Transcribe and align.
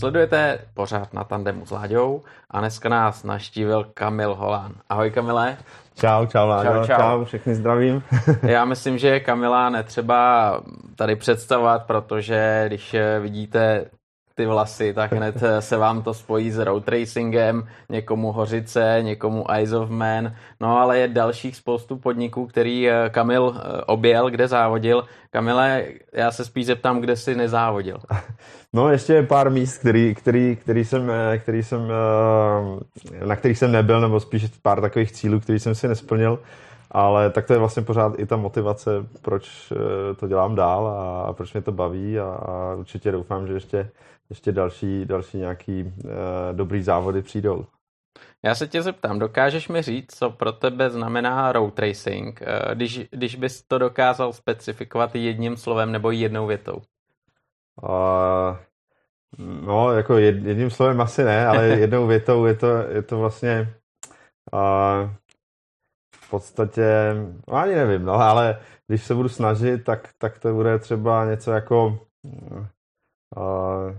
Sledujete 0.00 0.58
pořád 0.74 1.14
na 1.14 1.24
tandemu 1.24 1.66
s 1.66 1.70
Láďou 1.70 2.22
a 2.50 2.60
dneska 2.60 2.88
nás 2.88 3.24
naštívil 3.24 3.86
Kamil 3.94 4.34
Holán. 4.34 4.72
Ahoj 4.88 5.10
Kamile. 5.10 5.56
Čau, 5.94 6.26
čau 6.26 6.48
Láďo, 6.48 6.70
čau, 6.70 6.86
čau. 6.86 6.96
čau, 6.96 7.24
všechny 7.24 7.54
zdravím. 7.54 8.02
Já 8.42 8.64
myslím, 8.64 8.98
že 8.98 9.20
Kamila 9.20 9.70
netřeba 9.70 10.60
tady 10.96 11.16
představovat, 11.16 11.86
protože 11.86 12.64
když 12.66 12.96
vidíte 13.20 13.84
ty 14.40 14.46
vlasy, 14.46 14.94
tak 14.94 15.12
hned 15.12 15.42
se 15.60 15.76
vám 15.76 16.02
to 16.02 16.14
spojí 16.14 16.50
s 16.50 16.58
road 16.58 16.88
racingem, 16.88 17.66
někomu 17.88 18.32
Hořice, 18.32 18.98
někomu 19.02 19.50
Eyes 19.50 19.72
of 19.72 19.90
Man, 19.90 20.32
no 20.60 20.78
ale 20.78 20.98
je 20.98 21.08
dalších 21.08 21.56
spoustu 21.56 21.96
podniků, 21.96 22.46
který 22.46 22.88
eh, 22.88 23.10
Kamil 23.10 23.54
eh, 23.56 23.82
objel, 23.86 24.30
kde 24.30 24.48
závodil. 24.48 25.04
Kamile, 25.30 25.84
já 26.12 26.30
se 26.30 26.44
spíš 26.44 26.66
zeptám, 26.66 27.00
kde 27.00 27.16
jsi 27.16 27.34
nezávodil. 27.34 27.98
No 28.72 28.88
ještě 28.88 29.22
pár 29.22 29.50
míst, 29.50 29.78
který, 29.78 30.14
který, 30.14 30.56
který 30.56 30.84
jsem, 30.84 31.10
eh, 31.10 31.38
který 31.38 31.62
jsem, 31.62 31.80
na 33.24 33.36
kterých 33.36 33.58
jsem 33.58 33.72
nebyl, 33.72 34.00
nebo 34.00 34.20
spíš 34.20 34.46
pár 34.62 34.80
takových 34.80 35.12
cílů, 35.12 35.40
který 35.40 35.58
jsem 35.58 35.74
si 35.74 35.88
nesplnil. 35.88 36.38
Ale 36.90 37.30
tak 37.30 37.46
to 37.46 37.52
je 37.52 37.58
vlastně 37.58 37.82
pořád 37.82 38.18
i 38.18 38.26
ta 38.26 38.36
motivace, 38.36 38.90
proč 39.22 39.72
to 40.16 40.28
dělám 40.28 40.54
dál 40.54 40.86
a 41.26 41.32
proč 41.32 41.52
mě 41.52 41.62
to 41.62 41.72
baví 41.72 42.18
a, 42.18 42.24
a 42.24 42.74
určitě 42.74 43.12
doufám, 43.12 43.46
že 43.46 43.52
ještě 43.52 43.90
ještě 44.30 44.52
další, 44.52 45.04
další 45.04 45.38
nějaký 45.38 45.82
uh, 45.82 46.10
dobrý 46.52 46.82
závody 46.82 47.22
přijdou. 47.22 47.66
Já 48.44 48.54
se 48.54 48.66
tě 48.66 48.82
zeptám, 48.82 49.18
dokážeš 49.18 49.68
mi 49.68 49.82
říct, 49.82 50.18
co 50.18 50.30
pro 50.30 50.52
tebe 50.52 50.90
znamená 50.90 51.52
road 51.52 51.78
racing, 51.78 52.42
uh, 52.42 52.74
když, 52.74 53.00
když 53.10 53.36
bys 53.36 53.62
to 53.62 53.78
dokázal 53.78 54.32
specifikovat 54.32 55.14
jedním 55.14 55.56
slovem 55.56 55.92
nebo 55.92 56.10
jednou 56.10 56.46
větou? 56.46 56.82
Uh, 57.82 58.56
no, 59.38 59.92
jako 59.92 60.18
jed, 60.18 60.44
jedním 60.44 60.70
slovem 60.70 61.00
asi 61.00 61.24
ne, 61.24 61.46
ale 61.46 61.66
jednou 61.66 62.06
větou 62.06 62.46
je 62.46 62.54
to, 62.54 62.66
je 62.66 63.02
to 63.02 63.18
vlastně 63.18 63.74
uh, 64.52 65.10
v 66.30 66.38
podstatě, 66.38 67.14
no 67.48 67.54
ani 67.54 67.74
nevím, 67.74 68.04
no, 68.04 68.12
ale 68.12 68.58
když 68.86 69.04
se 69.04 69.14
budu 69.14 69.28
snažit, 69.28 69.84
tak, 69.84 70.08
tak 70.18 70.38
to 70.38 70.54
bude 70.54 70.78
třeba 70.78 71.24
něco 71.24 71.52
jako 71.52 71.98
uh, 73.36 73.94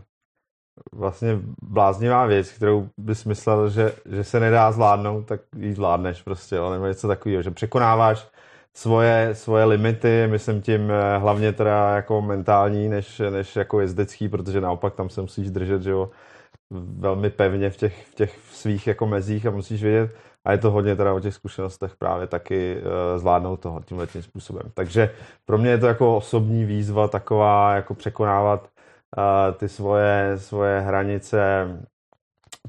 vlastně 0.95 1.39
bláznivá 1.63 2.25
věc, 2.25 2.51
kterou 2.51 2.89
bys 2.97 3.25
myslel, 3.25 3.69
že, 3.69 3.95
že 4.05 4.23
se 4.23 4.39
nedá 4.39 4.71
zvládnout, 4.71 5.21
tak 5.21 5.41
ji 5.55 5.73
zvládneš 5.73 6.21
prostě, 6.21 6.55
jo, 6.55 6.71
nebo 6.71 6.87
něco 6.87 7.07
takového, 7.07 7.41
že 7.41 7.51
překonáváš 7.51 8.27
svoje, 8.73 9.35
svoje 9.35 9.65
limity, 9.65 10.27
myslím 10.27 10.61
tím 10.61 10.91
eh, 10.91 11.17
hlavně 11.17 11.53
teda 11.53 11.95
jako 11.95 12.21
mentální, 12.21 12.89
než, 12.89 13.21
než 13.29 13.55
jako 13.55 13.79
jezdecký, 13.79 14.29
protože 14.29 14.61
naopak 14.61 14.95
tam 14.95 15.09
se 15.09 15.21
musíš 15.21 15.49
držet, 15.51 15.81
že 15.81 15.91
jo, 15.91 16.09
velmi 16.97 17.29
pevně 17.29 17.69
v 17.69 17.77
těch, 17.77 18.05
v 18.07 18.15
těch 18.15 18.39
svých 18.51 18.87
jako 18.87 19.07
mezích 19.07 19.45
a 19.45 19.51
musíš 19.51 19.83
vědět, 19.83 20.15
a 20.45 20.51
je 20.51 20.57
to 20.57 20.71
hodně 20.71 20.95
teda 20.95 21.13
o 21.13 21.19
těch 21.19 21.33
zkušenostech 21.33 21.95
právě 21.95 22.27
taky 22.27 22.77
uh, 22.77 23.19
zvládnout 23.19 23.59
toho 23.59 23.81
tímhle 23.81 24.07
tím 24.07 24.21
způsobem. 24.21 24.63
Takže 24.73 25.09
pro 25.45 25.57
mě 25.57 25.69
je 25.69 25.77
to 25.77 25.87
jako 25.87 26.17
osobní 26.17 26.65
výzva 26.65 27.07
taková, 27.07 27.75
jako 27.75 27.93
překonávat 27.93 28.67
ty 29.57 29.69
svoje, 29.69 30.33
svoje 30.35 30.79
hranice 30.79 31.67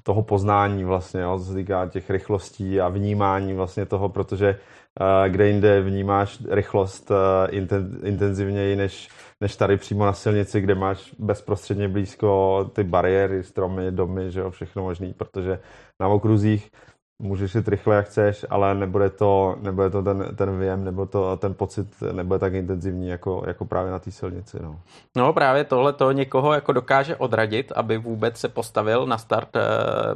toho 0.03 0.23
poznání 0.23 0.84
vlastně, 0.84 1.20
jo, 1.20 1.39
co 1.39 1.45
se 1.45 1.55
týká 1.55 1.87
těch 1.87 2.11
rychlostí 2.11 2.81
a 2.81 2.89
vnímání 2.89 3.55
vlastně 3.55 3.87
toho, 3.87 4.09
protože 4.09 4.59
uh, 5.00 5.33
kde 5.33 5.48
jinde 5.48 5.81
vnímáš 5.81 6.39
rychlost 6.50 7.12
inten, 7.50 7.98
intenzivněji 8.03 8.77
než, 8.77 9.09
než 9.41 9.56
tady 9.56 9.77
přímo 9.77 10.06
na 10.06 10.12
silnici, 10.12 10.61
kde 10.61 10.75
máš 10.75 11.15
bezprostředně 11.19 11.89
blízko 11.89 12.70
ty 12.73 12.84
bariéry, 12.84 13.43
stromy, 13.45 13.93
domy, 13.93 14.31
že 14.31 14.41
jo, 14.41 14.50
všechno 14.50 14.83
možný, 14.83 15.12
protože 15.12 15.59
na 16.00 16.09
okruzích 16.09 16.71
můžeš 17.19 17.55
jít 17.55 17.69
rychle, 17.69 17.97
jak 17.97 18.06
chceš, 18.06 18.47
ale 18.50 18.75
nebude 18.75 19.11
to, 19.11 19.56
nebude 19.61 19.91
to 19.91 20.03
ten, 20.03 20.37
ten 20.37 20.59
věm, 20.59 20.84
nebo 20.84 21.06
to, 21.06 21.37
ten 21.37 21.55
pocit 21.55 21.89
nebude 22.12 22.39
tak 22.39 22.55
intenzivní, 22.55 23.09
jako, 23.09 23.43
jako 23.47 23.65
právě 23.65 23.93
na 23.93 23.99
té 23.99 24.11
silnici. 24.11 24.59
No. 24.62 24.81
no 25.17 25.33
právě 25.33 25.65
tohle 25.65 25.93
to 25.93 26.12
někoho 26.12 26.53
jako 26.53 26.72
dokáže 26.72 27.17
odradit, 27.17 27.72
aby 27.77 27.99
vůbec 27.99 28.39
se 28.39 28.49
postavil 28.49 29.06
na 29.06 29.19
start 29.19 29.56
eh, 29.56 29.61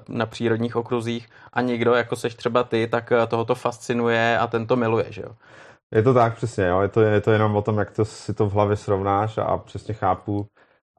na 0.09 0.27
přírodních 0.27 0.77
okruzích 0.77 1.29
a 1.53 1.61
někdo, 1.61 1.95
jako 1.95 2.17
seš 2.17 2.35
třeba 2.35 2.63
ty, 2.63 2.87
tak 2.87 3.13
eh, 3.13 3.27
tohoto 3.27 3.55
fascinuje 3.55 4.39
a 4.39 4.47
ten 4.47 4.67
to 4.67 4.77
miluje, 4.77 5.07
že 5.09 5.23
jo? 5.23 5.31
Je 5.95 6.03
to 6.03 6.15
tak, 6.15 6.37
přesně, 6.37 6.65
jo. 6.65 6.81
Je, 6.81 6.89
to, 6.89 7.01
je 7.01 7.21
to 7.21 7.31
jenom 7.31 7.57
o 7.57 7.63
tom, 7.63 7.79
jak 7.79 7.91
to 7.91 8.05
si 8.05 8.35
to 8.35 8.47
v 8.47 8.53
hlavě 8.53 8.77
srovnáš 8.77 9.39
a 9.39 9.57
přesně 9.57 9.95
chápu, 9.95 10.47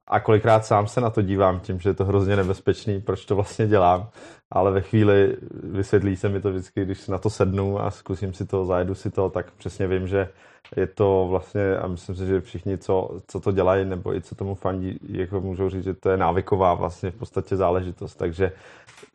a 0.08 0.20
kolikrát 0.20 0.66
sám 0.66 0.88
se 0.88 1.02
na 1.02 1.10
to 1.10 1.22
dívám 1.22 1.60
tím, 1.60 1.80
že 1.80 1.90
je 1.90 1.94
to 1.94 2.06
hrozně 2.06 2.36
nebezpečný, 2.36 3.02
proč 3.02 3.26
to 3.26 3.36
vlastně 3.36 3.68
dělám, 3.68 4.10
ale 4.52 4.72
ve 4.72 4.82
chvíli 4.82 5.38
vysvětlí 5.64 6.16
se 6.16 6.30
mi 6.30 6.42
to 6.42 6.50
vždycky, 6.50 6.86
když 6.86 7.08
na 7.08 7.18
to 7.18 7.30
sednu 7.30 7.82
a 7.82 7.92
zkusím 7.92 8.34
si 8.34 8.46
to, 8.46 8.66
zajedu 8.66 8.96
si 8.96 9.12
to, 9.12 9.30
tak 9.30 9.52
přesně 9.52 9.88
vím, 9.88 10.08
že 10.08 10.30
je 10.76 10.88
to 10.88 11.28
vlastně, 11.30 11.78
a 11.78 11.88
myslím 11.88 12.16
si, 12.16 12.26
že 12.26 12.42
všichni, 12.42 12.78
co, 12.78 13.20
co 13.28 13.40
to 13.40 13.52
dělají, 13.52 13.86
nebo 13.86 14.16
i 14.16 14.22
co 14.22 14.36
tomu 14.36 14.56
fandí, 14.56 15.00
jako 15.10 15.42
můžou 15.42 15.70
říct, 15.70 15.84
že 15.84 15.94
to 15.94 16.10
je 16.10 16.18
návyková 16.18 16.74
vlastně 16.74 17.12
v 17.12 17.16
podstatě 17.16 17.56
záležitost, 17.56 18.16
takže 18.16 18.52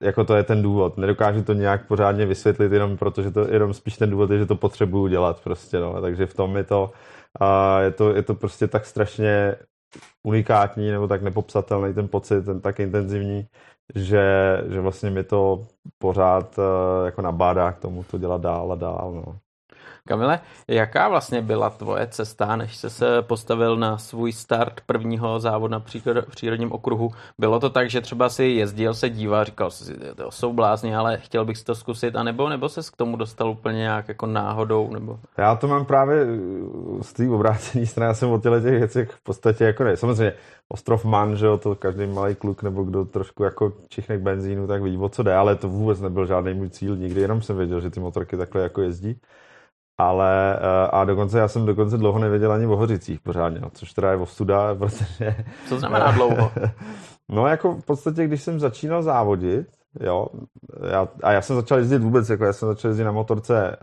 jako 0.00 0.24
to 0.24 0.36
je 0.36 0.42
ten 0.42 0.62
důvod. 0.62 0.96
Nedokážu 0.96 1.42
to 1.42 1.52
nějak 1.52 1.86
pořádně 1.86 2.26
vysvětlit, 2.26 2.72
jenom 2.72 2.96
protože 2.96 3.30
to, 3.30 3.52
jenom 3.52 3.74
spíš 3.74 3.96
ten 3.96 4.10
důvod 4.10 4.30
je, 4.30 4.38
že 4.38 4.46
to 4.46 4.56
potřebuju 4.56 5.06
dělat 5.06 5.40
prostě, 5.40 5.80
no. 5.80 6.00
takže 6.00 6.26
v 6.26 6.34
tom 6.34 6.56
je 6.56 6.64
to, 6.64 6.92
a 7.40 7.80
je 7.80 7.90
to, 7.90 8.14
je 8.14 8.22
to 8.22 8.34
prostě 8.34 8.66
tak 8.66 8.86
strašně 8.86 9.54
unikátní 10.22 10.90
nebo 10.90 11.08
tak 11.08 11.22
nepopsatelný 11.22 11.94
ten 11.94 12.08
pocit, 12.08 12.44
ten 12.44 12.60
tak 12.60 12.80
intenzivní, 12.80 13.48
že, 13.94 14.22
že 14.68 14.80
vlastně 14.80 15.10
mi 15.10 15.24
to 15.24 15.66
pořád 15.98 16.58
uh, 16.58 16.64
jako 17.06 17.22
nabádá 17.22 17.72
k 17.72 17.78
tomu 17.80 18.04
to 18.04 18.18
dělat 18.18 18.40
dál 18.40 18.72
a 18.72 18.74
dál. 18.76 19.12
No. 19.26 19.38
Kamile, 20.08 20.40
jaká 20.68 21.08
vlastně 21.08 21.42
byla 21.42 21.70
tvoje 21.70 22.06
cesta, 22.06 22.56
než 22.56 22.76
jsi 22.76 22.90
se 22.90 23.22
postavil 23.22 23.76
na 23.76 23.98
svůj 23.98 24.32
start 24.32 24.80
prvního 24.86 25.40
závodu 25.40 25.70
na 25.70 25.84
přírodním 26.30 26.72
okruhu? 26.72 27.10
Bylo 27.38 27.60
to 27.60 27.70
tak, 27.70 27.90
že 27.90 28.00
třeba 28.00 28.28
si 28.28 28.44
jezdil, 28.44 28.94
se 28.94 29.10
díval, 29.10 29.44
říkal 29.44 29.70
si, 29.70 29.94
to 30.14 30.30
jsou 30.30 30.52
blázni, 30.52 30.96
ale 30.96 31.18
chtěl 31.18 31.44
bych 31.44 31.58
si 31.58 31.64
to 31.64 31.74
zkusit, 31.74 32.16
anebo 32.16 32.48
nebo 32.48 32.68
se 32.68 32.80
k 32.92 32.96
tomu 32.96 33.16
dostal 33.16 33.50
úplně 33.50 33.78
nějak 33.78 34.08
jako 34.08 34.26
náhodou? 34.26 34.90
Nebo... 34.92 35.18
Já 35.38 35.56
to 35.56 35.68
mám 35.68 35.84
právě 35.84 36.26
z 37.02 37.12
té 37.12 37.28
obrácené 37.28 37.86
strany, 37.86 38.08
já 38.08 38.14
jsem 38.14 38.30
o 38.30 38.38
těle 38.38 38.60
těch 38.60 38.70
věcech 38.70 39.10
v 39.10 39.22
podstatě 39.22 39.64
jako 39.64 39.84
ne. 39.84 39.96
Samozřejmě 39.96 40.32
ostrov 40.68 41.04
Man, 41.04 41.36
že 41.36 41.46
jo, 41.46 41.58
to 41.58 41.74
každý 41.74 42.06
malý 42.06 42.34
kluk 42.34 42.62
nebo 42.62 42.82
kdo 42.82 43.04
trošku 43.04 43.44
jako 43.44 43.72
čichne 43.88 44.18
k 44.18 44.20
benzínu, 44.20 44.66
tak 44.66 44.82
ví, 44.82 44.98
o 44.98 45.08
co 45.08 45.22
jde, 45.22 45.34
ale 45.34 45.56
to 45.56 45.68
vůbec 45.68 46.00
nebyl 46.00 46.26
žádný 46.26 46.54
můj 46.54 46.68
cíl 46.68 46.96
nikdy, 46.96 47.20
jenom 47.20 47.42
jsem 47.42 47.56
věděl, 47.56 47.80
že 47.80 47.90
ty 47.90 48.00
motorky 48.00 48.36
takhle 48.36 48.62
jako 48.62 48.82
jezdí 48.82 49.20
ale 49.98 50.56
eh, 50.56 50.88
a 50.90 51.04
dokonce 51.04 51.38
já 51.38 51.48
jsem 51.48 51.66
dokonce 51.66 51.98
dlouho 51.98 52.18
nevěděl 52.18 52.52
ani 52.52 52.66
o 52.66 52.76
Hořicích 52.76 53.20
pořádně, 53.20 53.60
no, 53.60 53.70
což 53.70 53.92
teda 53.92 54.10
je 54.10 54.16
ostuda, 54.16 54.74
protože... 54.78 55.36
Co 55.68 55.78
znamená 55.78 56.10
dlouho? 56.10 56.52
no 57.28 57.46
jako 57.46 57.74
v 57.74 57.84
podstatě, 57.84 58.24
když 58.24 58.42
jsem 58.42 58.60
začínal 58.60 59.02
závodit, 59.02 59.66
jo, 60.00 60.26
já, 60.90 61.08
a 61.22 61.32
já 61.32 61.42
jsem 61.42 61.56
začal 61.56 61.78
jezdit 61.78 61.98
vůbec, 61.98 62.30
jako 62.30 62.44
já 62.44 62.52
jsem 62.52 62.68
začal 62.68 62.88
jezdit 62.88 63.04
na 63.04 63.12
motorce 63.12 63.76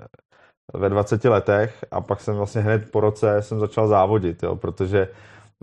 ve 0.73 0.89
20 0.89 1.25
letech 1.25 1.85
a 1.91 2.01
pak 2.01 2.21
jsem 2.21 2.35
vlastně 2.35 2.61
hned 2.61 2.91
po 2.91 2.99
roce 2.99 3.41
jsem 3.41 3.59
začal 3.59 3.87
závodit, 3.87 4.43
jo, 4.43 4.55
protože 4.55 5.07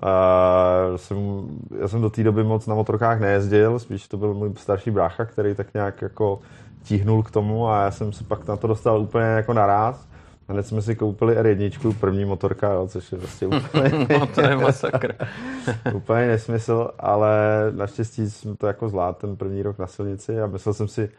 uh, 0.03 0.97
jsem, 0.97 1.49
já 1.81 1.89
jsem 1.89 2.01
do 2.01 2.11
té 2.11 2.23
doby 2.23 2.45
moc 2.45 2.67
na 2.67 2.75
motorkách 2.75 3.21
nejezdil, 3.21 3.79
spíš 3.79 4.09
to 4.09 4.17
byl 4.17 4.35
můj 4.35 4.53
starší 4.57 4.91
brácha, 4.91 5.25
který 5.25 5.55
tak 5.55 5.75
nějak 5.75 6.03
jako 6.03 6.41
tíhnul 6.83 7.23
k 7.23 7.31
tomu 7.31 7.69
a 7.69 7.83
já 7.83 7.91
jsem 7.91 8.13
se 8.13 8.25
pak 8.25 8.49
na 8.49 8.57
to 8.57 8.67
dostal 8.67 9.01
úplně 9.01 9.25
jako 9.25 9.53
naraz 9.53 10.07
Hned 10.49 10.67
jsme 10.67 10.83
si 10.83 10.97
koupili 10.97 11.37
R1, 11.37 11.95
první 12.01 12.25
motorka, 12.25 12.73
jo, 12.73 12.89
což 12.89 13.13
je 13.13 13.19
prostě 13.19 13.47
úplně... 13.47 14.07
no, 14.19 14.27
to 14.27 14.41
je 14.41 14.57
masakr. 14.57 15.15
úplně 15.95 16.27
nesmysl, 16.27 16.91
ale 16.99 17.39
naštěstí 17.71 18.31
jsem 18.31 18.57
to 18.57 18.67
jako 18.67 18.89
zvládl 18.89 19.19
ten 19.21 19.37
první 19.37 19.63
rok 19.63 19.79
na 19.79 19.87
silnici 19.87 20.41
a 20.41 20.47
myslel 20.47 20.75
jsem 20.75 20.89
si, 20.89 21.11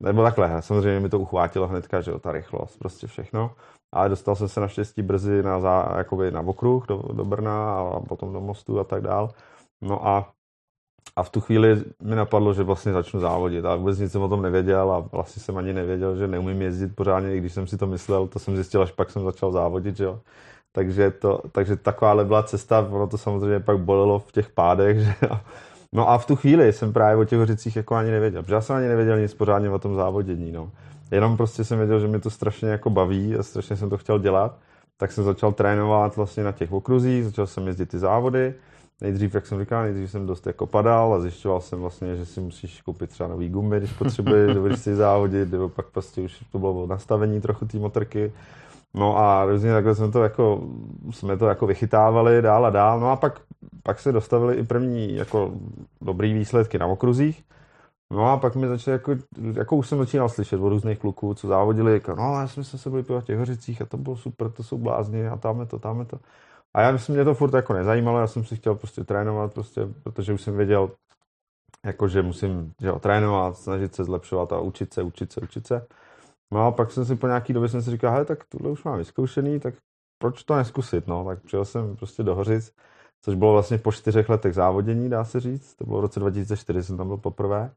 nebo 0.00 0.22
takhle, 0.22 0.62
samozřejmě 0.62 1.00
mi 1.00 1.08
to 1.08 1.18
uchvátilo 1.18 1.68
hnedka, 1.68 2.00
že 2.00 2.10
jo, 2.10 2.18
ta 2.18 2.32
rychlost, 2.32 2.78
prostě 2.78 3.06
všechno. 3.06 3.50
Ale 3.92 4.08
dostal 4.08 4.36
jsem 4.36 4.48
se 4.48 4.60
naštěstí 4.60 5.02
brzy 5.02 5.42
na, 5.42 5.60
zá, 5.60 5.94
jakoby 5.98 6.30
na 6.30 6.40
okruh 6.40 6.86
do, 6.86 7.02
do 7.12 7.24
Brna 7.24 7.78
a 7.78 8.00
potom 8.00 8.32
do 8.32 8.40
mostu 8.40 8.80
a 8.80 8.84
tak 8.84 9.02
dál. 9.02 9.30
No 9.82 10.08
a 10.08 10.32
a 11.16 11.22
v 11.22 11.30
tu 11.30 11.40
chvíli 11.40 11.84
mi 12.02 12.16
napadlo, 12.16 12.54
že 12.54 12.62
vlastně 12.62 12.92
začnu 12.92 13.20
závodit. 13.20 13.64
A 13.64 13.76
vůbec 13.76 13.98
nic 13.98 14.12
jsem 14.12 14.22
o 14.22 14.28
tom 14.28 14.42
nevěděl 14.42 14.92
a 14.92 14.98
vlastně 15.00 15.42
jsem 15.42 15.56
ani 15.56 15.72
nevěděl, 15.72 16.16
že 16.16 16.28
neumím 16.28 16.62
jezdit 16.62 16.96
pořádně, 16.96 17.34
i 17.34 17.38
když 17.38 17.52
jsem 17.52 17.66
si 17.66 17.76
to 17.76 17.86
myslel, 17.86 18.26
to 18.26 18.38
jsem 18.38 18.56
zjistil, 18.56 18.82
až 18.82 18.92
pak 18.92 19.10
jsem 19.10 19.24
začal 19.24 19.52
závodit, 19.52 19.96
že 19.96 20.04
jo. 20.04 20.20
Takže, 20.72 21.10
to, 21.10 21.40
takže 21.52 21.76
takováhle 21.76 22.24
byla 22.24 22.42
cesta, 22.42 22.88
ono 22.90 23.06
to 23.06 23.18
samozřejmě 23.18 23.60
pak 23.60 23.78
bolelo 23.78 24.18
v 24.18 24.32
těch 24.32 24.50
pádech, 24.50 25.00
že 25.04 25.14
jo. 25.22 25.40
No 25.92 26.08
a 26.08 26.18
v 26.18 26.26
tu 26.26 26.36
chvíli 26.36 26.72
jsem 26.72 26.92
právě 26.92 27.16
o 27.16 27.24
těch 27.24 27.38
hořicích 27.38 27.76
jako 27.76 27.94
ani 27.94 28.10
nevěděl, 28.10 28.42
protože 28.42 28.54
já 28.54 28.60
jsem 28.60 28.76
ani 28.76 28.88
nevěděl 28.88 29.20
nic 29.20 29.34
pořádně 29.34 29.70
o 29.70 29.78
tom 29.78 29.94
závodění, 29.94 30.52
no. 30.52 30.70
Jenom 31.10 31.36
prostě 31.36 31.64
jsem 31.64 31.78
věděl, 31.78 32.00
že 32.00 32.08
mi 32.08 32.20
to 32.20 32.30
strašně 32.30 32.68
jako 32.68 32.90
baví 32.90 33.36
a 33.36 33.42
strašně 33.42 33.76
jsem 33.76 33.90
to 33.90 33.98
chtěl 33.98 34.18
dělat, 34.18 34.58
tak 34.96 35.12
jsem 35.12 35.24
začal 35.24 35.52
trénovat 35.52 36.16
vlastně 36.16 36.44
na 36.44 36.52
těch 36.52 36.72
okruzích, 36.72 37.24
začal 37.24 37.46
jsem 37.46 37.66
jezdit 37.66 37.86
ty 37.86 37.98
závody, 37.98 38.54
nejdřív, 39.02 39.34
jak 39.34 39.46
jsem 39.46 39.60
říkal, 39.60 39.82
nejdřív 39.82 40.10
jsem 40.10 40.26
dost 40.26 40.46
jako 40.46 40.66
padal 40.66 41.14
a 41.14 41.20
zjišťoval 41.20 41.60
jsem 41.60 41.80
vlastně, 41.80 42.16
že 42.16 42.26
si 42.26 42.40
musíš 42.40 42.82
koupit 42.82 43.10
třeba 43.10 43.28
nový 43.28 43.48
gumy, 43.48 43.78
když 43.78 43.92
potřebuješ, 43.92 44.56
když 44.56 44.78
si 44.78 44.94
závodit, 44.94 45.50
nebo 45.50 45.68
pak 45.68 45.86
prostě 45.86 46.20
už 46.20 46.44
to 46.52 46.58
bylo 46.58 46.86
nastavení 46.86 47.40
trochu 47.40 47.66
té 47.66 47.78
motorky. 47.78 48.32
No 48.94 49.18
a 49.18 49.44
různě 49.44 49.72
takhle 49.72 49.94
jsme 49.94 50.10
to 50.10 50.22
jako, 50.22 50.68
jsme 51.10 51.36
to 51.36 51.46
jako 51.46 51.66
vychytávali 51.66 52.42
dál 52.42 52.66
a 52.66 52.70
dál. 52.70 53.00
No 53.00 53.10
a 53.10 53.16
pak, 53.16 53.40
pak 53.82 54.00
se 54.00 54.12
dostavili 54.12 54.54
i 54.54 54.64
první 54.64 55.14
jako 55.14 55.52
dobrý 56.00 56.34
výsledky 56.34 56.78
na 56.78 56.86
okruzích. 56.86 57.44
No 58.12 58.32
a 58.32 58.36
pak 58.36 58.56
mi 58.56 58.68
začali, 58.68 58.92
jako, 58.92 59.12
jako 59.52 59.76
už 59.76 59.88
jsem 59.88 59.98
začínal 59.98 60.28
slyšet 60.28 60.60
od 60.60 60.68
různých 60.68 60.98
kluků, 60.98 61.34
co 61.34 61.48
závodili, 61.48 61.92
jako, 61.92 62.14
no 62.14 62.40
já 62.40 62.48
jsme 62.48 62.64
se 62.64 62.90
byli 62.90 63.02
v 63.02 63.22
těch 63.24 63.38
hořicích 63.38 63.82
a 63.82 63.86
to 63.86 63.96
bylo 63.96 64.16
super, 64.16 64.50
to 64.50 64.62
jsou 64.62 64.78
blázni 64.78 65.28
a 65.28 65.36
tam 65.36 65.60
je 65.60 65.66
to, 65.66 65.78
tam 65.78 65.98
je 66.00 66.04
to. 66.04 66.18
A 66.76 66.80
já 66.80 66.92
myslím, 66.92 67.14
mě 67.14 67.24
to 67.24 67.34
furt 67.34 67.54
jako 67.54 67.72
nezajímalo, 67.72 68.18
já 68.18 68.26
jsem 68.26 68.44
si 68.44 68.56
chtěl 68.56 68.74
prostě 68.74 69.04
trénovat, 69.04 69.54
prostě, 69.54 69.80
protože 70.02 70.32
už 70.32 70.42
jsem 70.42 70.56
věděl, 70.56 70.90
jako, 71.86 72.08
že 72.08 72.22
musím 72.22 72.72
že 72.80 72.88
jo, 72.88 72.98
trénovat, 72.98 73.56
snažit 73.56 73.94
se 73.94 74.04
zlepšovat 74.04 74.52
a 74.52 74.60
učit 74.60 74.94
se, 74.94 75.02
učit 75.02 75.32
se, 75.32 75.40
učit 75.40 75.66
se. 75.66 75.86
No 76.52 76.66
a 76.66 76.72
pak 76.72 76.90
jsem 76.90 77.04
si 77.04 77.16
po 77.16 77.26
nějaký 77.26 77.52
době 77.52 77.68
jsem 77.68 77.82
si 77.82 77.90
říkal, 77.90 78.12
hele, 78.12 78.24
tak 78.24 78.44
tohle 78.44 78.70
už 78.70 78.84
mám 78.84 78.98
vyzkoušený, 78.98 79.60
tak 79.60 79.74
proč 80.18 80.44
to 80.44 80.56
neskusit, 80.56 81.06
no. 81.06 81.24
Tak 81.24 81.42
přijel 81.42 81.64
jsem 81.64 81.96
prostě 81.96 82.22
do 82.22 82.34
Hořic, 82.34 82.72
což 83.24 83.34
bylo 83.34 83.52
vlastně 83.52 83.78
po 83.78 83.92
čtyřech 83.92 84.28
letech 84.28 84.54
závodění, 84.54 85.10
dá 85.10 85.24
se 85.24 85.40
říct. 85.40 85.74
To 85.74 85.84
bylo 85.84 85.98
v 85.98 86.02
roce 86.02 86.20
2004, 86.20 86.82
jsem 86.82 86.96
tam 86.96 87.06
byl 87.06 87.16
poprvé. 87.16 87.74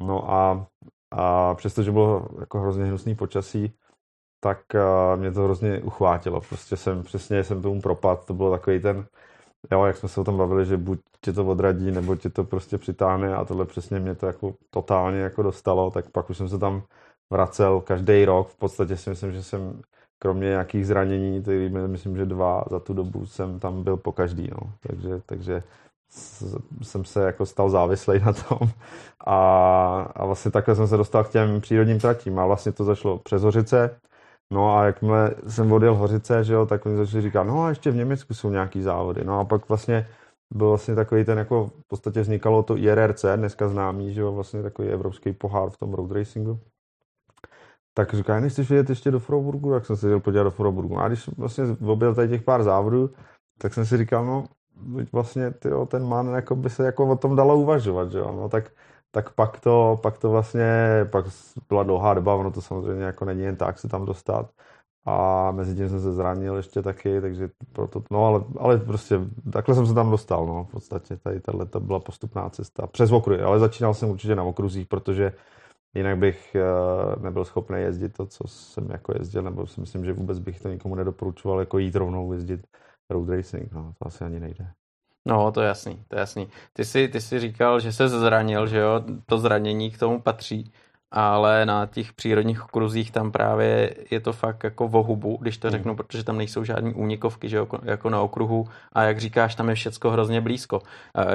No 0.00 0.30
a, 0.30 0.66
a 1.10 1.54
přestože 1.54 1.92
bylo 1.92 2.28
jako 2.40 2.60
hrozně 2.60 2.84
hnusný 2.84 3.14
počasí, 3.14 3.72
tak 4.40 4.60
uh, 4.74 5.20
mě 5.20 5.32
to 5.32 5.42
hrozně 5.42 5.82
uchvátilo. 5.82 6.40
Prostě 6.40 6.76
jsem, 6.76 7.02
přesně 7.02 7.44
jsem 7.44 7.62
tomu 7.62 7.80
propad, 7.80 8.26
to 8.26 8.34
bylo 8.34 8.50
takový 8.50 8.80
ten, 8.80 9.06
jo, 9.72 9.84
jak 9.84 9.96
jsme 9.96 10.08
se 10.08 10.20
o 10.20 10.24
tom 10.24 10.36
bavili, 10.38 10.66
že 10.66 10.76
buď 10.76 11.00
tě 11.20 11.32
to 11.32 11.46
odradí, 11.46 11.90
nebo 11.90 12.16
tě 12.16 12.30
to 12.30 12.44
prostě 12.44 12.78
přitáhne 12.78 13.34
a 13.34 13.44
tohle 13.44 13.64
přesně 13.64 14.00
mě 14.00 14.14
to 14.14 14.26
jako 14.26 14.54
totálně 14.70 15.18
jako 15.18 15.42
dostalo, 15.42 15.90
tak 15.90 16.10
pak 16.10 16.30
už 16.30 16.36
jsem 16.36 16.48
se 16.48 16.58
tam 16.58 16.82
vracel 17.32 17.80
každý 17.80 18.24
rok. 18.24 18.48
V 18.48 18.56
podstatě 18.56 18.96
si 18.96 19.10
myslím, 19.10 19.32
že 19.32 19.42
jsem 19.42 19.82
kromě 20.18 20.48
nějakých 20.48 20.86
zranění, 20.86 21.42
tedy 21.42 21.68
myslím, 21.68 22.16
že 22.16 22.26
dva 22.26 22.64
za 22.70 22.80
tu 22.80 22.94
dobu 22.94 23.26
jsem 23.26 23.58
tam 23.60 23.82
byl 23.84 23.96
po 23.96 24.12
každý, 24.12 24.50
no. 24.50 24.72
takže, 24.80 25.20
takže 25.26 25.62
jsem 26.82 27.04
se 27.04 27.24
jako 27.24 27.46
stal 27.46 27.70
závislý 27.70 28.18
na 28.18 28.32
tom 28.32 28.58
a, 29.26 29.36
a 30.14 30.26
vlastně 30.26 30.50
takhle 30.50 30.76
jsem 30.76 30.88
se 30.88 30.96
dostal 30.96 31.24
k 31.24 31.30
těm 31.30 31.60
přírodním 31.60 31.98
tratím 31.98 32.38
a 32.38 32.46
vlastně 32.46 32.72
to 32.72 32.84
zašlo 32.84 33.18
přes 33.18 33.42
Hořice, 33.42 34.00
no 34.52 34.76
a 34.76 34.84
jakmile 34.84 35.34
jsem 35.48 35.72
odjel 35.72 35.94
Hořice, 35.94 36.44
že 36.44 36.54
jo, 36.54 36.66
tak 36.66 36.86
oni 36.86 36.96
začali 36.96 37.22
říkat, 37.22 37.42
no 37.42 37.62
a 37.62 37.68
ještě 37.68 37.90
v 37.90 37.96
Německu 37.96 38.34
jsou 38.34 38.50
nějaký 38.50 38.82
závody, 38.82 39.24
no 39.24 39.40
a 39.40 39.44
pak 39.44 39.68
vlastně 39.68 40.08
byl 40.54 40.68
vlastně 40.68 40.94
takový 40.94 41.24
ten 41.24 41.38
jako 41.38 41.66
v 41.66 41.88
podstatě 41.88 42.20
vznikalo 42.20 42.62
to 42.62 42.76
IRRC, 42.76 43.24
dneska 43.36 43.68
známý, 43.68 44.14
že 44.14 44.20
jo, 44.20 44.32
vlastně 44.32 44.62
takový 44.62 44.88
evropský 44.88 45.32
pohár 45.32 45.70
v 45.70 45.78
tom 45.78 45.94
road 45.94 46.10
racingu 46.12 46.60
tak 47.94 48.14
říká, 48.14 48.40
nechceš 48.40 48.70
vidět 48.70 48.90
ještě 48.90 49.10
do 49.10 49.20
Froburgu, 49.20 49.70
tak 49.70 49.86
jsem 49.86 49.96
se 49.96 50.08
jel 50.08 50.20
podívat 50.20 50.44
do 50.44 50.50
Froburgu. 50.50 50.98
A 50.98 51.08
když 51.08 51.28
vlastně 51.28 51.64
objel 51.86 52.14
tady 52.14 52.28
těch 52.28 52.42
pár 52.42 52.62
závodů, 52.62 53.10
tak 53.58 53.74
jsem 53.74 53.86
si 53.86 53.96
říkal, 53.96 54.26
no, 54.26 54.44
vlastně 55.12 55.50
tyjo, 55.50 55.86
ten 55.86 56.08
man 56.08 56.28
jako 56.28 56.56
by 56.56 56.70
se 56.70 56.84
jako 56.84 57.06
o 57.06 57.16
tom 57.16 57.36
dalo 57.36 57.56
uvažovat, 57.56 58.10
že 58.10 58.18
jo? 58.18 58.32
No, 58.32 58.48
tak, 58.48 58.72
tak 59.10 59.34
pak 59.34 59.60
to, 59.60 59.98
pak 60.02 60.18
to 60.18 60.30
vlastně, 60.30 60.66
pak 61.12 61.24
byla 61.68 61.82
dlouhá 61.82 62.14
doba, 62.14 62.34
ono 62.34 62.50
to 62.50 62.62
samozřejmě 62.62 63.04
jako 63.04 63.24
není 63.24 63.42
jen 63.42 63.56
tak 63.56 63.78
se 63.78 63.88
tam 63.88 64.06
dostat. 64.06 64.50
A 65.06 65.50
mezi 65.50 65.76
tím 65.76 65.88
jsem 65.88 66.00
se 66.00 66.12
zranil 66.12 66.56
ještě 66.56 66.82
taky, 66.82 67.20
takže 67.20 67.50
proto, 67.72 68.02
no 68.10 68.26
ale, 68.26 68.44
ale 68.58 68.78
prostě 68.78 69.20
takhle 69.52 69.74
jsem 69.74 69.86
se 69.86 69.94
tam 69.94 70.10
dostal, 70.10 70.46
no, 70.46 70.64
v 70.64 70.70
podstatě 70.70 71.16
tady 71.16 71.40
tahle 71.40 71.66
to 71.66 71.80
byla 71.80 72.00
postupná 72.00 72.50
cesta. 72.50 72.86
Přes 72.86 73.12
okruhy, 73.12 73.40
ale 73.42 73.58
začínal 73.58 73.94
jsem 73.94 74.08
určitě 74.10 74.34
na 74.36 74.42
okruzích, 74.42 74.86
protože 74.86 75.32
Jinak 75.94 76.18
bych 76.18 76.56
uh, 77.16 77.22
nebyl 77.22 77.44
schopný 77.44 77.80
jezdit 77.80 78.08
to, 78.08 78.26
co 78.26 78.48
jsem 78.48 78.90
jako 78.90 79.12
jezdil, 79.18 79.42
nebo 79.42 79.66
si 79.66 79.80
myslím, 79.80 80.04
že 80.04 80.12
vůbec 80.12 80.38
bych 80.38 80.60
to 80.60 80.68
nikomu 80.68 80.94
nedoporučoval, 80.94 81.60
jako 81.60 81.78
jít 81.78 81.96
rovnou 81.96 82.32
jezdit 82.32 82.66
road 83.10 83.28
racing. 83.28 83.72
No, 83.72 83.94
to 83.98 84.06
asi 84.06 84.24
ani 84.24 84.40
nejde. 84.40 84.72
No, 85.26 85.52
to 85.52 85.60
je 85.60 85.68
jasný, 85.68 86.04
to 86.08 86.16
je 86.16 86.20
jasný. 86.20 86.48
Ty 86.72 86.84
jsi, 86.84 87.08
ty 87.08 87.20
jsi 87.20 87.40
říkal, 87.40 87.80
že 87.80 87.92
se 87.92 88.08
zranil, 88.08 88.66
že 88.66 88.78
jo, 88.78 89.02
to 89.26 89.38
zranění 89.38 89.90
k 89.90 89.98
tomu 89.98 90.20
patří 90.20 90.72
ale 91.12 91.66
na 91.66 91.86
těch 91.86 92.12
přírodních 92.12 92.64
okruzích 92.64 93.10
tam 93.10 93.32
právě 93.32 93.94
je 94.10 94.20
to 94.20 94.32
fakt 94.32 94.64
jako 94.64 94.88
vohubu, 94.88 95.38
když 95.40 95.58
to 95.58 95.68
hmm. 95.68 95.72
řeknu, 95.72 95.96
protože 95.96 96.24
tam 96.24 96.38
nejsou 96.38 96.64
žádný 96.64 96.94
únikovky, 96.94 97.48
že 97.48 97.56
jako, 97.56 97.78
jako 97.82 98.10
na 98.10 98.20
okruhu 98.20 98.68
a 98.92 99.02
jak 99.02 99.20
říkáš, 99.20 99.54
tam 99.54 99.68
je 99.68 99.74
všecko 99.74 100.10
hrozně 100.10 100.40
blízko. 100.40 100.82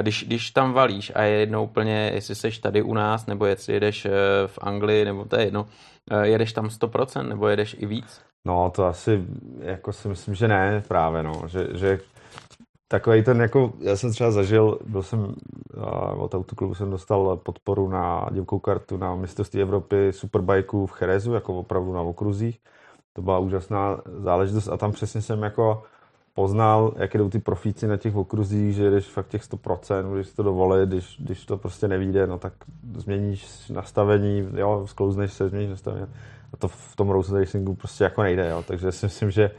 Když, 0.02 0.24
když 0.24 0.50
tam 0.50 0.72
valíš 0.72 1.12
a 1.14 1.22
je 1.22 1.38
jedno 1.38 1.64
úplně, 1.64 2.10
jestli 2.14 2.34
seš 2.34 2.58
tady 2.58 2.82
u 2.82 2.94
nás, 2.94 3.26
nebo 3.26 3.46
jestli 3.46 3.74
jedeš 3.74 4.04
eh, 4.04 4.10
v 4.46 4.58
Anglii, 4.62 5.04
nebo 5.04 5.24
to 5.24 5.36
je 5.36 5.44
jedno, 5.44 5.66
eh, 6.10 6.26
jedeš 6.26 6.52
tam 6.52 6.68
100% 6.68 7.28
nebo 7.28 7.48
jedeš 7.48 7.76
i 7.78 7.86
víc? 7.86 8.20
No, 8.46 8.70
to 8.70 8.86
asi, 8.86 9.24
jako 9.60 9.92
si 9.92 10.08
myslím, 10.08 10.34
že 10.34 10.48
ne 10.48 10.82
právě, 10.88 11.22
no, 11.22 11.42
že, 11.46 11.66
že 11.74 11.98
takový 12.88 13.22
ten, 13.22 13.40
jako, 13.40 13.72
já 13.80 13.96
jsem 13.96 14.10
třeba 14.10 14.30
zažil, 14.30 14.78
byl 14.86 15.02
jsem, 15.02 15.34
od 16.16 16.34
autoklubu 16.34 16.74
jsem 16.74 16.90
dostal 16.90 17.36
podporu 17.36 17.88
na 17.88 18.28
divokou 18.32 18.58
kartu 18.58 18.96
na 18.96 19.14
mistrovství 19.14 19.62
Evropy 19.62 20.12
superbajků 20.12 20.86
v 20.86 20.92
Cherezu, 20.92 21.32
jako 21.32 21.58
opravdu 21.58 21.92
na 21.92 22.00
okruzích. 22.00 22.58
To 23.12 23.22
byla 23.22 23.38
úžasná 23.38 24.00
záležitost 24.18 24.68
a 24.68 24.76
tam 24.76 24.92
přesně 24.92 25.22
jsem 25.22 25.42
jako 25.42 25.82
poznal, 26.34 26.94
jak 26.96 27.14
jdou 27.14 27.30
ty 27.30 27.38
profíci 27.38 27.86
na 27.86 27.96
těch 27.96 28.16
okruzích, 28.16 28.74
že 28.74 28.90
jdeš 28.90 29.06
fakt 29.06 29.28
těch 29.28 29.42
100%, 29.42 30.14
když 30.14 30.32
to 30.32 30.42
dovolit, 30.42 30.88
když, 30.88 31.16
když 31.20 31.46
to 31.46 31.56
prostě 31.56 31.88
nevíde, 31.88 32.26
no 32.26 32.38
tak 32.38 32.52
změníš 32.96 33.68
nastavení, 33.68 34.48
jo, 34.52 34.82
sklouzneš 34.86 35.32
se, 35.32 35.48
změníš 35.48 35.70
nastavení. 35.70 36.06
A 36.52 36.56
to 36.56 36.68
v 36.68 36.96
tom 36.96 37.10
road 37.10 37.28
racingu 37.28 37.74
prostě 37.74 38.04
jako 38.04 38.22
nejde, 38.22 38.48
jo. 38.48 38.64
Takže 38.66 38.92
si 38.92 39.06
myslím, 39.06 39.30
že 39.30 39.50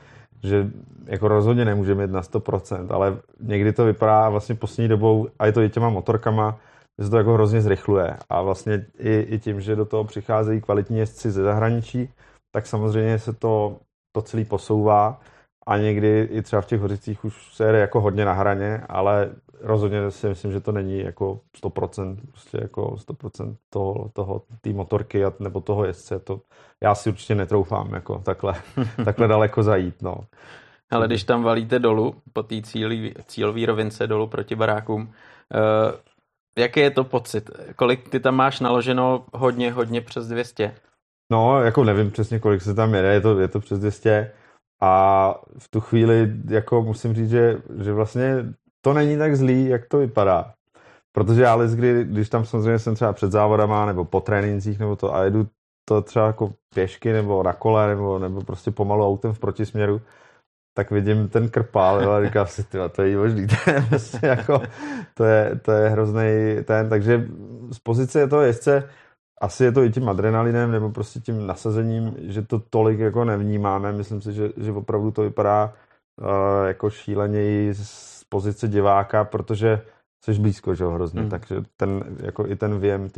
že 0.48 0.72
jako 1.06 1.28
rozhodně 1.28 1.66
nemůžeme 1.66 2.04
jít 2.04 2.12
na 2.12 2.22
100%, 2.22 2.88
ale 2.90 3.18
někdy 3.40 3.74
to 3.74 3.86
vypadá 3.86 4.30
vlastně 4.30 4.56
poslední 4.56 4.88
dobou, 4.88 5.28
a 5.40 5.46
je 5.46 5.52
to 5.52 5.62
i 5.62 5.70
těma 5.70 5.90
motorkama, 5.90 6.58
že 7.00 7.06
se 7.06 7.12
to 7.12 7.18
jako 7.18 7.34
hrozně 7.34 7.62
zrychluje. 7.62 8.18
A 8.30 8.42
vlastně 8.42 8.86
i, 9.00 9.20
i 9.20 9.40
tím, 9.40 9.62
že 9.62 9.76
do 9.76 9.86
toho 9.86 10.04
přicházejí 10.04 10.62
kvalitní 10.62 10.98
jezdci 10.98 11.32
ze 11.32 11.44
zahraničí, 11.44 12.10
tak 12.52 12.68
samozřejmě 12.68 13.20
se 13.20 13.34
to, 13.34 13.78
to 14.16 14.22
celý 14.22 14.46
posouvá 14.46 15.20
a 15.68 15.78
někdy 15.78 16.28
i 16.32 16.42
třeba 16.42 16.62
v 16.62 16.66
těch 16.66 16.80
hořicích 16.82 17.26
už 17.26 17.56
se 17.56 17.66
jede 17.66 17.80
jako 17.80 18.02
hodně 18.02 18.26
na 18.26 18.34
hraně, 18.34 18.82
ale 18.90 19.30
rozhodně 19.62 20.12
si 20.12 20.30
myslím, 20.30 20.52
že 20.52 20.60
to 20.60 20.72
není 20.72 21.00
jako 21.00 21.40
100%, 21.64 22.18
prostě 22.32 22.58
jako 22.62 22.96
100% 22.96 23.56
toho, 23.70 24.10
toho 24.14 24.42
té 24.62 24.70
motorky 24.70 25.26
a, 25.26 25.34
nebo 25.40 25.62
toho 25.62 25.86
jezdce. 25.86 26.20
To 26.20 26.42
já 26.84 26.96
si 26.96 27.10
určitě 27.10 27.36
netroufám 27.36 27.94
jako 27.94 28.20
takhle, 28.20 28.54
takhle 29.06 29.28
daleko 29.28 29.64
zajít. 29.64 30.02
No. 30.02 30.18
Ale 30.92 31.08
když 31.08 31.24
tam 31.24 31.44
valíte 31.44 31.80
dolů, 31.80 32.16
po 32.34 32.44
té 32.44 32.56
cílové 33.26 33.66
rovince 33.66 34.08
dolů 34.08 34.28
proti 34.28 34.56
barákům, 34.56 35.02
uh, 35.02 35.10
jaký 36.58 36.80
je 36.80 36.92
to 36.92 37.04
pocit? 37.04 37.50
Kolik 37.76 38.10
ty 38.10 38.20
tam 38.20 38.36
máš 38.36 38.60
naloženo 38.60 39.26
hodně, 39.34 39.72
hodně 39.72 40.02
přes 40.02 40.28
200? 40.28 40.76
No, 41.32 41.62
jako 41.62 41.84
nevím 41.84 42.12
přesně, 42.12 42.40
kolik 42.40 42.62
se 42.62 42.74
tam 42.74 42.94
jede, 42.94 43.14
je 43.14 43.22
to, 43.22 43.40
je 43.40 43.48
to 43.48 43.60
přes 43.60 43.80
200 43.80 44.32
a 44.82 45.34
v 45.58 45.68
tu 45.68 45.82
chvíli 45.82 46.34
jako 46.50 46.82
musím 46.82 47.14
říct, 47.14 47.30
že, 47.30 47.58
že 47.84 47.94
vlastně 47.94 48.54
to 48.88 48.94
není 48.94 49.18
tak 49.18 49.36
zlý, 49.36 49.66
jak 49.66 49.86
to 49.86 49.98
vypadá. 49.98 50.54
Protože 51.12 51.42
já 51.42 51.58
kdy, 51.66 52.04
když 52.04 52.30
tam 52.30 52.46
samozřejmě 52.46 52.80
jsem 52.80 52.96
třeba 52.96 53.14
před 53.14 53.32
závodama 53.32 53.86
nebo 53.86 54.06
po 54.06 54.22
trénincích 54.22 54.80
nebo 54.80 54.96
to 54.96 55.16
a 55.16 55.24
jedu 55.24 55.48
to 55.90 56.02
třeba 56.02 56.28
jako 56.28 56.54
pěšky 56.74 57.14
nebo 57.14 57.44
na 57.44 57.54
kole 57.54 57.88
nebo, 57.88 58.20
nebo 58.20 58.42
prostě 58.42 58.72
pomalu 58.72 59.06
autem 59.06 59.34
v 59.34 59.40
protisměru, 59.40 60.02
tak 60.78 60.92
vidím 60.92 61.28
ten 61.28 61.50
krpál 61.50 62.12
a 62.12 62.26
říkám 62.26 62.48
si, 62.48 62.64
tyva, 62.64 62.90
to 62.90 63.02
je 63.02 63.18
možný, 63.18 63.48
to 63.66 63.72
je, 63.72 63.86
prostě 63.90 64.20
jako, 64.24 64.62
to 65.14 65.24
je, 65.24 65.60
to 65.62 65.72
je 65.72 65.90
hrozný 65.90 66.30
ten, 66.66 66.90
takže 66.90 67.28
z 67.72 67.80
pozice 67.80 68.28
toho 68.28 68.42
jezdce 68.42 68.90
asi 69.42 69.64
je 69.64 69.72
to 69.72 69.84
i 69.84 69.92
tím 69.92 70.10
adrenalinem 70.10 70.72
nebo 70.72 70.90
prostě 70.90 71.20
tím 71.20 71.48
nasazením, 71.48 72.16
že 72.20 72.42
to 72.42 72.60
tolik 72.70 73.00
jako 73.00 73.26
nevnímáme. 73.26 73.92
Myslím 73.92 74.22
si, 74.22 74.34
že, 74.34 74.50
že 74.58 74.72
opravdu 74.72 75.12
to 75.12 75.22
vypadá 75.22 75.74
uh, 76.22 76.68
jako 76.68 76.90
šíleněji 76.90 77.74
z 77.74 78.17
pozice 78.30 78.68
diváka, 78.68 79.24
protože 79.24 79.82
jsi 80.24 80.40
blízko, 80.40 80.76
že 80.76 80.84
jo, 80.84 80.92
hrozně. 80.92 81.22
Hmm. 81.22 81.30
Takže 81.30 81.56
ten, 81.78 82.18
jako 82.20 82.48
i 82.48 82.56
ten 82.56 82.80
věm 82.80 83.10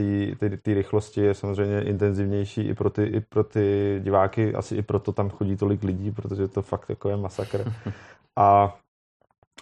té 0.62 0.74
rychlosti 0.74 1.22
je 1.22 1.34
samozřejmě 1.34 1.82
intenzivnější 1.82 2.62
i 2.62 2.74
pro, 2.74 2.89
ty, 2.89 3.04
i 3.04 3.20
pro 3.20 3.44
ty 3.44 4.00
diváky, 4.04 4.56
asi 4.56 4.75
i 4.75 4.82
proto 4.82 5.12
tam 5.12 5.30
chodí 5.30 5.58
tolik 5.58 5.84
lidí, 5.84 6.12
protože 6.12 6.48
to 6.48 6.62
fakt 6.62 6.89
jako 6.89 7.10
je 7.10 7.18
masakr. 7.18 7.74
A 8.38 8.78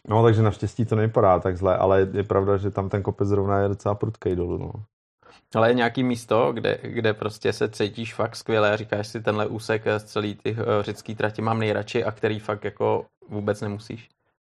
no, 0.09 0.23
takže 0.23 0.41
naštěstí 0.41 0.85
to 0.85 0.95
nevypadá 0.95 1.39
tak 1.39 1.57
zle, 1.57 1.77
ale 1.77 2.07
je 2.13 2.23
pravda, 2.23 2.57
že 2.57 2.71
tam 2.71 2.89
ten 2.89 3.03
kopec 3.03 3.27
zrovna 3.27 3.59
je 3.59 3.67
docela 3.67 3.95
prudkej 3.95 4.35
dolů, 4.35 4.57
no. 4.57 4.71
Ale 5.55 5.69
je 5.69 5.73
nějaký 5.73 6.03
místo, 6.03 6.51
kde, 6.53 6.79
kde 6.81 7.13
prostě 7.13 7.53
se 7.53 7.69
cítíš 7.69 8.13
fakt 8.13 8.35
skvěle 8.35 8.71
a 8.71 8.75
říkáš 8.75 9.07
si 9.07 9.21
tenhle 9.21 9.47
úsek 9.47 9.83
z 9.97 10.03
celý 10.03 10.35
ty 10.35 10.57
řecký 10.81 11.15
trati 11.15 11.41
mám 11.41 11.59
nejradši 11.59 12.03
a 12.03 12.11
který 12.11 12.39
fakt 12.39 12.63
jako 12.63 13.05
vůbec 13.29 13.61
nemusíš? 13.61 14.09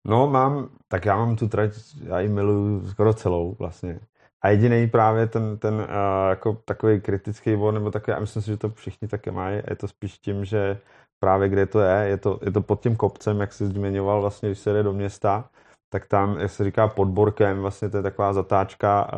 No 0.06 0.26
mám, 0.26 0.68
tak 0.88 1.04
já 1.04 1.16
mám 1.16 1.36
tu 1.36 1.48
trať, 1.48 1.70
já 2.02 2.20
ji 2.20 2.28
miluju 2.28 2.88
skoro 2.88 3.14
celou 3.14 3.56
vlastně. 3.58 4.00
A 4.42 4.48
jediný 4.48 4.88
právě 4.88 5.26
ten, 5.26 5.58
ten 5.58 5.74
uh, 5.74 5.86
jako 6.30 6.52
takový 6.64 7.00
kritický 7.00 7.56
bod, 7.56 7.72
nebo 7.72 7.90
takový, 7.90 8.14
já 8.14 8.20
myslím 8.20 8.42
si, 8.42 8.50
že 8.50 8.56
to 8.56 8.70
všichni 8.70 9.08
také 9.08 9.30
mají, 9.30 9.62
je 9.70 9.76
to 9.76 9.88
spíš 9.88 10.18
tím, 10.18 10.44
že 10.44 10.80
právě 11.18 11.48
kde 11.48 11.66
to 11.66 11.80
je, 11.80 12.08
je 12.08 12.16
to, 12.16 12.38
je 12.42 12.52
to 12.52 12.60
pod 12.60 12.82
tím 12.82 12.96
kopcem, 12.96 13.40
jak 13.40 13.52
jsi 13.52 13.66
zmiňoval, 13.66 14.20
vlastně, 14.20 14.48
když 14.48 14.58
se 14.58 14.72
jde 14.72 14.82
do 14.82 14.92
města, 14.92 15.50
tak 15.92 16.06
tam, 16.06 16.38
jak 16.38 16.50
se 16.50 16.64
říká 16.64 16.88
podborkem, 16.88 17.60
vlastně 17.60 17.90
to 17.90 17.96
je 17.96 18.02
taková 18.02 18.32
zatáčka 18.32 19.10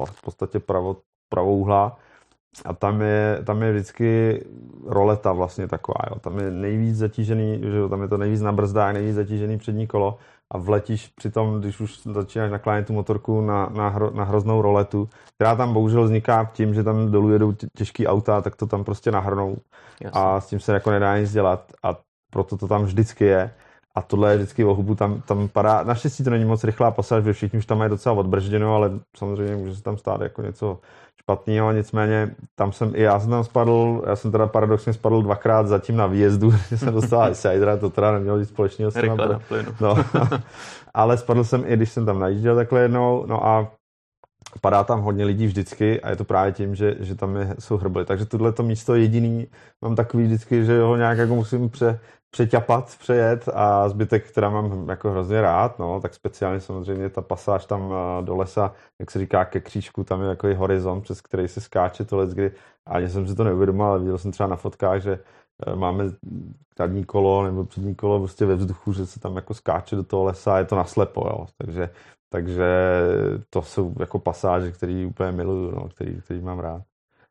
uh, 0.00 0.06
v 0.06 0.22
podstatě 0.22 0.58
pravo, 0.60 0.96
pravouhla 1.28 1.98
a 2.64 2.72
tam 2.72 3.00
je, 3.00 3.40
tam 3.44 3.62
je 3.62 3.72
vždycky 3.72 4.40
roleta 4.86 5.32
vlastně 5.32 5.68
taková, 5.68 6.00
jo. 6.10 6.18
tam 6.20 6.38
je 6.38 6.50
nejvíc 6.50 6.96
zatížený, 6.96 7.60
že 7.62 7.76
jo, 7.76 7.88
tam 7.88 8.02
je 8.02 8.08
to 8.08 8.16
nejvíc 8.16 8.40
na 8.40 8.52
brzdách, 8.52 8.92
nejvíc 8.92 9.14
zatížený 9.14 9.58
přední 9.58 9.86
kolo 9.86 10.18
a 10.50 10.58
vletíš 10.58 11.08
přitom, 11.08 11.60
když 11.60 11.80
už 11.80 12.00
začínáš 12.02 12.50
naklánět 12.50 12.86
tu 12.86 12.92
motorku 12.92 13.40
na, 13.40 13.68
na, 13.74 13.88
hro, 13.88 14.10
na 14.10 14.24
hroznou 14.24 14.62
roletu, 14.62 15.08
která 15.34 15.56
tam 15.56 15.72
bohužel 15.72 16.04
vzniká 16.04 16.50
tím, 16.52 16.74
že 16.74 16.82
tam 16.82 17.10
dolů 17.10 17.30
jedou 17.30 17.52
těžký 17.76 18.06
auta, 18.06 18.40
tak 18.40 18.56
to 18.56 18.66
tam 18.66 18.84
prostě 18.84 19.10
nahrnou 19.10 19.56
Jasně. 20.00 20.20
a 20.20 20.40
s 20.40 20.46
tím 20.46 20.60
se 20.60 20.72
jako 20.72 20.90
nedá 20.90 21.18
nic 21.18 21.32
dělat 21.32 21.72
a 21.82 21.96
proto 22.30 22.56
to 22.56 22.68
tam 22.68 22.84
vždycky 22.84 23.24
je. 23.24 23.50
A 23.98 24.02
tohle 24.02 24.30
je 24.30 24.36
vždycky 24.36 24.64
o 24.64 24.74
hubu, 24.74 24.94
tam, 24.94 25.20
tam 25.20 25.48
padá, 25.48 25.82
naštěstí 25.82 26.24
to 26.24 26.30
není 26.30 26.44
moc 26.44 26.64
rychlá 26.64 26.90
pasáž, 26.90 27.24
že 27.24 27.32
všichni 27.32 27.58
už 27.58 27.66
tam 27.66 27.78
mají 27.78 27.90
docela 27.90 28.14
odbržděno, 28.14 28.74
ale 28.74 28.90
samozřejmě 29.16 29.56
může 29.56 29.74
se 29.74 29.82
tam 29.82 29.98
stát 29.98 30.20
jako 30.20 30.42
něco 30.42 30.78
špatného, 31.20 31.72
nicméně 31.72 32.30
tam 32.54 32.72
jsem 32.72 32.92
i 32.94 33.02
já 33.02 33.20
jsem 33.20 33.30
tam 33.30 33.44
spadl, 33.44 34.02
já 34.06 34.16
jsem 34.16 34.32
teda 34.32 34.46
paradoxně 34.46 34.92
spadl 34.92 35.22
dvakrát 35.22 35.66
zatím 35.66 35.96
na 35.96 36.06
výjezdu, 36.06 36.50
že 36.68 36.78
jsem 36.78 36.94
dostal 36.94 37.34
Sidera, 37.34 37.76
to 37.76 37.90
teda 37.90 38.12
nemělo 38.12 38.38
nic 38.38 38.48
společného 38.48 38.90
s 38.90 38.94
tím. 38.94 39.16
No, 39.80 39.96
ale 40.94 41.18
spadl 41.18 41.44
jsem 41.44 41.64
i, 41.66 41.76
když 41.76 41.90
jsem 41.90 42.06
tam 42.06 42.18
najížděl 42.18 42.56
takhle 42.56 42.80
jednou, 42.80 43.24
no 43.26 43.46
a 43.46 43.72
padá 44.60 44.84
tam 44.84 45.00
hodně 45.00 45.24
lidí 45.24 45.46
vždycky 45.46 46.00
a 46.00 46.10
je 46.10 46.16
to 46.16 46.24
právě 46.24 46.52
tím, 46.52 46.74
že, 46.74 46.96
že 47.00 47.14
tam 47.14 47.36
je, 47.36 47.54
jsou 47.58 47.76
hrbly. 47.76 48.04
Takže 48.04 48.26
tohle 48.26 48.52
to 48.52 48.62
místo 48.62 48.94
jediný 48.94 49.46
mám 49.82 49.96
takový 49.96 50.24
vždycky, 50.24 50.64
že 50.64 50.80
ho 50.80 50.96
nějak 50.96 51.18
jako 51.18 51.34
musím 51.34 51.68
pře, 51.68 51.98
přeťapat, 52.30 52.96
přejet 52.98 53.48
a 53.54 53.88
zbytek, 53.88 54.30
která 54.30 54.50
mám 54.50 54.88
jako 54.88 55.10
hrozně 55.10 55.40
rád, 55.40 55.78
no, 55.78 56.00
tak 56.00 56.14
speciálně 56.14 56.60
samozřejmě 56.60 57.08
ta 57.08 57.22
pasáž 57.22 57.66
tam 57.66 57.92
eh, 57.92 58.22
do 58.22 58.36
lesa, 58.36 58.74
jak 58.98 59.10
se 59.10 59.18
říká 59.18 59.44
ke 59.44 59.60
křížku, 59.60 60.04
tam 60.04 60.22
je 60.22 60.28
takový 60.28 60.54
horizont, 60.54 61.00
přes 61.00 61.20
který 61.20 61.48
se 61.48 61.60
skáče 61.60 62.04
to 62.04 62.16
let, 62.16 62.30
kdy 62.30 62.52
ani 62.86 63.08
jsem 63.08 63.28
si 63.28 63.34
to 63.34 63.44
neuvědomil, 63.44 63.86
ale 63.86 63.98
viděl 63.98 64.18
jsem 64.18 64.32
třeba 64.32 64.48
na 64.48 64.56
fotkách, 64.56 65.02
že 65.02 65.18
eh, 65.66 65.76
máme 65.76 66.04
zadní 66.78 67.04
kolo 67.04 67.44
nebo 67.44 67.64
přední 67.64 67.94
kolo 67.94 68.18
prostě 68.18 68.46
ve 68.46 68.54
vzduchu, 68.54 68.92
že 68.92 69.06
se 69.06 69.20
tam 69.20 69.36
jako 69.36 69.54
skáče 69.54 69.96
do 69.96 70.04
toho 70.04 70.24
lesa 70.24 70.54
a 70.54 70.58
je 70.58 70.64
to 70.64 70.76
naslepo, 70.76 71.20
jo. 71.26 71.46
Takže, 71.56 71.90
takže 72.30 72.66
to 73.50 73.62
jsou 73.62 73.94
jako 74.00 74.18
pasáže, 74.18 74.72
které 74.72 75.06
úplně 75.06 75.32
miluju, 75.32 75.70
no, 75.70 75.88
který, 75.88 76.20
který 76.20 76.40
mám 76.40 76.58
rád. 76.58 76.82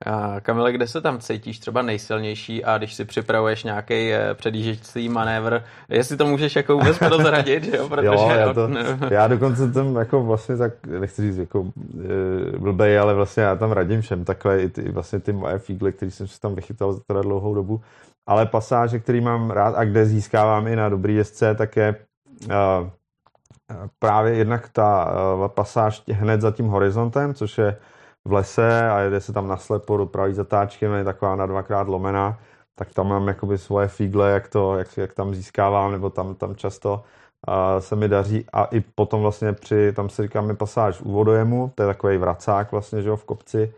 A 0.06 0.40
Kamile, 0.40 0.74
kde 0.74 0.88
se 0.88 1.02
tam 1.02 1.20
cítíš 1.20 1.60
třeba 1.60 1.82
nejsilnější 1.82 2.66
a 2.66 2.78
když 2.78 2.94
si 2.94 3.06
připravuješ 3.06 3.64
nějaký 3.64 4.14
eh, 4.14 4.34
předjíždějící 4.34 5.10
manévr, 5.10 5.62
jestli 5.90 6.18
to 6.18 6.26
můžeš 6.26 6.56
jako 6.56 6.78
vůbec 6.78 6.98
prozradit, 6.98 7.74
jo? 7.74 7.90
Protože, 7.90 8.06
jo, 8.06 8.30
já, 8.30 8.54
to, 8.54 8.70
já 9.10 9.28
dokonce 9.28 9.72
tam 9.72 9.96
jako 9.96 10.24
vlastně 10.24 10.58
tak, 10.58 10.88
nechci 10.88 11.22
říct 11.22 11.38
jako 11.38 11.72
e, 12.56 12.58
blbej, 12.58 13.00
ale 13.00 13.14
vlastně 13.14 13.44
já 13.44 13.56
tam 13.56 13.72
radím 13.72 14.02
všem 14.02 14.26
takhle 14.26 14.62
i 14.62 14.70
ty, 14.70 14.92
vlastně 14.92 15.20
ty 15.20 15.34
moje 15.34 15.60
fígle, 15.60 15.92
který 15.92 16.12
jsem 16.12 16.28
si 16.28 16.40
tam 16.40 16.56
vychytal 16.56 16.94
za 16.94 17.00
teda 17.08 17.22
dlouhou 17.22 17.56
dobu, 17.56 17.82
ale 18.28 18.46
pasáže, 18.46 19.00
který 19.00 19.22
mám 19.22 19.52
rád 19.52 19.76
a 19.76 19.84
kde 19.84 20.06
získávám 20.06 20.68
i 20.68 20.76
na 20.76 20.90
dobrý 20.90 21.16
jezdce, 21.16 21.56
tak 21.56 21.76
je 21.76 21.96
uh, 22.46 22.54
právě 24.00 24.34
jednak 24.34 24.70
ta 24.70 25.12
uh, 25.36 25.48
pasáž 25.48 26.04
hned 26.12 26.42
za 26.42 26.52
tím 26.52 26.68
horizontem, 26.68 27.34
což 27.34 27.58
je 27.58 27.78
v 28.28 28.34
lese 28.34 28.90
a 28.90 29.00
jede 29.00 29.22
se 29.22 29.34
tam 29.34 29.48
naslepo 29.48 29.98
do 29.98 30.06
pravý 30.06 30.34
zatáčky, 30.34 30.86
je 30.86 31.04
taková 31.04 31.36
na 31.36 31.46
dvakrát 31.46 31.88
lomená, 31.88 32.40
tak 32.76 32.94
tam 32.94 33.08
mám 33.08 33.28
jakoby 33.28 33.58
svoje 33.58 33.88
fígle, 33.88 34.32
jak, 34.32 34.48
to, 34.48 34.78
jak, 34.78 34.98
jak 34.98 35.14
tam 35.14 35.36
získávám, 35.36 35.92
nebo 35.92 36.10
tam, 36.10 36.36
tam 36.36 36.56
často 36.56 37.04
uh, 37.48 37.80
se 37.80 37.96
mi 37.96 38.08
daří. 38.08 38.46
A 38.54 38.64
i 38.66 38.80
potom 38.80 39.22
vlastně 39.22 39.54
při, 39.54 39.94
tam 39.94 40.10
se 40.10 40.24
říkáme 40.24 40.56
pasáž 40.56 41.02
u 41.02 41.12
vodojemu, 41.12 41.72
to 41.76 41.84
je 41.84 41.88
takový 41.88 42.18
vracák 42.18 42.72
vlastně, 42.72 43.02
že 43.02 43.10
jo, 43.10 43.16
v 43.16 43.26
kopci. 43.26 43.74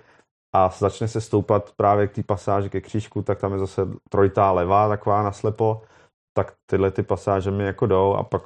A 0.55 0.69
začne 0.69 1.07
se 1.07 1.21
stoupat 1.21 1.71
právě 1.75 2.07
k 2.07 2.15
té 2.15 2.23
pasáži 2.23 2.69
ke 2.69 2.81
křížku, 2.81 3.21
tak 3.21 3.39
tam 3.39 3.53
je 3.53 3.59
zase 3.59 3.87
trojitá 4.09 4.51
levá, 4.51 4.89
taková 4.89 5.23
naslepo, 5.23 5.81
tak 6.33 6.53
tyhle 6.69 6.91
ty 6.91 7.03
pasáže 7.03 7.51
mi 7.51 7.63
jako 7.63 7.85
jdou. 7.85 8.13
A 8.13 8.23
pak 8.23 8.41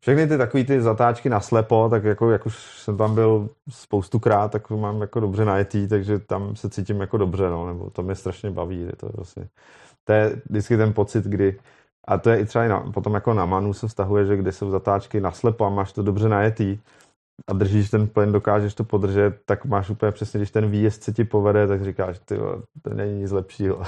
všechny 0.00 0.26
ty 0.26 0.38
takové 0.38 0.64
ty 0.64 0.82
zatáčky 0.82 1.28
na 1.28 1.40
slepo, 1.40 1.88
tak 1.90 2.04
jako, 2.04 2.30
jak 2.30 2.46
už 2.46 2.56
jsem 2.78 2.96
tam 2.96 3.14
byl 3.14 3.48
spoustukrát, 3.70 4.52
tak 4.52 4.70
mám 4.70 5.00
jako 5.00 5.20
dobře 5.20 5.44
najetý, 5.44 5.88
takže 5.88 6.18
tam 6.18 6.56
se 6.56 6.70
cítím 6.70 7.00
jako 7.00 7.16
dobře, 7.16 7.50
no, 7.50 7.66
nebo 7.66 7.90
to 7.90 8.02
mě 8.02 8.14
strašně 8.14 8.50
baví, 8.50 8.80
je 8.80 8.96
to 8.96 9.08
vlastně, 9.16 9.48
to 10.04 10.12
je 10.12 10.42
vždycky 10.50 10.76
ten 10.76 10.92
pocit, 10.92 11.24
kdy, 11.24 11.58
a 12.08 12.18
to 12.18 12.30
je 12.30 12.40
i 12.40 12.46
třeba 12.46 12.64
i 12.64 12.68
na, 12.68 12.80
potom 12.80 13.14
jako 13.14 13.34
na 13.34 13.46
manu 13.46 13.72
se 13.72 13.88
vztahuje, 13.88 14.26
že 14.26 14.36
když 14.36 14.54
jsou 14.54 14.70
zatáčky 14.70 15.20
na 15.20 15.32
slepo 15.32 15.64
a 15.64 15.70
máš 15.70 15.92
to 15.92 16.02
dobře 16.02 16.28
najetý, 16.28 16.78
a 17.48 17.52
držíš 17.52 17.90
ten 17.90 18.08
plyn, 18.08 18.32
dokážeš 18.32 18.74
to 18.74 18.84
podržet, 18.84 19.40
tak 19.44 19.64
máš 19.64 19.90
úplně 19.90 20.12
přesně, 20.12 20.38
když 20.38 20.50
ten 20.50 20.70
výjezd 20.70 21.02
se 21.02 21.12
ti 21.12 21.24
povede, 21.24 21.66
tak 21.66 21.84
říkáš, 21.84 22.18
ty 22.18 22.36
to 22.82 22.94
není 22.94 23.20
nic 23.20 23.30
lepšího. 23.30 23.82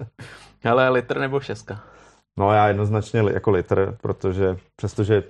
Ale 0.64 0.88
litr 0.88 1.18
nebo 1.18 1.40
šestka? 1.40 1.80
No 2.38 2.52
já 2.52 2.68
jednoznačně 2.68 3.20
jako 3.32 3.50
litr, 3.50 3.96
protože 4.00 4.56
přestože 4.76 5.22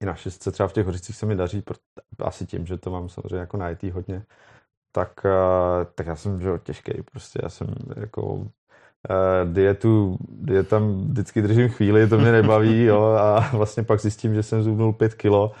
i 0.00 0.06
na 0.06 0.14
šestce 0.14 0.50
třeba 0.50 0.68
v 0.68 0.72
těch 0.72 0.86
hořicích 0.86 1.16
se 1.16 1.26
mi 1.26 1.36
daří, 1.36 1.62
asi 2.18 2.46
tím, 2.46 2.66
že 2.66 2.78
to 2.78 2.90
mám 2.90 3.08
samozřejmě 3.08 3.36
jako 3.36 3.56
na 3.56 3.70
IT 3.70 3.82
hodně, 3.82 4.22
tak, 4.92 5.12
eh, 5.24 5.84
tak 5.94 6.06
já 6.06 6.16
jsem 6.16 6.40
že, 6.40 6.50
těžký, 6.62 6.92
prostě 7.12 7.40
já 7.42 7.48
jsem 7.48 7.74
jako 7.96 8.22
uh, 8.22 9.52
dietu, 9.52 10.18
dietam 10.28 11.08
vždycky 11.08 11.42
držím 11.42 11.68
chvíli, 11.68 12.08
to 12.08 12.18
mě 12.18 12.32
nebaví, 12.32 12.84
jo, 12.84 13.02
a 13.02 13.50
vlastně 13.52 13.82
pak 13.82 14.00
zjistím, 14.00 14.34
že 14.34 14.42
jsem 14.42 14.62
zubnul 14.62 14.92
pět 14.92 15.14
kilo 15.14 15.52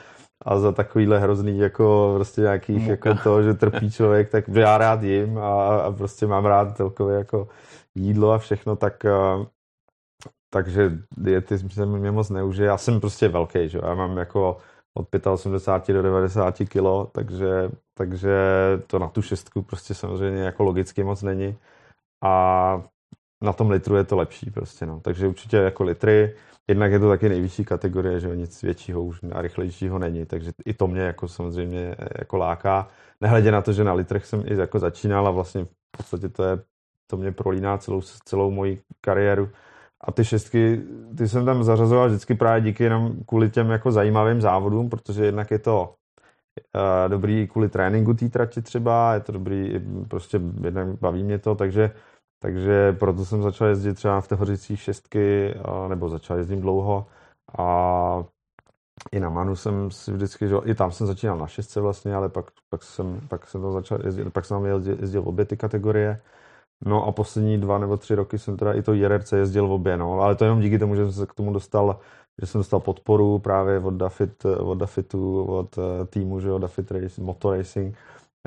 a 0.44 0.58
za 0.58 0.72
takovýhle 0.72 1.18
hrozný 1.18 1.58
jako 1.58 2.12
prostě 2.16 2.40
nějakých 2.40 2.78
Muka. 2.78 2.90
jako 2.90 3.14
to, 3.22 3.42
že 3.42 3.54
trpí 3.54 3.90
člověk, 3.90 4.30
tak 4.30 4.48
já 4.48 4.78
rád 4.78 5.02
jim 5.02 5.38
a, 5.38 5.80
a 5.80 5.92
prostě 5.92 6.26
mám 6.26 6.44
rád 6.44 6.76
celkově 6.76 7.16
jako 7.16 7.48
jídlo 7.94 8.32
a 8.32 8.38
všechno, 8.38 8.76
tak 8.76 9.04
uh, 9.04 9.46
takže 10.50 10.98
diety 11.16 11.58
se 11.58 11.86
mě 11.86 12.10
moc 12.10 12.30
neužije. 12.30 12.66
Já 12.66 12.78
jsem 12.78 13.00
prostě 13.00 13.28
velký, 13.28 13.68
že 13.68 13.80
já 13.82 13.94
mám 13.94 14.16
jako 14.16 14.56
od 14.94 15.26
85 15.26 15.94
do 15.94 16.02
90 16.02 16.58
kg, 16.58 17.12
takže, 17.12 17.70
takže 17.94 18.38
to 18.86 18.98
na 18.98 19.08
tu 19.08 19.22
šestku 19.22 19.62
prostě 19.62 19.94
samozřejmě 19.94 20.42
jako 20.42 20.62
logicky 20.62 21.04
moc 21.04 21.22
není. 21.22 21.56
A 22.24 22.82
na 23.44 23.52
tom 23.52 23.70
litru 23.70 23.96
je 23.96 24.04
to 24.04 24.16
lepší 24.16 24.50
prostě, 24.50 24.86
no. 24.86 25.00
Takže 25.00 25.28
určitě 25.28 25.56
jako 25.56 25.84
litry, 25.84 26.34
jednak 26.68 26.92
je 26.92 26.98
to 26.98 27.08
taky 27.08 27.28
nejvyšší 27.28 27.64
kategorie, 27.64 28.20
že 28.20 28.36
nic 28.36 28.62
většího 28.62 29.02
už 29.02 29.20
a 29.32 29.42
rychlejšího 29.42 29.98
není, 29.98 30.26
takže 30.26 30.52
i 30.64 30.74
to 30.74 30.86
mě 30.86 31.00
jako 31.00 31.28
samozřejmě 31.28 31.96
jako 32.18 32.36
láká. 32.36 32.88
Nehledě 33.20 33.52
na 33.52 33.62
to, 33.62 33.72
že 33.72 33.84
na 33.84 33.92
litrech 33.92 34.26
jsem 34.26 34.42
i 34.46 34.56
jako 34.56 34.78
začínal 34.78 35.28
a 35.28 35.30
vlastně 35.30 35.64
v 35.64 35.96
podstatě 35.96 36.28
to 36.28 36.44
je, 36.44 36.58
to 37.10 37.16
mě 37.16 37.32
prolíná 37.32 37.78
celou, 37.78 38.00
celou 38.24 38.50
moji 38.50 38.82
kariéru, 39.00 39.50
a 40.00 40.12
ty 40.12 40.24
šestky, 40.24 40.82
ty 41.18 41.28
jsem 41.28 41.44
tam 41.44 41.64
zařazoval 41.64 42.08
vždycky 42.08 42.34
právě 42.34 42.60
díky 42.60 42.84
jenom 42.84 43.12
kvůli 43.26 43.50
těm 43.50 43.70
jako 43.70 43.92
zajímavým 43.92 44.40
závodům, 44.40 44.88
protože 44.88 45.24
jednak 45.24 45.50
je 45.50 45.58
to 45.58 45.94
uh, 46.74 47.08
dobrý 47.08 47.48
kvůli 47.48 47.68
tréninku 47.68 48.14
té 48.14 48.28
trati 48.28 48.62
třeba, 48.62 49.14
je 49.14 49.20
to 49.20 49.32
dobrý, 49.32 49.80
prostě 50.08 50.40
jednak 50.64 50.88
baví 50.88 51.24
mě 51.24 51.38
to, 51.38 51.54
takže, 51.54 51.90
takže 52.42 52.92
proto 52.92 53.24
jsem 53.24 53.42
začal 53.42 53.68
jezdit 53.68 53.94
třeba 53.94 54.20
v 54.20 54.28
Tehořicích 54.28 54.80
šestky, 54.80 55.54
uh, 55.68 55.88
nebo 55.88 56.08
začal 56.08 56.36
jezdit 56.36 56.60
dlouho. 56.60 57.06
A 57.58 58.24
i 59.12 59.20
na 59.20 59.30
Manu 59.30 59.56
jsem 59.56 59.90
si 59.90 60.12
vždycky, 60.12 60.48
že, 60.48 60.56
i 60.64 60.74
tam 60.74 60.92
jsem 60.92 61.06
začínal 61.06 61.38
na 61.38 61.46
šestce 61.46 61.80
vlastně, 61.80 62.14
ale 62.14 62.28
pak, 62.28 62.46
pak, 62.68 62.82
jsem, 62.82 63.20
pak 63.28 63.46
jsem 63.46 63.60
to 63.60 63.72
začal 63.72 63.98
jezdit, 64.04 64.32
pak 64.32 64.44
jsem 64.44 64.56
tam 64.56 64.66
jezdil, 64.66 64.96
jezdil 65.00 65.22
obě 65.26 65.44
ty 65.44 65.56
kategorie 65.56 66.20
No 66.84 67.06
a 67.06 67.12
poslední 67.12 67.58
dva 67.58 67.78
nebo 67.78 67.96
tři 67.96 68.14
roky 68.14 68.38
jsem 68.38 68.56
teda 68.56 68.72
i 68.72 68.82
to 68.82 68.92
JRC 68.92 69.32
jezdil 69.32 69.68
v 69.68 69.72
obě, 69.72 69.96
no, 69.96 70.20
ale 70.20 70.34
to 70.34 70.44
jenom 70.44 70.60
díky 70.60 70.78
tomu, 70.78 70.96
že 70.96 71.02
jsem 71.02 71.12
se 71.12 71.26
k 71.26 71.34
tomu 71.34 71.52
dostal, 71.52 72.00
že 72.40 72.46
jsem 72.46 72.58
dostal 72.58 72.80
podporu 72.80 73.38
právě 73.38 73.78
od 73.78 73.94
Dafit, 73.94 74.44
od 74.44 74.74
Dafitu, 74.74 75.44
od 75.44 75.78
eh, 75.78 76.06
týmu, 76.06 76.40
že 76.40 76.52
od 76.52 76.58
Dafit 76.58 76.90
Racing, 76.90 77.26
Motor 77.26 77.56
Racing, 77.56 77.96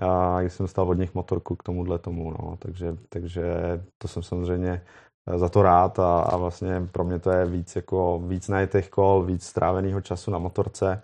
a 0.02 0.42
jsem 0.42 0.64
dostal 0.64 0.90
od 0.90 0.94
nich 0.94 1.16
motorku 1.16 1.56
k 1.56 1.64
tomuhle 1.64 2.00
tomu, 2.00 2.32
no, 2.32 2.58
takže, 2.60 2.98
takže 3.10 3.44
to 3.98 4.08
jsem 4.08 4.24
samozřejmě 4.24 4.82
eh, 5.30 5.38
za 5.38 5.50
to 5.50 5.62
rád 5.62 6.00
a, 6.00 6.20
a 6.20 6.38
vlastně 6.38 6.88
pro 6.92 7.04
mě 7.04 7.20
to 7.20 7.32
je 7.32 7.46
víc 7.46 7.76
jako 7.76 8.20
víc 8.28 8.48
najetých 8.48 8.90
kol, 8.90 9.24
víc 9.24 9.44
stráveného 9.46 10.02
času 10.02 10.32
na 10.32 10.38
motorce 10.38 11.04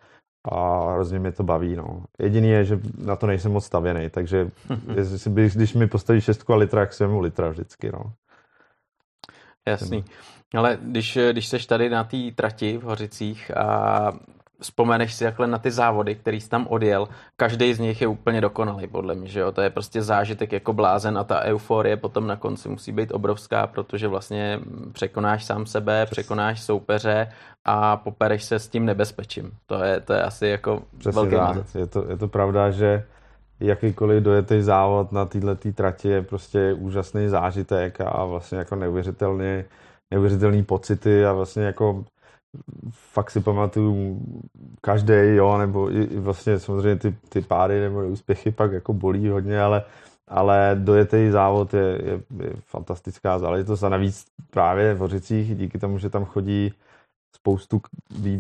a 0.52 0.92
hrozně 0.94 1.20
mě 1.20 1.32
to 1.32 1.44
baví. 1.44 1.76
No. 1.76 2.04
Jediný 2.20 2.50
je, 2.50 2.66
že 2.66 2.80
na 2.98 3.16
to 3.16 3.28
nejsem 3.28 3.52
moc 3.52 3.66
stavěný, 3.66 4.10
takže 4.10 4.52
jestli, 4.96 5.32
když 5.32 5.74
mi 5.74 5.88
postaví 5.88 6.22
šestku 6.22 6.54
a 6.54 6.56
litra, 6.56 6.82
jak 6.82 6.94
si 6.94 7.06
litra 7.06 7.50
vždycky. 7.50 7.92
No. 7.92 8.14
Jasný. 9.68 10.06
Ale 10.56 10.78
když, 10.82 11.18
když 11.32 11.48
seš 11.48 11.66
tady 11.66 11.90
na 11.90 12.04
té 12.04 12.18
trati 12.36 12.78
v 12.78 12.82
Hořicích 12.82 13.58
a 13.58 14.12
vzpomeneš 14.62 15.14
si 15.14 15.24
takhle 15.24 15.48
na 15.48 15.58
ty 15.58 15.72
závody, 15.72 16.16
který 16.16 16.42
jsi 16.42 16.50
tam 16.50 16.68
odjel, 16.68 17.08
každý 17.36 17.74
z 17.74 17.80
nich 17.80 18.02
je 18.02 18.08
úplně 18.08 18.42
dokonalý, 18.42 18.88
podle 18.88 19.16
mě, 19.16 19.28
že 19.28 19.40
jo? 19.40 19.52
To 19.52 19.62
je 19.62 19.70
prostě 19.70 20.02
zážitek 20.02 20.52
jako 20.52 20.74
blázen 20.74 21.18
a 21.18 21.24
ta 21.24 21.42
euforie 21.42 21.98
potom 21.98 22.28
na 22.28 22.36
konci 22.36 22.70
musí 22.70 22.92
být 22.92 23.12
obrovská, 23.12 23.68
protože 23.68 24.08
vlastně 24.08 24.60
překonáš 24.92 25.46
sám 25.46 25.66
sebe, 25.66 26.06
překonáš 26.06 26.62
soupeře 26.62 27.28
a 27.66 27.98
popereš 27.98 28.44
se 28.44 28.60
s 28.60 28.68
tím 28.68 28.86
nebezpečím. 28.86 29.52
To 29.66 29.84
je, 29.84 30.00
to 30.00 30.14
je 30.14 30.24
asi 30.24 30.48
jako 30.48 30.82
Přesně 30.98 31.22
velký 31.22 31.36
tak. 31.36 31.76
Je 31.76 31.88
to, 31.88 32.06
je 32.10 32.18
to 32.18 32.28
pravda, 32.28 32.72
že 32.72 33.04
jakýkoliv 33.60 34.24
dojetý 34.24 34.62
závod 34.62 35.12
na 35.12 35.26
této 35.26 35.56
trati 35.74 36.08
je 36.08 36.22
prostě 36.22 36.74
úžasný 36.74 37.28
zážitek 37.28 38.02
a 38.02 38.26
vlastně 38.26 38.58
jako 38.58 38.76
neuvěřitelný, 38.76 39.64
neuvěřitelný 40.12 40.64
pocity 40.64 41.26
a 41.26 41.34
vlastně 41.34 41.64
jako 41.64 42.06
fakt 42.92 43.32
si 43.32 43.40
pamatuju 43.40 44.22
každý, 44.82 45.14
jo, 45.14 45.58
nebo 45.58 45.92
i, 45.92 46.04
i 46.04 46.20
vlastně 46.20 46.60
samozřejmě 46.60 46.96
ty, 46.96 47.16
ty 47.30 47.42
pády 47.42 47.80
nebo 47.82 48.08
úspěchy 48.08 48.52
pak 48.52 48.72
jako 48.72 48.94
bolí 48.94 49.30
hodně, 49.30 49.62
ale, 49.62 49.84
ale 50.28 50.72
dojetý 50.80 51.30
závod 51.30 51.74
je, 51.74 52.02
je, 52.04 52.22
je 52.44 52.54
fantastická 52.66 53.40
záležitost 53.40 53.84
a 53.84 53.90
navíc 53.90 54.26
právě 54.50 54.94
v 54.94 54.98
Hořicích 54.98 55.56
díky 55.56 55.80
tomu, 55.80 55.98
že 55.98 56.10
tam 56.10 56.26
chodí 56.26 56.74
spoustu 57.36 57.82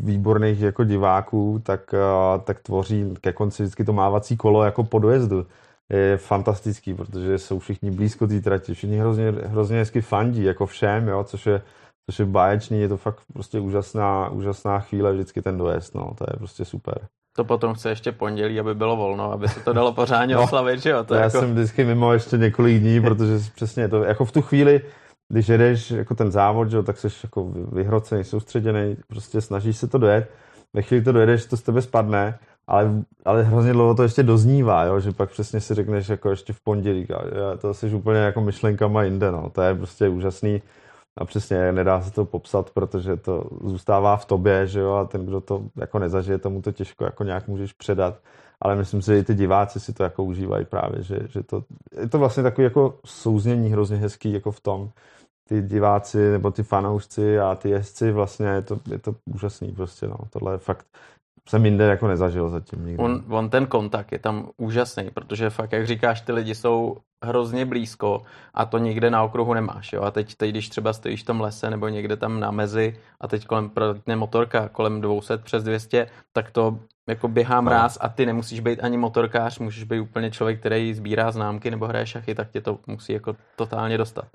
výborných 0.04 0.62
jako 0.62 0.84
diváků, 0.84 1.62
tak, 1.64 1.96
tak 2.44 2.60
tvoří 2.60 3.14
ke 3.22 3.34
konci 3.34 3.64
vždycky 3.64 3.84
to 3.84 3.94
mávací 3.94 4.38
kolo 4.38 4.64
jako 4.64 4.84
po 4.84 5.00
dojezdu. 5.00 5.46
Je 5.90 6.18
fantastický, 6.18 6.94
protože 6.94 7.38
jsou 7.38 7.60
všichni 7.60 7.92
blízko 7.92 8.28
té 8.28 8.42
trati, 8.42 8.74
všichni 8.74 8.98
hrozně, 8.98 9.32
hrozně 9.32 9.78
hezky 9.78 10.02
fandí, 10.02 10.44
jako 10.44 10.66
všem, 10.66 11.08
jo, 11.08 11.24
což 11.24 11.46
je 11.46 11.62
což 12.06 12.20
je 12.20 12.26
báječný, 12.26 12.82
je 12.82 12.88
to 12.88 12.98
fakt 12.98 13.22
prostě 13.34 13.60
úžasná, 13.60 14.30
úžasná 14.30 14.80
chvíle 14.80 15.14
vždycky 15.14 15.42
ten 15.42 15.58
dojezd, 15.58 15.96
no, 15.96 16.14
to 16.18 16.26
je 16.34 16.38
prostě 16.38 16.66
super. 16.66 17.08
To 17.36 17.44
potom 17.44 17.74
chce 17.74 17.90
ještě 17.90 18.12
pondělí, 18.12 18.60
aby 18.60 18.76
bylo 18.76 18.96
volno, 18.96 19.32
aby 19.32 19.48
se 19.48 19.60
to 19.60 19.74
dalo 19.74 19.94
pořádně 19.94 20.36
no, 20.36 20.44
oslavit, 20.44 20.82
že 20.82 20.90
jo? 20.90 21.04
To 21.04 21.16
já 21.16 21.22
jako... 21.22 21.40
jsem 21.40 21.54
vždycky 21.54 21.84
mimo 21.84 22.14
ještě 22.14 22.38
několik 22.38 22.82
dní, 22.82 23.02
protože 23.08 23.40
přesně 23.56 23.88
to, 23.88 24.04
jako 24.04 24.26
v 24.26 24.32
tu 24.32 24.42
chvíli, 24.42 24.82
když 25.30 25.48
jedeš 25.48 25.92
jako 25.92 26.16
ten 26.16 26.32
závod, 26.32 26.70
že 26.70 26.78
jo, 26.78 26.84
tak 26.84 26.98
jsi 26.98 27.08
jako 27.24 27.52
vyhrocený, 27.72 28.24
soustředěný, 28.24 28.98
prostě 29.08 29.42
snažíš 29.42 29.78
se 29.78 29.88
to 29.88 29.98
dojet. 29.98 30.32
Ve 30.74 30.82
chvíli 30.82 31.04
to 31.04 31.12
dojedeš, 31.12 31.46
to 31.46 31.58
z 31.58 31.62
tebe 31.62 31.82
spadne, 31.82 32.40
ale, 32.68 32.92
ale 33.26 33.44
hrozně 33.44 33.74
dlouho 33.74 33.96
to 33.96 34.04
ještě 34.04 34.24
doznívá, 34.24 34.84
jo, 34.84 35.00
že 35.00 35.12
pak 35.12 35.30
přesně 35.30 35.62
si 35.62 35.74
řekneš 35.74 36.10
jako 36.10 36.30
ještě 36.30 36.54
v 36.54 36.60
pondělí, 36.62 37.08
to 37.62 37.74
jsi 37.74 37.94
úplně 37.94 38.20
jako 38.20 38.42
myšlenkama 38.42 39.04
jinde, 39.04 39.32
no, 39.32 39.50
to 39.50 39.62
je 39.62 39.76
prostě 39.76 40.10
úžasný 40.10 40.62
a 41.20 41.26
přesně, 41.26 41.72
nedá 41.72 42.02
se 42.02 42.12
to 42.12 42.26
popsat, 42.26 42.70
protože 42.70 43.18
to 43.18 43.44
zůstává 43.64 44.18
v 44.18 44.26
tobě, 44.26 44.68
že 44.68 44.80
jo, 44.80 44.94
a 44.94 45.06
ten, 45.06 45.26
kdo 45.26 45.42
to 45.42 45.64
jako 45.76 46.00
nezažije, 46.00 46.38
tomu 46.38 46.62
to 46.62 46.72
těžko 46.72 47.04
jako 47.04 47.24
nějak 47.24 47.48
můžeš 47.48 47.74
předat. 47.74 48.20
Ale 48.62 48.76
myslím 48.76 49.02
si, 49.02 49.12
že 49.12 49.20
i 49.20 49.24
ty 49.24 49.36
diváci 49.36 49.80
si 49.80 49.94
to 49.94 50.04
jako 50.04 50.24
užívají 50.24 50.66
právě, 50.66 51.04
že, 51.04 51.20
že 51.30 51.44
to, 51.44 51.64
je 52.02 52.10
to 52.10 52.20
vlastně 52.20 52.44
takový 52.44 52.64
jako 52.64 53.00
souznění 53.06 53.70
hrozně 53.70 53.98
hezký 53.98 54.34
jako 54.34 54.52
v 54.52 54.60
tom, 54.60 54.90
ty 55.50 55.62
diváci 55.62 56.32
nebo 56.32 56.52
ty 56.52 56.64
fanoušci 56.64 57.40
a 57.40 57.56
ty 57.56 57.70
jezdci 57.70 58.12
vlastně 58.12 58.48
je 58.48 58.62
to, 58.62 58.80
je 58.92 59.00
to 59.00 59.16
úžasný 59.26 59.72
prostě, 59.72 60.08
no. 60.08 60.18
Tohle 60.30 60.54
je 60.54 60.58
fakt, 60.58 60.86
jsem 61.50 61.66
jinde 61.66 61.86
jako 61.86 62.08
nezažil 62.08 62.50
zatím 62.50 62.86
nikdy. 62.86 63.04
On, 63.04 63.24
on 63.30 63.50
ten 63.50 63.66
kontakt 63.66 64.12
je 64.12 64.20
tam 64.20 64.50
úžasný, 64.58 65.10
protože 65.14 65.50
fakt, 65.50 65.72
jak 65.72 65.88
říkáš, 65.88 66.22
ty 66.22 66.32
lidi 66.32 66.56
jsou 66.56 66.98
hrozně 67.26 67.66
blízko 67.66 68.22
a 68.54 68.66
to 68.66 68.78
nikde 68.78 69.10
na 69.10 69.24
okruhu 69.24 69.54
nemáš. 69.54 69.94
Jo? 69.94 70.02
A 70.02 70.12
teď, 70.12 70.36
teď, 70.36 70.50
když 70.50 70.70
třeba 70.70 70.94
stojíš 70.94 71.24
v 71.24 71.26
tom 71.26 71.42
lese 71.42 71.70
nebo 71.70 71.88
někde 71.88 72.18
tam 72.18 72.40
na 72.40 72.52
mezi 72.52 72.96
a 73.22 73.28
teď 73.28 73.46
kolem 73.46 73.70
prolítne 73.70 74.16
motorka 74.16 74.70
kolem 74.70 75.02
200 75.02 75.38
přes 75.38 75.64
200, 75.64 76.08
tak 76.34 76.52
to 76.52 76.80
jako 77.10 77.28
běhá 77.28 77.62
mráz 77.62 77.98
a 78.02 78.10
ty 78.10 78.26
nemusíš 78.26 78.60
být 78.60 78.80
ani 78.84 78.98
motorkář, 78.98 79.60
můžeš 79.60 79.84
být 79.84 80.00
úplně 80.00 80.32
člověk, 80.32 80.60
který 80.60 80.94
sbírá 80.94 81.32
známky 81.32 81.72
nebo 81.72 81.88
hraje 81.88 82.06
šachy, 82.06 82.36
tak 82.36 82.50
tě 82.50 82.62
to 82.62 82.78
musí 82.88 83.14
jako 83.14 83.36
totálně 83.56 83.98
dostat. 83.98 84.26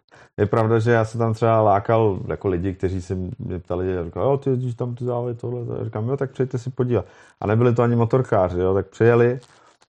Je 0.40 0.46
pravda, 0.46 0.78
že 0.78 0.90
já 0.90 1.04
se 1.04 1.18
tam 1.18 1.34
třeba 1.34 1.60
lákal 1.60 2.18
jako 2.28 2.48
lidi, 2.48 2.74
kteří 2.74 3.02
se 3.02 3.14
mě 3.14 3.58
ptali, 3.58 4.04
říkali, 4.04 4.26
jo, 4.26 4.36
ty 4.36 4.50
jezdíš 4.50 4.74
tam 4.74 4.94
ty 4.94 5.04
závody, 5.04 5.34
tohle, 5.34 5.66
tohle. 5.66 5.84
říkám, 5.84 6.08
jo, 6.08 6.16
tak 6.16 6.30
přijďte 6.30 6.58
si 6.58 6.70
podívat. 6.70 7.04
A 7.40 7.46
nebyli 7.46 7.74
to 7.74 7.82
ani 7.82 7.96
motorkáři, 7.96 8.60
jo, 8.60 8.74
tak 8.74 8.86
přijeli, 8.86 9.40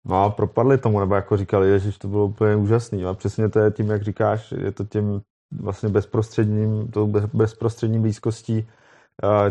No 0.04 0.24
a 0.24 0.30
propadli 0.30 0.78
tomu, 0.78 1.00
nebo 1.00 1.14
jako 1.14 1.36
říkali, 1.36 1.80
že 1.80 1.98
to 1.98 2.08
bylo 2.08 2.26
úplně 2.26 2.56
úžasný. 2.56 3.04
A 3.04 3.14
přesně 3.14 3.48
to 3.48 3.58
je 3.58 3.70
tím, 3.70 3.90
jak 3.90 4.02
říkáš, 4.02 4.52
je 4.52 4.72
to 4.72 4.84
tím 4.84 5.20
vlastně 5.60 5.88
bezprostředním, 5.88 6.88
tou 6.88 7.06
bezprostřední 7.32 8.00
blízkostí 8.00 8.68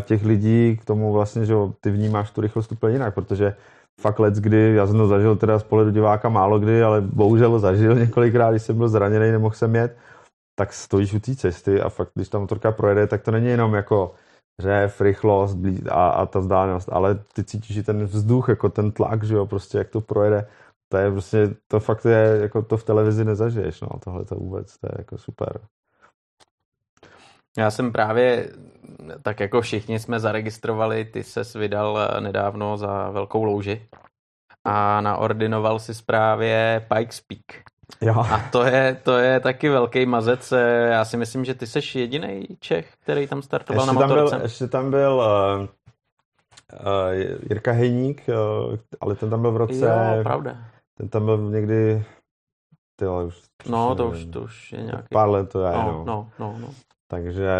těch 0.00 0.24
lidí 0.24 0.76
k 0.76 0.84
tomu 0.84 1.12
vlastně, 1.12 1.44
že 1.44 1.54
ty 1.80 1.90
vnímáš 1.90 2.30
tu 2.30 2.40
rychlost 2.40 2.72
úplně 2.72 2.94
jinak, 2.94 3.14
protože 3.14 3.56
fakt 4.00 4.18
let, 4.18 4.34
kdy 4.34 4.74
já 4.74 4.86
jsem 4.86 4.96
to 4.96 5.06
zažil 5.06 5.36
teda 5.36 5.58
z 5.58 5.62
pohledu 5.62 5.90
diváka 5.90 6.28
málo 6.28 6.58
kdy, 6.58 6.82
ale 6.82 7.00
bohužel 7.00 7.58
zažil 7.58 7.94
několikrát, 7.94 8.50
když 8.50 8.62
jsem 8.62 8.76
byl 8.76 8.88
zraněný, 8.88 9.30
nemohl 9.30 9.54
jsem 9.54 9.74
jet, 9.74 9.96
tak 10.58 10.72
stojíš 10.72 11.14
u 11.14 11.20
té 11.20 11.36
cesty 11.36 11.80
a 11.80 11.88
fakt, 11.88 12.10
když 12.14 12.28
tam 12.28 12.40
motorka 12.40 12.72
projede, 12.72 13.06
tak 13.06 13.22
to 13.22 13.30
není 13.30 13.46
jenom 13.46 13.74
jako 13.74 14.14
řev, 14.60 15.00
rychlost 15.00 15.58
a, 15.90 16.08
a 16.08 16.26
ta 16.26 16.38
vzdálenost, 16.38 16.88
ale 16.92 17.14
ty 17.14 17.44
cítíš 17.44 17.76
i 17.76 17.82
ten 17.82 18.04
vzduch, 18.04 18.48
jako 18.48 18.68
ten 18.68 18.92
tlak, 18.92 19.24
že 19.24 19.34
jo, 19.34 19.46
prostě 19.46 19.78
jak 19.78 19.88
to 19.88 20.00
projede, 20.00 20.48
to 20.88 20.96
je 20.96 21.10
prostě, 21.10 21.54
to 21.68 21.80
fakt 21.80 22.04
je, 22.04 22.38
jako 22.42 22.62
to 22.62 22.76
v 22.76 22.84
televizi 22.84 23.24
nezažiješ, 23.24 23.80
no, 23.80 23.88
tohle 24.04 24.24
to 24.24 24.34
vůbec, 24.34 24.78
to 24.78 24.86
je 24.86 24.92
jako 24.98 25.18
super. 25.18 25.60
Já 27.56 27.70
jsem 27.70 27.92
právě, 27.92 28.52
tak 29.22 29.40
jako 29.40 29.60
všichni 29.60 29.98
jsme 29.98 30.20
zaregistrovali, 30.20 31.04
ty 31.04 31.22
ses 31.22 31.54
vydal 31.54 31.98
eh, 31.98 32.20
nedávno 32.20 32.76
za 32.76 33.10
Velkou 33.10 33.44
louži 33.44 33.88
a 34.64 35.00
naordinoval 35.00 35.78
si 35.78 35.94
zprávě 35.94 36.86
Pikes 36.94 37.20
Peak. 37.20 37.62
Jo. 38.00 38.14
A 38.18 38.48
to 38.52 38.64
je, 38.64 39.00
to 39.04 39.18
je 39.18 39.40
taky 39.40 39.68
velký 39.68 40.06
mazec. 40.06 40.52
Já 40.88 41.04
si 41.04 41.16
myslím, 41.16 41.44
že 41.44 41.54
ty 41.54 41.66
jsi 41.66 41.98
jediný 41.98 42.46
Čech, 42.60 42.92
který 43.02 43.26
tam 43.26 43.42
startoval 43.42 43.86
ještě 43.86 44.00
na 44.00 44.06
motorce. 44.06 44.30
Tam 44.30 44.38
byl, 44.38 44.44
ještě 44.44 44.66
tam 44.68 44.90
byl 44.90 45.12
uh, 45.12 45.66
uh, 46.80 47.12
Jirka 47.48 47.72
Hejník, 47.72 48.22
uh, 48.28 48.76
ale 49.00 49.14
ten 49.14 49.30
tam 49.30 49.42
byl 49.42 49.52
v 49.52 49.56
roce... 49.56 49.86
Jo, 50.16 50.22
pravda. 50.22 50.56
Ten 50.98 51.08
tam 51.08 51.24
byl 51.24 51.38
někdy... 51.38 52.04
Tyhle, 53.00 53.24
už, 53.24 53.42
no, 53.68 53.94
to 53.94 54.08
už, 54.08 54.24
to 54.24 54.40
už 54.40 54.72
je 54.72 54.82
nějaký... 54.82 55.08
Pár 55.12 55.28
let 55.28 55.48
to 55.52 55.62
je, 55.62 55.72
no. 55.72 55.82
No, 55.82 56.04
no, 56.04 56.30
no, 56.38 56.58
no. 56.58 56.68
Takže, 57.10 57.50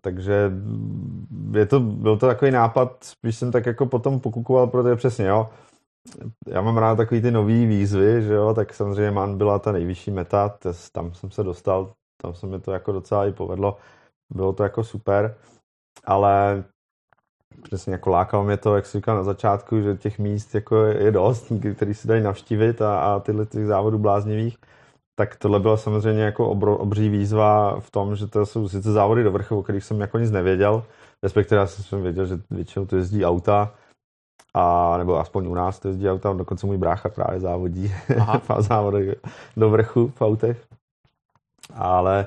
takže 0.00 0.52
je 1.52 1.66
to, 1.66 1.80
byl 1.80 2.16
to 2.16 2.26
takový 2.26 2.50
nápad, 2.50 3.04
spíš 3.04 3.36
jsem 3.36 3.52
tak 3.52 3.66
jako 3.66 3.86
potom 3.86 4.20
pokukoval, 4.20 4.66
protože 4.66 4.96
přesně, 4.96 5.26
jo, 5.26 5.48
já 6.46 6.60
mám 6.60 6.78
rád 6.78 6.96
takový 6.96 7.20
ty 7.20 7.30
nový 7.30 7.66
výzvy, 7.66 8.22
že 8.22 8.32
jo, 8.32 8.54
tak 8.54 8.74
samozřejmě 8.74 9.10
Man 9.10 9.38
byla 9.38 9.58
ta 9.58 9.72
nejvyšší 9.72 10.10
meta, 10.10 10.58
tam 10.92 11.14
jsem 11.14 11.30
se 11.30 11.42
dostal, 11.42 11.92
tam 12.22 12.34
se 12.34 12.46
mi 12.46 12.60
to 12.60 12.72
jako 12.72 12.92
docela 12.92 13.26
i 13.26 13.32
povedlo, 13.32 13.76
bylo 14.34 14.52
to 14.52 14.62
jako 14.62 14.84
super, 14.84 15.36
ale 16.04 16.64
přesně 17.62 17.92
jako 17.92 18.10
lákalo 18.10 18.44
mě 18.44 18.56
to, 18.56 18.76
jak 18.76 18.86
jsi 18.86 18.98
říkal 18.98 19.16
na 19.16 19.22
začátku, 19.22 19.80
že 19.80 19.96
těch 19.96 20.18
míst 20.18 20.54
jako 20.54 20.84
je 20.84 21.10
dost, 21.12 21.52
který 21.74 21.94
se 21.94 22.08
dají 22.08 22.22
navštívit 22.22 22.82
a, 22.82 23.00
a 23.00 23.20
tyhle 23.20 23.46
těch 23.46 23.66
závodů 23.66 23.98
bláznivých, 23.98 24.58
tak 25.18 25.36
tohle 25.36 25.60
byla 25.60 25.76
samozřejmě 25.76 26.22
jako 26.22 26.48
obro, 26.48 26.78
obří 26.78 27.08
výzva 27.08 27.80
v 27.80 27.90
tom, 27.90 28.16
že 28.16 28.26
to 28.26 28.46
jsou 28.46 28.68
sice 28.68 28.92
závody 28.92 29.22
do 29.22 29.32
vrchu, 29.32 29.58
o 29.58 29.62
kterých 29.62 29.84
jsem 29.84 30.00
jako 30.00 30.18
nic 30.18 30.30
nevěděl, 30.30 30.84
respektive 31.22 31.60
já 31.60 31.66
jsem 31.66 32.02
věděl, 32.02 32.26
že 32.26 32.38
většinou 32.50 32.86
to 32.86 32.96
jezdí 32.96 33.24
auta, 33.24 33.74
a, 34.54 34.96
nebo 34.98 35.18
aspoň 35.18 35.46
u 35.46 35.54
nás 35.54 35.78
to 35.78 35.88
jezdí 35.88 36.10
auta, 36.10 36.32
dokonce 36.32 36.66
můj 36.66 36.76
brácha 36.76 37.08
právě 37.08 37.40
závodí 37.40 37.92
závody 38.58 39.16
do 39.56 39.70
vrchu 39.70 40.12
v 40.14 40.22
autech. 40.22 40.66
Ale 41.74 42.26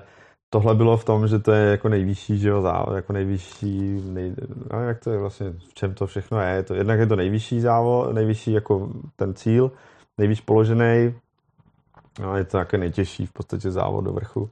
tohle 0.50 0.76
bylo 0.76 0.98
v 0.98 1.06
tom, 1.06 1.28
že 1.28 1.40
to 1.40 1.52
je 1.52 1.72
jako 1.72 1.90
nejvyšší, 1.90 2.40
že 2.40 2.50
jo, 2.50 2.62
závod, 2.62 2.96
jako 2.96 3.14
nejvyšší, 3.14 4.02
nej, 4.06 4.36
no, 4.74 4.84
jak 4.84 5.00
to 5.00 5.12
je 5.12 5.18
vlastně, 5.18 5.52
v 5.52 5.74
čem 5.74 5.94
to 5.94 6.08
všechno 6.08 6.42
je, 6.42 6.56
je 6.56 6.64
to, 6.64 6.74
jednak 6.74 7.00
je 7.00 7.08
to 7.08 7.16
nejvyšší 7.16 7.62
závod, 7.62 8.14
nejvyšší 8.14 8.52
jako 8.52 8.90
ten 9.16 9.34
cíl, 9.34 9.72
nejvíc 10.18 10.42
položený, 10.42 11.14
no, 12.20 12.38
je 12.38 12.44
to 12.44 12.58
také 12.58 12.78
nejtěžší 12.78 13.26
v 13.26 13.34
podstatě 13.34 13.72
závod 13.72 14.06
do 14.06 14.14
vrchu. 14.14 14.50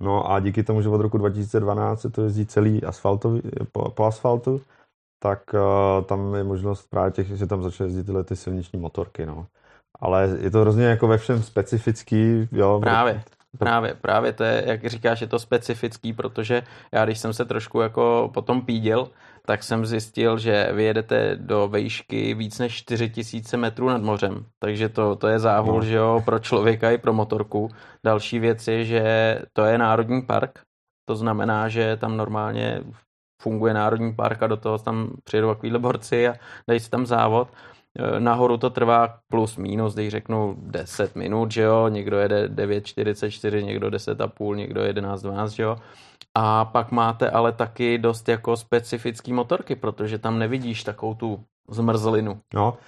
No 0.00 0.30
a 0.30 0.40
díky 0.40 0.62
tomu, 0.62 0.82
že 0.82 0.88
od 0.88 1.00
roku 1.00 1.18
2012 1.18 2.00
se 2.00 2.10
to 2.10 2.22
jezdí 2.22 2.46
celý 2.46 2.84
asfaltový, 2.84 3.42
po, 3.72 3.90
po 3.90 4.04
asfaltu, 4.04 4.60
tak 5.22 5.42
uh, 5.54 6.04
tam 6.04 6.34
je 6.34 6.44
možnost 6.44 6.86
právě 6.90 7.12
těch, 7.12 7.26
že 7.26 7.46
tam 7.46 7.62
začaly 7.62 7.90
jezdit 7.90 8.04
tyhle 8.04 8.24
ty 8.24 8.36
silniční 8.36 8.78
motorky, 8.78 9.26
no. 9.26 9.46
Ale 10.00 10.38
je 10.40 10.50
to 10.50 10.60
hrozně 10.60 10.84
jako 10.84 11.08
ve 11.08 11.18
všem 11.18 11.42
specifický, 11.42 12.48
jo. 12.52 12.80
Právě. 12.80 13.22
Právě, 13.58 13.94
právě 13.94 14.32
to 14.32 14.44
je, 14.44 14.64
jak 14.66 14.86
říkáš, 14.86 15.20
je 15.20 15.26
to 15.26 15.38
specifický, 15.38 16.12
protože 16.12 16.62
já 16.92 17.04
když 17.04 17.18
jsem 17.18 17.32
se 17.32 17.44
trošku 17.44 17.80
jako 17.80 18.30
potom 18.34 18.62
píděl, 18.62 19.10
tak 19.46 19.62
jsem 19.62 19.86
zjistil, 19.86 20.38
že 20.38 20.68
vyjedete 20.72 21.36
do 21.36 21.68
vejšky 21.68 22.34
víc 22.34 22.58
než 22.58 22.74
4000 22.74 23.56
metrů 23.56 23.88
nad 23.88 24.02
mořem. 24.02 24.46
Takže 24.58 24.88
to, 24.88 25.16
to 25.16 25.28
je 25.28 25.38
záhul, 25.38 25.74
no. 25.74 25.82
že 25.82 25.94
jo, 25.94 26.22
pro 26.24 26.38
člověka 26.38 26.90
i 26.90 26.98
pro 26.98 27.12
motorku. 27.12 27.68
Další 28.04 28.38
věc 28.38 28.68
je, 28.68 28.84
že 28.84 29.02
to 29.52 29.64
je 29.64 29.78
národní 29.78 30.22
park, 30.22 30.60
to 31.08 31.16
znamená, 31.16 31.68
že 31.68 31.96
tam 31.96 32.16
normálně 32.16 32.80
funguje 33.42 33.74
národní 33.74 34.14
park 34.14 34.42
a 34.42 34.46
do 34.46 34.56
toho 34.56 34.78
tam 34.78 35.10
přijedou 35.24 35.54
takovýhle 35.54 35.78
borci 35.78 36.28
a 36.28 36.34
dají 36.68 36.80
si 36.80 36.90
tam 36.90 37.06
závod. 37.06 37.48
E, 37.98 38.20
nahoru 38.20 38.56
to 38.56 38.70
trvá 38.70 39.18
plus 39.28 39.56
minus, 39.56 39.94
když 39.94 40.08
řeknu 40.08 40.56
10 40.58 41.16
minut, 41.16 41.50
že 41.50 41.62
jo, 41.62 41.88
někdo 41.88 42.18
jede 42.18 42.48
9.44, 42.48 43.64
někdo 43.64 43.88
10,5, 43.88 44.54
někdo 44.54 44.80
11.12, 44.80 45.48
že 45.48 45.62
jo. 45.62 45.76
A 46.34 46.64
pak 46.64 46.90
máte 46.92 47.30
ale 47.30 47.52
taky 47.52 47.98
dost 47.98 48.28
jako 48.28 48.56
specifický 48.56 49.32
motorky, 49.32 49.76
protože 49.76 50.18
tam 50.18 50.38
nevidíš 50.38 50.84
takovou 50.84 51.14
tu 51.14 51.44
zmrzlinu. 51.70 52.40
No, 52.54 52.78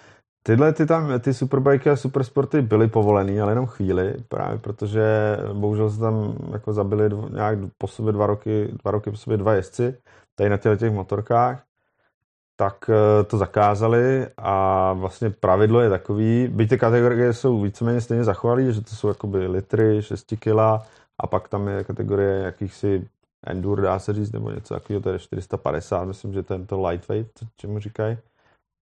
Tyhle 0.44 0.72
ty 0.72 0.86
tam, 0.86 1.20
ty 1.20 1.34
superbajky 1.34 1.90
a 1.90 1.96
supersporty 1.96 2.62
byly 2.62 2.88
povolený, 2.88 3.40
ale 3.40 3.52
jenom 3.52 3.66
chvíli, 3.66 4.14
právě 4.28 4.58
protože 4.58 5.36
bohužel 5.52 5.90
se 5.90 6.00
tam 6.00 6.36
jako 6.52 6.72
zabili 6.72 7.08
dvo, 7.08 7.28
nějak 7.28 7.58
po 7.78 7.86
sobě 7.86 8.12
dva 8.12 8.26
roky, 8.26 8.68
dva 8.82 8.90
roky 8.90 9.10
po 9.10 9.16
sobě 9.16 9.36
dva 9.36 9.54
jezdci, 9.54 9.98
tady 10.34 10.50
na 10.50 10.56
těch, 10.56 10.78
těch 10.78 10.92
motorkách, 10.92 11.64
tak 12.62 12.90
eh, 12.90 13.24
to 13.24 13.38
zakázali 13.38 14.26
a 14.38 14.92
vlastně 14.92 15.30
pravidlo 15.30 15.80
je 15.80 15.90
takový, 15.90 16.48
byť 16.48 16.68
ty 16.68 16.78
kategorie 16.78 17.32
jsou 17.32 17.60
víceméně 17.60 18.00
stejně 18.00 18.24
zachovalý, 18.24 18.72
že 18.72 18.80
to 18.80 18.94
jsou 18.94 19.08
jakoby 19.08 19.46
litry, 19.46 20.02
6 20.02 20.34
kila 20.38 20.82
a 21.18 21.26
pak 21.26 21.48
tam 21.48 21.68
je 21.68 21.84
kategorie 21.84 22.42
jakýchsi 22.42 23.08
endure, 23.46 23.82
dá 23.82 23.98
se 23.98 24.12
říct, 24.12 24.32
nebo 24.32 24.50
něco 24.50 24.74
takového, 24.74 25.02
to 25.02 25.10
je 25.10 25.18
450, 25.18 26.04
myslím, 26.04 26.32
že 26.32 26.42
tento 26.42 26.86
lightweight, 26.88 27.32
čemu 27.56 27.78
říkají 27.78 28.18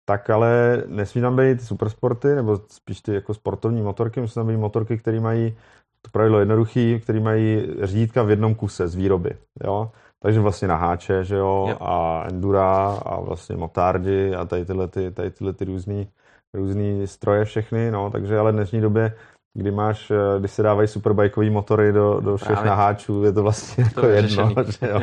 tak 0.04 0.30
ale 0.30 0.82
nesmí 0.86 1.22
tam 1.22 1.36
být 1.36 1.62
supersporty, 1.62 2.34
nebo 2.34 2.60
spíš 2.68 3.00
ty 3.00 3.14
jako 3.14 3.34
sportovní 3.34 3.82
motorky, 3.82 4.20
musí 4.20 4.34
tam 4.34 4.46
být 4.46 4.56
motorky, 4.56 4.98
které 4.98 5.20
mají, 5.20 5.56
to 6.02 6.10
pravidlo 6.10 6.38
jednoduchý, 6.38 7.00
které 7.00 7.20
mají 7.20 7.66
řídítka 7.82 8.22
v 8.22 8.30
jednom 8.30 8.54
kuse 8.54 8.88
z 8.88 8.94
výroby, 8.94 9.36
jo. 9.64 9.92
Takže 10.24 10.40
vlastně 10.40 10.68
na 10.68 10.76
háče, 10.76 11.24
že 11.24 11.36
jo, 11.36 11.64
yep. 11.68 11.76
a 11.80 12.24
endura 12.30 12.98
a 13.06 13.20
vlastně 13.20 13.56
motardy 13.56 14.34
a 14.34 14.44
tady 14.44 14.64
tyhle, 14.64 14.88
ty, 14.88 15.10
tady 15.10 15.30
tyhle 15.30 15.52
ty 15.52 15.64
různý, 15.64 16.08
různý 16.54 17.06
stroje 17.06 17.44
všechny, 17.44 17.90
no, 17.90 18.10
takže 18.10 18.38
ale 18.38 18.52
v 18.52 18.54
dnešní 18.54 18.80
době 18.80 19.12
kdy 19.54 19.70
máš, 19.70 20.10
eh, 20.10 20.38
když 20.38 20.50
se 20.50 20.62
dávají 20.62 20.88
superbajkový 20.88 21.50
motory 21.50 21.92
do, 21.92 22.20
do 22.20 22.36
všech 22.36 22.48
Právě. 22.48 22.70
naháčů, 22.70 23.24
je 23.24 23.32
to 23.32 23.42
vlastně 23.42 23.84
to 23.94 24.06
jako 24.06 24.06
jedno. 24.06 24.54
Že 24.80 24.88
jo. 24.88 25.02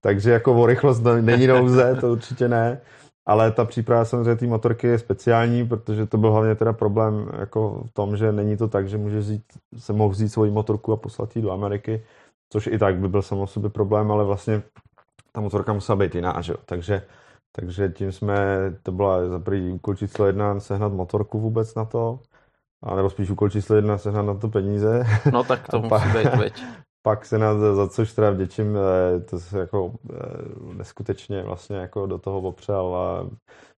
Takže 0.00 0.30
jako 0.30 0.54
o 0.54 0.66
rychlost 0.66 1.02
není 1.20 1.46
nouze, 1.46 1.96
to 2.00 2.12
určitě 2.12 2.48
ne. 2.48 2.80
Ale 3.26 3.50
ta 3.50 3.64
příprava 3.64 4.04
samozřejmě 4.04 4.36
té 4.36 4.46
motorky 4.46 4.86
je 4.86 4.98
speciální, 4.98 5.68
protože 5.68 6.06
to 6.06 6.18
byl 6.18 6.32
hlavně 6.32 6.54
teda 6.54 6.72
problém 6.72 7.28
jako 7.38 7.84
v 7.86 7.92
tom, 7.92 8.16
že 8.16 8.32
není 8.32 8.56
to 8.56 8.68
tak, 8.68 8.88
že 8.88 8.98
může 8.98 9.18
vzít, 9.18 9.42
se 9.78 9.92
mohl 9.92 10.10
vzít 10.10 10.28
svoji 10.28 10.50
motorku 10.50 10.92
a 10.92 10.96
poslat 10.96 11.36
ji 11.36 11.42
do 11.42 11.50
Ameriky, 11.50 12.02
což 12.52 12.66
i 12.66 12.78
tak 12.78 12.96
by 12.96 13.08
byl 13.08 13.22
samo 13.22 13.46
sobě 13.46 13.70
problém, 13.70 14.12
ale 14.12 14.24
vlastně 14.24 14.62
ta 15.32 15.40
motorka 15.40 15.72
musela 15.72 15.96
být 15.96 16.14
jiná, 16.14 16.40
že? 16.40 16.54
Takže, 16.64 17.02
takže 17.52 17.88
tím 17.88 18.12
jsme, 18.12 18.36
to 18.82 18.92
byla 18.92 19.28
za 19.28 19.38
první 19.38 19.72
úkol 19.72 19.94
číslo 19.94 20.26
jedna, 20.26 20.60
sehnat 20.60 20.92
motorku 20.92 21.40
vůbec 21.40 21.74
na 21.74 21.84
to, 21.84 22.20
a 22.82 22.96
nebo 22.96 23.10
spíš 23.10 23.30
úkol 23.30 23.48
číslo 23.48 23.76
jedna, 23.76 23.98
sehnat 23.98 24.26
na 24.26 24.34
to 24.34 24.48
peníze. 24.48 25.04
No 25.32 25.44
tak 25.44 25.68
to 25.68 25.78
musí 25.82 26.08
být, 26.08 26.36
veď 26.38 26.62
pak 27.02 27.26
se 27.26 27.38
nás 27.38 27.58
za 27.58 27.88
což 27.88 28.12
teda 28.12 28.30
vděčím, 28.30 28.76
eh, 28.76 29.20
to 29.20 29.38
se 29.38 29.58
jako 29.58 29.92
eh, 30.12 30.16
neskutečně 30.74 31.42
vlastně 31.42 31.76
jako 31.76 32.06
do 32.06 32.18
toho 32.18 32.40
opřel 32.40 32.96
a 32.96 33.30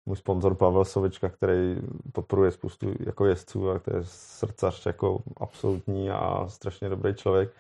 můj 0.06 0.18
sponzor 0.18 0.56
Pavel 0.56 0.86
Sovička, 0.86 1.30
který 1.30 1.78
podporuje 2.14 2.52
spoustu 2.52 2.94
jako 3.00 3.26
jezdců 3.26 3.70
a 3.70 3.80
který 3.80 3.98
je 3.98 4.04
srdcař 4.06 4.86
jako 4.86 5.22
absolutní 5.38 6.12
a 6.12 6.46
strašně 6.48 6.90
dobrý 6.90 7.16
člověk, 7.16 7.54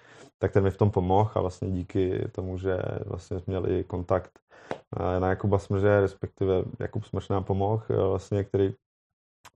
tak 0.43 0.51
ten 0.51 0.63
mi 0.63 0.71
v 0.71 0.77
tom 0.77 0.91
pomohl 0.91 1.31
a 1.35 1.41
vlastně 1.41 1.71
díky 1.71 2.27
tomu, 2.31 2.57
že 2.57 2.77
vlastně 3.05 3.39
jsme 3.39 3.51
měli 3.51 3.83
kontakt 3.83 4.39
eh, 4.71 5.19
na 5.19 5.29
Jakuba 5.29 5.59
Smrže, 5.59 6.01
respektive 6.01 6.63
Jakub 6.79 7.05
Smrž 7.05 7.29
nám 7.29 7.43
pomohl, 7.43 7.83
vlastně, 7.89 8.43
který 8.43 8.73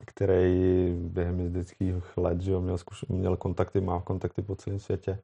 který 0.06 0.90
během 0.94 1.40
jezdeckých 1.40 2.18
let 2.18 2.42
že 2.42 2.52
jo, 2.52 2.62
měl, 2.62 2.76
zkuš- 2.76 3.06
měl 3.10 3.38
kontakty, 3.38 3.82
má 3.82 4.02
kontakty 4.02 4.42
po 4.42 4.56
celém 4.56 4.80
světě 4.80 5.20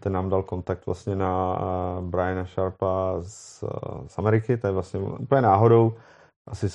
ten 0.00 0.12
nám 0.12 0.30
dal 0.30 0.42
kontakt 0.42 0.86
vlastně 0.86 1.16
na 1.16 1.58
eh, 1.60 2.02
Briana 2.02 2.44
Sharpa 2.44 3.16
z, 3.20 3.64
z 4.06 4.18
Ameriky, 4.18 4.56
to 4.56 4.66
je 4.66 4.72
vlastně 4.72 5.00
úplně 5.00 5.42
náhodou, 5.42 5.94
asi, 6.46 6.66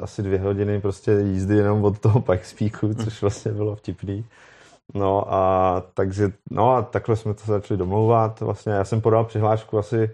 asi 0.00 0.22
dvě 0.22 0.38
hodiny 0.38 0.80
prostě 0.80 1.12
jízdy 1.12 1.56
jenom 1.56 1.84
od 1.84 1.98
toho 1.98 2.20
Pikes 2.20 2.52
Peaku, 2.52 2.94
což 2.94 3.22
vlastně 3.22 3.52
bylo 3.52 3.76
vtipný. 3.76 4.24
No 4.94 5.34
a 5.34 5.82
takže, 5.94 6.32
no 6.50 6.74
a 6.74 6.82
takhle 6.82 7.16
jsme 7.16 7.34
to 7.34 7.42
začali 7.46 7.78
domlouvat. 7.78 8.40
Vlastně 8.40 8.72
já 8.72 8.84
jsem 8.84 9.00
podal 9.00 9.24
přihlášku 9.24 9.78
asi, 9.78 10.10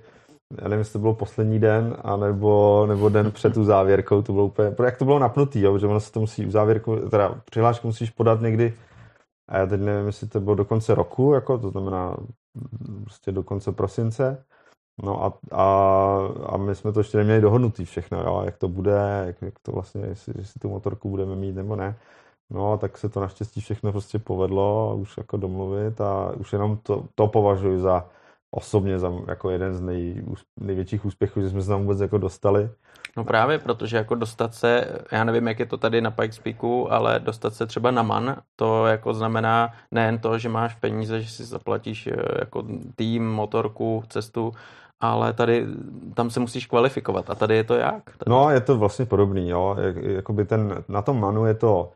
já 0.63 0.69
nevím, 0.69 0.79
jestli 0.79 0.93
to 0.93 0.99
bylo 0.99 1.15
poslední 1.15 1.59
den, 1.59 1.97
anebo, 2.03 2.87
nebo 2.87 3.09
den 3.09 3.31
před 3.33 3.55
tu 3.55 3.65
závěrkou, 3.65 4.23
to 4.23 4.33
bylo 4.33 4.45
úplně, 4.45 4.75
jak 4.85 4.99
to 4.99 5.05
bylo 5.05 5.19
napnutý, 5.19 5.61
jo, 5.61 5.79
že 5.79 5.87
ono 5.87 6.01
se 6.01 6.13
to 6.13 6.21
musí 6.21 6.47
u 6.47 6.51
závěrku, 6.51 6.97
teda 7.11 7.41
přihlášku 7.51 7.87
musíš 7.87 8.11
podat 8.11 8.41
někdy 8.41 8.75
a 9.49 9.59
já 9.59 9.67
teď 9.67 9.81
nevím, 9.81 10.07
jestli 10.07 10.29
to 10.29 10.41
bylo 10.41 10.55
do 10.55 10.65
konce 10.65 10.95
roku, 10.95 11.33
jako 11.33 11.59
to 11.59 11.71
znamená 11.71 12.17
prostě 13.05 13.33
do 13.33 13.43
konce 13.43 13.73
prosince. 13.73 14.45
No 15.03 15.25
a, 15.25 15.39
a, 15.53 16.19
a 16.47 16.57
my 16.57 16.75
jsme 16.75 16.93
to 16.93 17.01
ještě 17.01 17.19
neměli 17.19 17.41
dohodnutý 17.41 17.85
všechno, 17.85 18.23
jo, 18.23 18.43
jak 18.45 18.57
to 18.57 18.69
bude, 18.69 19.25
jak, 19.27 19.43
jak 19.43 19.55
to 19.63 19.73
vlastně, 19.73 20.03
jestli, 20.07 20.35
jestli 20.37 20.59
tu 20.59 20.69
motorku 20.69 21.11
budeme 21.11 21.37
mít 21.37 21.55
nebo 21.55 21.77
ne. 21.77 21.97
No, 22.51 22.79
tak 22.79 22.99
se 22.99 23.09
to 23.09 23.21
naštěstí 23.21 23.61
všechno 23.61 23.93
prostě 23.93 24.19
povedlo, 24.19 24.97
už 24.97 25.17
jako 25.17 25.37
domluvit 25.37 26.01
a 26.01 26.33
už 26.37 26.53
jenom 26.53 26.77
to, 26.77 27.05
to 27.15 27.27
považuji 27.27 27.81
za 27.81 28.05
osobně 28.51 28.99
za 28.99 29.13
jako 29.27 29.51
jeden 29.51 29.75
z 29.75 29.81
nej, 29.81 30.25
největších 30.61 31.05
úspěchů, 31.05 31.41
že 31.41 31.51
jsme 31.51 31.63
se 31.63 31.69
tam 31.69 31.81
vůbec 31.81 32.01
jako 32.01 32.19
dostali. 32.19 32.71
No 33.17 33.25
právě, 33.25 33.59
protože 33.59 33.97
jako 33.97 34.15
dostat 34.15 34.55
se, 34.55 34.99
já 35.13 35.25
nevím, 35.25 35.49
jak 35.49 35.59
je 35.59 35.67
to 35.67 35.77
tady 35.77 36.01
na 36.01 36.11
Pikes 36.11 36.39
Peaku, 36.39 36.93
ale 36.93 37.21
dostat 37.21 37.55
se 37.55 37.67
třeba 37.67 37.91
na 37.91 38.03
MAN, 38.03 38.37
to 38.57 38.87
jako 38.87 39.15
znamená 39.15 39.73
nejen 39.91 40.19
to, 40.19 40.39
že 40.39 40.49
máš 40.49 40.75
peníze, 40.75 41.21
že 41.21 41.31
si 41.31 41.45
zaplatíš 41.45 42.07
eh, 42.07 42.17
jako 42.41 42.65
tým, 42.97 43.31
motorku, 43.31 44.03
cestu, 44.09 44.53
ale 45.01 45.33
tady 45.33 45.67
tam 46.15 46.31
se 46.31 46.41
musíš 46.41 46.67
kvalifikovat. 46.67 47.31
A 47.31 47.35
tady 47.35 47.57
je 47.57 47.65
to 47.65 47.75
jak? 47.75 48.05
Tady... 48.05 48.31
No, 48.31 48.51
je 48.51 48.61
to 48.61 48.79
vlastně 48.79 49.07
podobný, 49.07 49.49
jo. 49.49 49.77
Jakoby 50.01 50.45
ten, 50.45 50.85
na 50.89 51.03
tom 51.03 51.21
manu 51.21 51.47
je 51.47 51.55
to, 51.55 51.93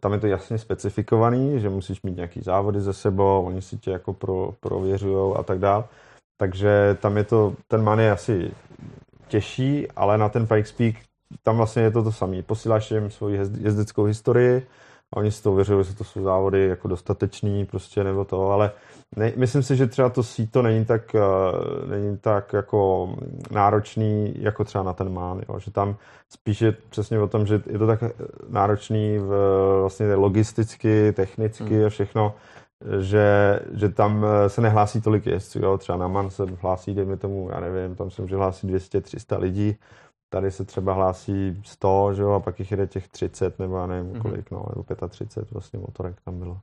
tam 0.00 0.12
je 0.12 0.18
to 0.18 0.26
jasně 0.26 0.58
specifikovaný, 0.58 1.60
že 1.60 1.68
musíš 1.68 2.02
mít 2.02 2.16
nějaký 2.16 2.40
závody 2.40 2.80
ze 2.80 2.92
sebou, 2.92 3.42
oni 3.46 3.62
si 3.62 3.78
tě 3.78 3.90
jako 3.90 4.12
pro, 4.12 4.54
prověřují 4.60 5.34
a 5.36 5.42
tak 5.42 5.58
dál. 5.58 5.88
Takže 6.36 6.96
tam 7.00 7.16
je 7.16 7.24
to, 7.24 7.54
ten 7.68 7.82
man 7.82 8.00
je 8.00 8.12
asi 8.12 8.50
těžší, 9.28 9.90
ale 9.90 10.18
na 10.18 10.28
ten 10.28 10.46
Pikes 10.46 10.72
Peak 10.72 10.94
tam 11.42 11.56
vlastně 11.56 11.82
je 11.82 11.90
to 11.90 12.02
to 12.02 12.12
samé. 12.12 12.42
Posíláš 12.42 12.90
jim 12.90 13.10
svoji 13.10 13.38
jezdeckou 13.60 14.04
historii 14.04 14.66
a 15.12 15.16
oni 15.16 15.30
si 15.30 15.42
to 15.42 15.52
uvěřují, 15.52 15.84
že 15.84 15.94
to 15.94 16.04
jsou 16.04 16.22
závody 16.22 16.66
jako 16.66 16.88
dostatečný 16.88 17.66
prostě 17.66 18.04
nebo 18.04 18.24
to, 18.24 18.50
ale 18.50 18.72
ne, 19.16 19.32
myslím 19.36 19.62
si, 19.62 19.76
že 19.76 19.86
třeba 19.86 20.08
to 20.08 20.22
síto 20.22 20.62
není 20.62 20.84
tak, 20.84 21.14
uh, 21.14 21.90
není 21.90 22.18
tak 22.18 22.52
jako 22.52 23.10
náročný 23.50 24.34
jako 24.38 24.64
třeba 24.64 24.84
na 24.84 24.92
ten 24.92 25.12
mán, 25.12 25.40
jo? 25.48 25.58
že 25.58 25.70
tam 25.70 25.96
spíše 26.28 26.76
přesně 26.90 27.20
o 27.20 27.28
tom, 27.28 27.46
že 27.46 27.62
je 27.66 27.78
to 27.78 27.86
tak 27.86 28.00
náročný 28.48 29.18
v, 29.18 29.30
vlastně 29.80 30.14
logisticky, 30.14 31.12
technicky 31.12 31.74
hmm. 31.76 31.86
a 31.86 31.88
všechno, 31.88 32.34
že, 33.00 33.60
že 33.74 33.88
tam 33.88 34.24
eh, 34.24 34.48
se 34.48 34.60
nehlásí 34.60 35.00
tolik 35.00 35.26
jezdců, 35.26 35.58
jo? 35.58 35.78
třeba 35.78 35.98
na 35.98 36.08
MAN 36.08 36.30
se 36.30 36.46
hlásí, 36.60 36.94
dejme 36.94 37.16
tomu, 37.16 37.48
já 37.52 37.60
nevím, 37.60 37.96
tam 37.96 38.10
se 38.10 38.22
může 38.22 38.36
hlásí 38.36 38.66
200-300 38.66 39.40
lidí, 39.40 39.76
tady 40.28 40.50
se 40.50 40.64
třeba 40.64 40.92
hlásí 40.92 41.62
100, 41.64 42.14
že 42.14 42.22
jo, 42.22 42.30
a 42.30 42.40
pak 42.40 42.58
jich 42.58 42.70
jede 42.70 42.86
těch 42.86 43.08
30, 43.08 43.58
nebo 43.58 43.76
já 43.76 43.86
nevím 43.86 44.12
mm-hmm. 44.12 44.22
kolik, 44.22 44.50
no, 44.50 44.64
nebo 44.68 45.08
35 45.08 45.50
vlastně 45.50 45.78
motorek 45.78 46.20
tam 46.24 46.38
bylo. 46.38 46.60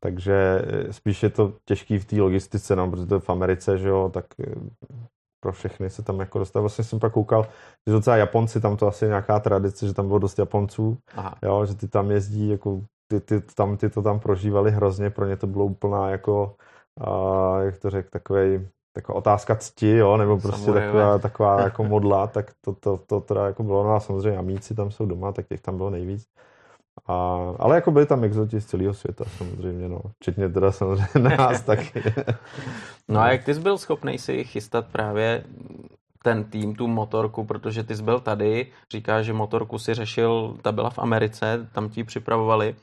Takže 0.00 0.64
eh, 0.66 0.92
spíš 0.92 1.22
je 1.22 1.30
to 1.30 1.52
těžký 1.64 1.98
v 1.98 2.04
té 2.04 2.20
logistice, 2.20 2.76
no, 2.76 2.90
protože 2.90 3.06
to 3.06 3.14
je 3.14 3.20
v 3.20 3.30
Americe, 3.30 3.78
že 3.78 3.88
jo, 3.88 4.10
tak 4.14 4.24
eh, 4.40 4.54
pro 5.40 5.52
všechny 5.52 5.90
se 5.90 6.02
tam 6.02 6.20
jako 6.20 6.38
dostal. 6.38 6.62
Vlastně 6.62 6.84
jsem 6.84 6.98
pak 6.98 7.12
koukal, 7.12 7.46
že 7.86 7.92
docela 7.92 8.16
Japonci, 8.16 8.60
tam 8.60 8.76
to 8.76 8.86
asi 8.86 9.04
je 9.04 9.08
nějaká 9.08 9.40
tradice, 9.40 9.86
že 9.86 9.94
tam 9.94 10.06
bylo 10.06 10.18
dost 10.18 10.38
Japonců, 10.38 10.98
Aha. 11.16 11.34
jo, 11.42 11.66
že 11.66 11.74
ty 11.74 11.88
tam 11.88 12.10
jezdí 12.10 12.48
jako 12.48 12.80
ty, 13.08 13.20
ty, 13.20 13.40
tam, 13.40 13.76
ty 13.76 13.90
to 13.90 14.02
tam 14.02 14.20
prožívali 14.20 14.70
hrozně, 14.70 15.10
pro 15.10 15.26
ně 15.26 15.36
to 15.36 15.46
bylo 15.46 15.64
úplná 15.64 16.10
jako, 16.10 16.56
a, 17.00 17.60
jak 17.60 17.78
to 17.78 17.90
řekl, 17.90 18.08
takový 18.10 18.68
taková 18.92 19.18
otázka 19.18 19.56
cti, 19.56 19.96
jo, 19.96 20.16
nebo 20.16 20.38
prostě 20.38 20.72
taková, 20.72 21.18
taková 21.18 21.62
jako 21.62 21.84
modla, 21.84 22.26
tak 22.26 22.50
to, 22.60 22.72
to, 22.72 23.00
to 23.06 23.20
teda 23.20 23.46
jako 23.46 23.62
bylo, 23.62 23.84
no 23.84 23.94
a 23.94 24.00
samozřejmě 24.00 24.38
amíci 24.38 24.74
tam 24.74 24.90
jsou 24.90 25.06
doma, 25.06 25.32
tak 25.32 25.48
těch 25.48 25.60
tam 25.60 25.76
bylo 25.76 25.90
nejvíc. 25.90 26.26
A, 27.06 27.14
ale 27.58 27.74
jako 27.74 27.90
byli 27.90 28.06
tam 28.06 28.24
exoti 28.24 28.60
z 28.60 28.66
celého 28.66 28.94
světa 28.94 29.24
samozřejmě, 29.38 29.88
no. 29.88 30.00
Včetně 30.20 30.48
teda 30.48 30.72
samozřejmě 30.72 31.28
nás 31.38 31.62
taky. 31.62 32.02
no 33.08 33.20
a 33.20 33.32
jak 33.32 33.44
ty 33.44 33.54
jsi 33.54 33.60
byl 33.60 33.78
schopný 33.78 34.18
si 34.18 34.44
chystat 34.44 34.86
právě 34.92 35.44
ten 36.22 36.44
tým, 36.44 36.74
tu 36.74 36.86
motorku, 36.86 37.44
protože 37.44 37.84
ty 37.84 37.96
jsi 37.96 38.02
byl 38.02 38.20
tady, 38.20 38.66
říká, 38.90 39.22
že 39.22 39.32
motorku 39.32 39.78
si 39.78 39.94
řešil, 39.94 40.56
ta 40.62 40.72
byla 40.72 40.90
v 40.90 40.98
Americe, 40.98 41.68
tam 41.72 41.88
ti 41.88 42.04
připravovali 42.04 42.76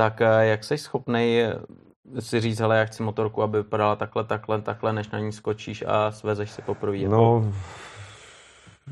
tak 0.00 0.20
eh, 0.20 0.46
jak 0.46 0.64
jsi 0.64 0.78
schopný 0.78 1.42
si 2.20 2.40
říct, 2.40 2.60
ale 2.60 2.78
já 2.78 2.84
chci 2.84 3.02
motorku, 3.02 3.42
aby 3.42 3.58
vypadala 3.58 3.96
takhle, 3.96 4.24
takhle, 4.24 4.62
takhle, 4.62 4.92
než 4.92 5.10
na 5.10 5.18
ní 5.18 5.32
skočíš 5.32 5.84
a 5.86 6.12
svezeš 6.12 6.50
si 6.50 6.62
poprvé? 6.62 6.96
Jako... 6.96 7.14
No, 7.14 7.52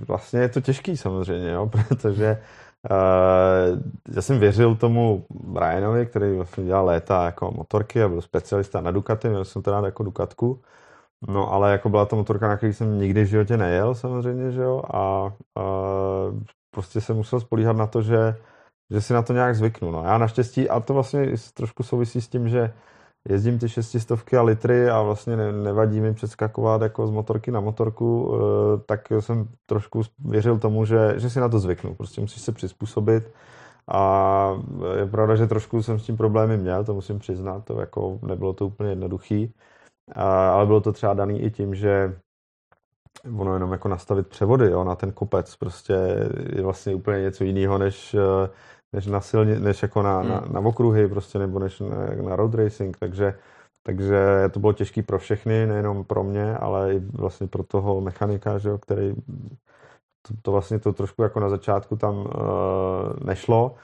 vlastně 0.07 0.41
je 0.41 0.49
to 0.49 0.61
těžký 0.61 0.97
samozřejmě, 0.97 1.51
jo, 1.51 1.67
protože 1.89 2.43
uh, 2.91 3.79
já 4.15 4.23
jsem 4.23 4.39
věřil 4.39 4.75
tomu 4.75 5.27
Brianovi, 5.31 6.07
který 6.07 6.37
vlastně 6.37 6.65
dělal 6.65 6.85
léta 6.85 7.25
jako 7.25 7.51
motorky 7.51 8.03
a 8.03 8.09
byl 8.09 8.21
specialista 8.21 8.81
na 8.81 8.91
Ducati, 8.91 9.29
měl 9.29 9.45
jsem 9.45 9.63
teda 9.63 9.81
jako 9.85 10.03
Ducatku, 10.03 10.61
no 11.29 11.53
ale 11.53 11.73
jako 11.73 11.89
byla 11.89 12.07
to 12.07 12.17
motorka, 12.17 12.49
na 12.49 12.57
který 12.57 12.73
jsem 12.73 12.99
nikdy 12.99 13.23
v 13.23 13.29
životě 13.29 13.57
nejel 13.57 13.95
samozřejmě, 13.95 14.53
že 14.53 14.63
jo, 14.63 14.83
a, 14.95 14.99
a 14.99 15.33
prostě 16.71 17.01
jsem 17.01 17.17
musel 17.17 17.41
spolíhat 17.41 17.77
na 17.77 17.87
to, 17.87 18.03
že, 18.03 18.37
že 18.91 19.01
si 19.01 19.13
na 19.13 19.23
to 19.23 19.33
nějak 19.33 19.55
zvyknu, 19.55 19.91
no. 19.91 20.05
Já 20.05 20.19
naštěstí, 20.19 20.69
a 20.69 20.81
to 20.81 20.95
vlastně 20.95 21.27
trošku 21.55 21.83
souvisí 21.83 22.21
s 22.21 22.29
tím, 22.29 22.49
že 22.49 22.73
jezdím 23.29 23.59
ty 23.59 23.69
šestistovky 23.69 24.37
a 24.37 24.43
litry 24.43 24.91
a 24.91 25.03
vlastně 25.03 25.37
nevadí 25.37 26.01
mi 26.01 26.15
přeskakovat 26.15 26.83
jako 26.83 27.07
z 27.07 27.11
motorky 27.11 27.51
na 27.51 27.61
motorku, 27.61 28.35
eh, 28.35 28.83
tak 28.87 29.01
jsem 29.21 29.49
trošku 29.67 30.03
věřil 30.19 30.59
tomu, 30.59 30.85
že, 30.85 31.15
že 31.17 31.31
si 31.31 31.41
na 31.41 31.49
to 31.49 31.59
zvyknu. 31.59 31.95
Prostě 31.95 32.21
musíš 32.21 32.43
se 32.43 32.53
přizpůsobit 32.53 33.33
a 33.89 34.53
je 34.97 35.07
pravda, 35.07 35.37
že 35.37 35.47
trošku 35.47 35.83
jsem 35.83 35.99
s 35.99 36.05
tím 36.05 36.17
problémy 36.17 36.57
měl, 36.57 36.85
to 36.85 36.95
musím 36.95 37.19
přiznat, 37.19 37.65
to 37.65 37.81
jako 37.81 38.19
nebylo 38.23 38.53
to 38.53 38.67
úplně 38.67 38.91
jednoduchý, 38.91 39.55
ale 40.15 40.67
bylo 40.67 40.81
to 40.81 40.93
třeba 40.93 41.15
daný 41.15 41.43
i 41.43 41.51
tím, 41.51 41.75
že 41.75 42.17
ono 43.39 43.55
jenom 43.55 43.73
jako 43.73 43.89
nastavit 43.89 44.27
převody 44.27 44.71
jo, 44.71 44.85
na 44.85 44.95
ten 44.95 45.13
kopec 45.13 45.57
prostě 45.57 45.93
je 46.57 46.63
vlastně 46.63 46.95
úplně 46.95 47.21
něco 47.21 47.45
jiného, 47.45 47.79
než 47.79 48.15
eh, 48.15 48.19
než 48.19 48.78
na 49.07 49.21
silně, 49.21 49.61
než 49.61 49.83
jako 49.83 50.03
na, 50.03 50.21
hmm. 50.21 50.31
na, 50.31 50.45
na 50.51 50.61
okruhy 50.61 51.09
prostě, 51.09 51.39
nebo 51.39 51.59
než 51.59 51.81
na, 51.81 52.23
na 52.29 52.37
road 52.37 52.55
racing, 52.55 52.99
takže 52.99 53.35
takže 53.83 54.19
to 54.51 54.61
bylo 54.61 54.73
těžké 54.73 55.03
pro 55.03 55.19
všechny, 55.19 55.67
nejenom 55.67 56.05
pro 56.05 56.25
mě, 56.25 56.57
ale 56.57 56.95
i 56.95 56.99
vlastně 56.99 57.47
pro 57.47 57.63
toho 57.63 58.01
mechanika, 58.01 58.59
že 58.59 58.69
jo, 58.69 58.79
který 58.79 59.15
to, 60.23 60.35
to 60.43 60.53
vlastně 60.53 60.79
to 60.79 60.93
trošku 60.93 61.23
jako 61.23 61.41
na 61.41 61.49
začátku 61.49 61.97
tam 61.97 62.17
uh, 62.17 62.27
nešlo, 63.25 63.75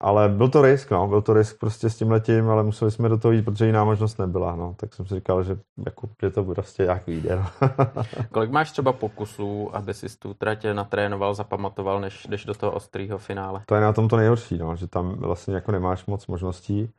ale 0.00 0.28
byl 0.28 0.48
to 0.48 0.62
risk, 0.62 0.90
no, 0.90 1.08
byl 1.08 1.22
to 1.22 1.34
risk 1.34 1.58
prostě 1.58 1.90
s 1.90 1.96
tím 1.96 2.10
letím, 2.10 2.50
ale 2.50 2.62
museli 2.62 2.90
jsme 2.90 3.08
do 3.08 3.18
toho 3.18 3.32
jít, 3.32 3.42
protože 3.42 3.66
jiná 3.66 3.84
možnost 3.84 4.18
nebyla, 4.18 4.56
no, 4.56 4.74
tak 4.76 4.94
jsem 4.94 5.06
si 5.06 5.14
říkal, 5.14 5.42
že 5.42 5.58
jako, 5.86 6.08
že 6.22 6.30
to 6.30 6.44
prostě 6.44 6.82
jak 6.82 7.06
vyjde, 7.06 7.36
no. 7.36 7.68
Kolik 8.32 8.50
máš 8.50 8.70
třeba 8.70 8.92
pokusů, 8.92 9.76
aby 9.76 9.94
si 9.94 10.18
tu 10.18 10.34
trať 10.34 10.66
natrénoval, 10.72 11.34
zapamatoval, 11.34 12.00
než 12.00 12.26
jdeš 12.26 12.44
do 12.44 12.54
toho 12.54 12.72
ostrého 12.72 13.18
finále? 13.18 13.62
To 13.66 13.74
je 13.74 13.80
na 13.80 13.92
tom 13.92 14.08
to 14.08 14.16
nejhorší, 14.16 14.58
no, 14.58 14.76
že 14.76 14.88
tam 14.88 15.14
vlastně 15.18 15.54
jako 15.54 15.72
nemáš 15.72 16.06
moc 16.06 16.26
možností, 16.26 16.90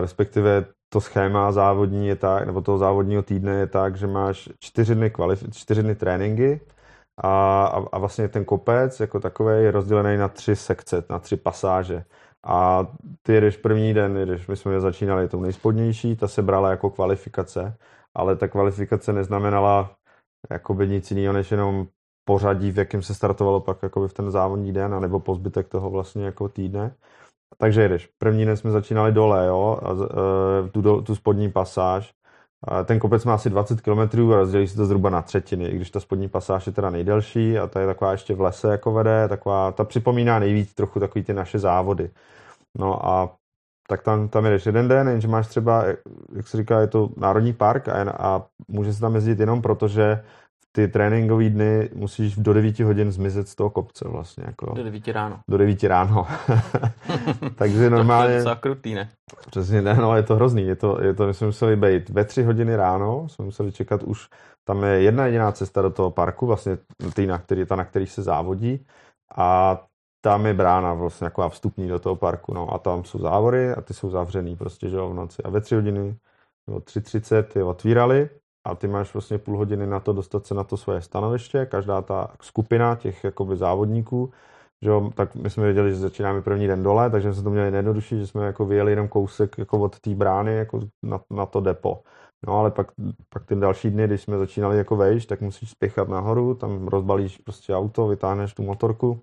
respektive 0.00 0.64
to 0.88 1.00
schéma 1.00 1.52
závodní 1.52 2.08
je 2.08 2.16
tak, 2.16 2.46
nebo 2.46 2.60
toho 2.60 2.78
závodního 2.78 3.22
týdne 3.22 3.52
je 3.52 3.66
tak, 3.66 3.96
že 3.96 4.06
máš 4.06 4.48
čtyři 4.58 4.94
dny, 4.94 5.10
kvalif- 5.10 5.50
čtyři 5.52 5.82
dny 5.82 5.94
tréninky, 5.94 6.60
a, 7.22 7.64
a, 7.66 7.84
a 7.92 7.98
vlastně 7.98 8.28
ten 8.28 8.44
kopec 8.44 9.00
jako 9.00 9.20
takový 9.20 9.64
je 9.64 9.70
rozdělený 9.70 10.18
na 10.18 10.28
tři 10.28 10.56
sekce, 10.56 11.04
na 11.10 11.18
tři 11.18 11.36
pasáže. 11.36 12.04
A 12.46 12.86
ty 13.22 13.32
jedeš 13.32 13.56
první 13.56 13.94
den, 13.94 14.16
jedeš, 14.16 14.46
my 14.46 14.56
jsme 14.56 14.80
začínali 14.80 15.28
tou 15.28 15.40
nejspodnější, 15.40 16.16
ta 16.16 16.28
se 16.28 16.42
brala 16.42 16.70
jako 16.70 16.90
kvalifikace, 16.90 17.76
ale 18.14 18.36
ta 18.36 18.48
kvalifikace 18.48 19.12
neznamenala 19.12 19.90
jakoby 20.50 20.88
nic 20.88 21.10
jiného, 21.10 21.32
než 21.32 21.50
jenom 21.50 21.86
pořadí, 22.24 22.70
v 22.70 22.78
jakém 22.78 23.02
se 23.02 23.14
startovalo 23.14 23.60
pak 23.60 23.82
jakoby 23.82 24.08
v 24.08 24.12
ten 24.12 24.30
závodní 24.30 24.72
den, 24.72 25.00
nebo 25.00 25.20
po 25.20 25.34
zbytek 25.34 25.68
toho 25.68 25.90
vlastně 25.90 26.24
jako 26.24 26.48
týdne. 26.48 26.94
Takže 27.58 27.82
jedeš. 27.82 28.08
První 28.18 28.44
den 28.44 28.56
jsme 28.56 28.70
začínali 28.70 29.12
dole, 29.12 29.46
jo, 29.46 29.78
a, 29.82 29.90
e, 30.66 30.68
tu, 30.68 31.02
tu 31.02 31.14
spodní 31.14 31.52
pasáž 31.52 32.14
ten 32.84 32.98
kopec 32.98 33.24
má 33.24 33.34
asi 33.34 33.50
20 33.50 33.80
km 33.80 34.32
a 34.32 34.36
rozdělí 34.36 34.68
se 34.68 34.76
to 34.76 34.86
zhruba 34.86 35.10
na 35.10 35.22
třetiny, 35.22 35.64
i 35.64 35.76
když 35.76 35.90
ta 35.90 36.00
spodní 36.00 36.28
pasáž 36.28 36.66
je 36.66 36.72
teda 36.72 36.90
nejdelší 36.90 37.58
a 37.58 37.66
ta 37.66 37.80
je 37.80 37.86
taková 37.86 38.12
ještě 38.12 38.34
v 38.34 38.40
lese 38.40 38.68
jako 38.68 38.92
vede, 38.92 39.28
taková, 39.28 39.72
ta 39.72 39.84
připomíná 39.84 40.38
nejvíc 40.38 40.74
trochu 40.74 41.00
takový 41.00 41.24
ty 41.24 41.34
naše 41.34 41.58
závody. 41.58 42.10
No 42.78 43.06
a 43.06 43.36
tak 43.88 44.02
tam, 44.02 44.28
tam 44.28 44.44
jedeš 44.44 44.66
jeden 44.66 44.88
den, 44.88 45.08
jenže 45.08 45.28
máš 45.28 45.46
třeba, 45.46 45.84
jak 46.36 46.48
se 46.48 46.56
říká, 46.56 46.80
je 46.80 46.86
to 46.86 47.08
národní 47.16 47.52
park 47.52 47.88
a, 47.88 48.10
a 48.10 48.42
může 48.68 48.94
se 48.94 49.00
tam 49.00 49.14
jezdit 49.14 49.40
jenom 49.40 49.62
proto, 49.62 49.88
že 49.88 50.24
ty 50.76 50.88
tréninkové 50.88 51.48
dny 51.48 51.90
musíš 51.94 52.36
do 52.36 52.52
9 52.52 52.80
hodin 52.80 53.12
zmizet 53.12 53.48
z 53.48 53.54
toho 53.54 53.70
kopce 53.70 54.08
vlastně. 54.08 54.44
Jako. 54.46 54.74
Do 54.74 54.84
9 54.84 55.08
ráno. 55.08 55.40
Do 55.48 55.58
9 55.58 55.84
ráno. 55.84 56.26
Takže 57.54 57.90
normálně... 57.90 58.42
to 58.42 58.48
je 58.48 58.56
krutý, 58.56 58.94
ne? 58.94 59.08
Přesně, 59.50 59.82
ne, 59.82 59.94
no, 59.94 60.16
je 60.16 60.22
to 60.22 60.34
hrozný. 60.34 60.66
Je 60.66 60.76
to, 60.76 61.02
je 61.02 61.14
to, 61.14 61.26
my 61.26 61.34
jsme 61.34 61.46
museli 61.46 61.76
být 61.76 62.08
ve 62.08 62.24
3 62.24 62.42
hodiny 62.42 62.76
ráno, 62.76 63.28
jsme 63.28 63.44
museli 63.44 63.72
čekat 63.72 64.02
už, 64.02 64.28
tam 64.64 64.84
je 64.84 65.02
jedna 65.02 65.26
jediná 65.26 65.52
cesta 65.52 65.82
do 65.82 65.90
toho 65.90 66.10
parku, 66.10 66.46
vlastně 66.46 66.78
tý, 67.14 67.26
na 67.26 67.38
který, 67.38 67.66
ta, 67.66 67.76
na 67.76 67.84
který 67.84 68.06
se 68.06 68.22
závodí 68.22 68.86
a 69.36 69.80
tam 70.20 70.46
je 70.46 70.54
brána 70.54 70.94
vlastně 70.94 71.24
jako 71.24 71.48
vstupní 71.48 71.88
do 71.88 71.98
toho 71.98 72.16
parku, 72.16 72.54
no 72.54 72.74
a 72.74 72.78
tam 72.78 73.04
jsou 73.04 73.18
závory 73.18 73.72
a 73.72 73.80
ty 73.80 73.94
jsou 73.94 74.10
zavřený 74.10 74.56
prostě, 74.56 74.88
že 74.88 74.96
jo, 74.96 75.10
v 75.10 75.14
noci. 75.14 75.42
A 75.42 75.50
ve 75.50 75.60
3 75.60 75.74
hodiny 75.74 76.16
nebo 76.66 76.80
3.30 76.80 77.44
je 77.58 77.64
otvírali 77.64 78.30
a 78.64 78.74
ty 78.74 78.88
máš 78.88 79.14
vlastně 79.14 79.38
půl 79.38 79.56
hodiny 79.56 79.86
na 79.86 80.00
to 80.00 80.12
dostat 80.12 80.46
se 80.46 80.54
na 80.54 80.64
to 80.64 80.76
svoje 80.76 81.02
stanoviště, 81.02 81.66
každá 81.66 82.02
ta 82.02 82.30
skupina 82.42 82.96
těch 82.96 83.24
jakoby 83.24 83.56
závodníků, 83.56 84.32
že 84.82 84.90
jo, 84.90 85.10
tak 85.14 85.34
my 85.34 85.50
jsme 85.50 85.64
věděli, 85.64 85.90
že 85.90 85.96
začínáme 85.96 86.42
první 86.42 86.66
den 86.66 86.82
dole, 86.82 87.10
takže 87.10 87.34
jsme 87.34 87.42
to 87.42 87.50
měli 87.50 87.70
nejjednodušší, 87.70 88.18
že 88.20 88.26
jsme 88.26 88.46
jako 88.46 88.66
vyjeli 88.66 88.92
jenom 88.92 89.08
kousek 89.08 89.58
jako 89.58 89.78
od 89.78 90.00
té 90.00 90.14
brány 90.14 90.54
jako 90.54 90.80
na, 91.02 91.20
na, 91.30 91.46
to 91.46 91.60
depo. 91.60 92.02
No 92.46 92.58
ale 92.58 92.70
pak, 92.70 92.92
pak 93.28 93.46
ty 93.46 93.54
další 93.54 93.90
dny, 93.90 94.06
když 94.06 94.22
jsme 94.22 94.38
začínali 94.38 94.78
jako 94.78 94.96
vejš, 94.96 95.26
tak 95.26 95.40
musíš 95.40 95.70
spěchat 95.70 96.08
nahoru, 96.08 96.54
tam 96.54 96.88
rozbalíš 96.88 97.38
prostě 97.38 97.74
auto, 97.74 98.08
vytáhneš 98.08 98.54
tu 98.54 98.62
motorku 98.62 99.20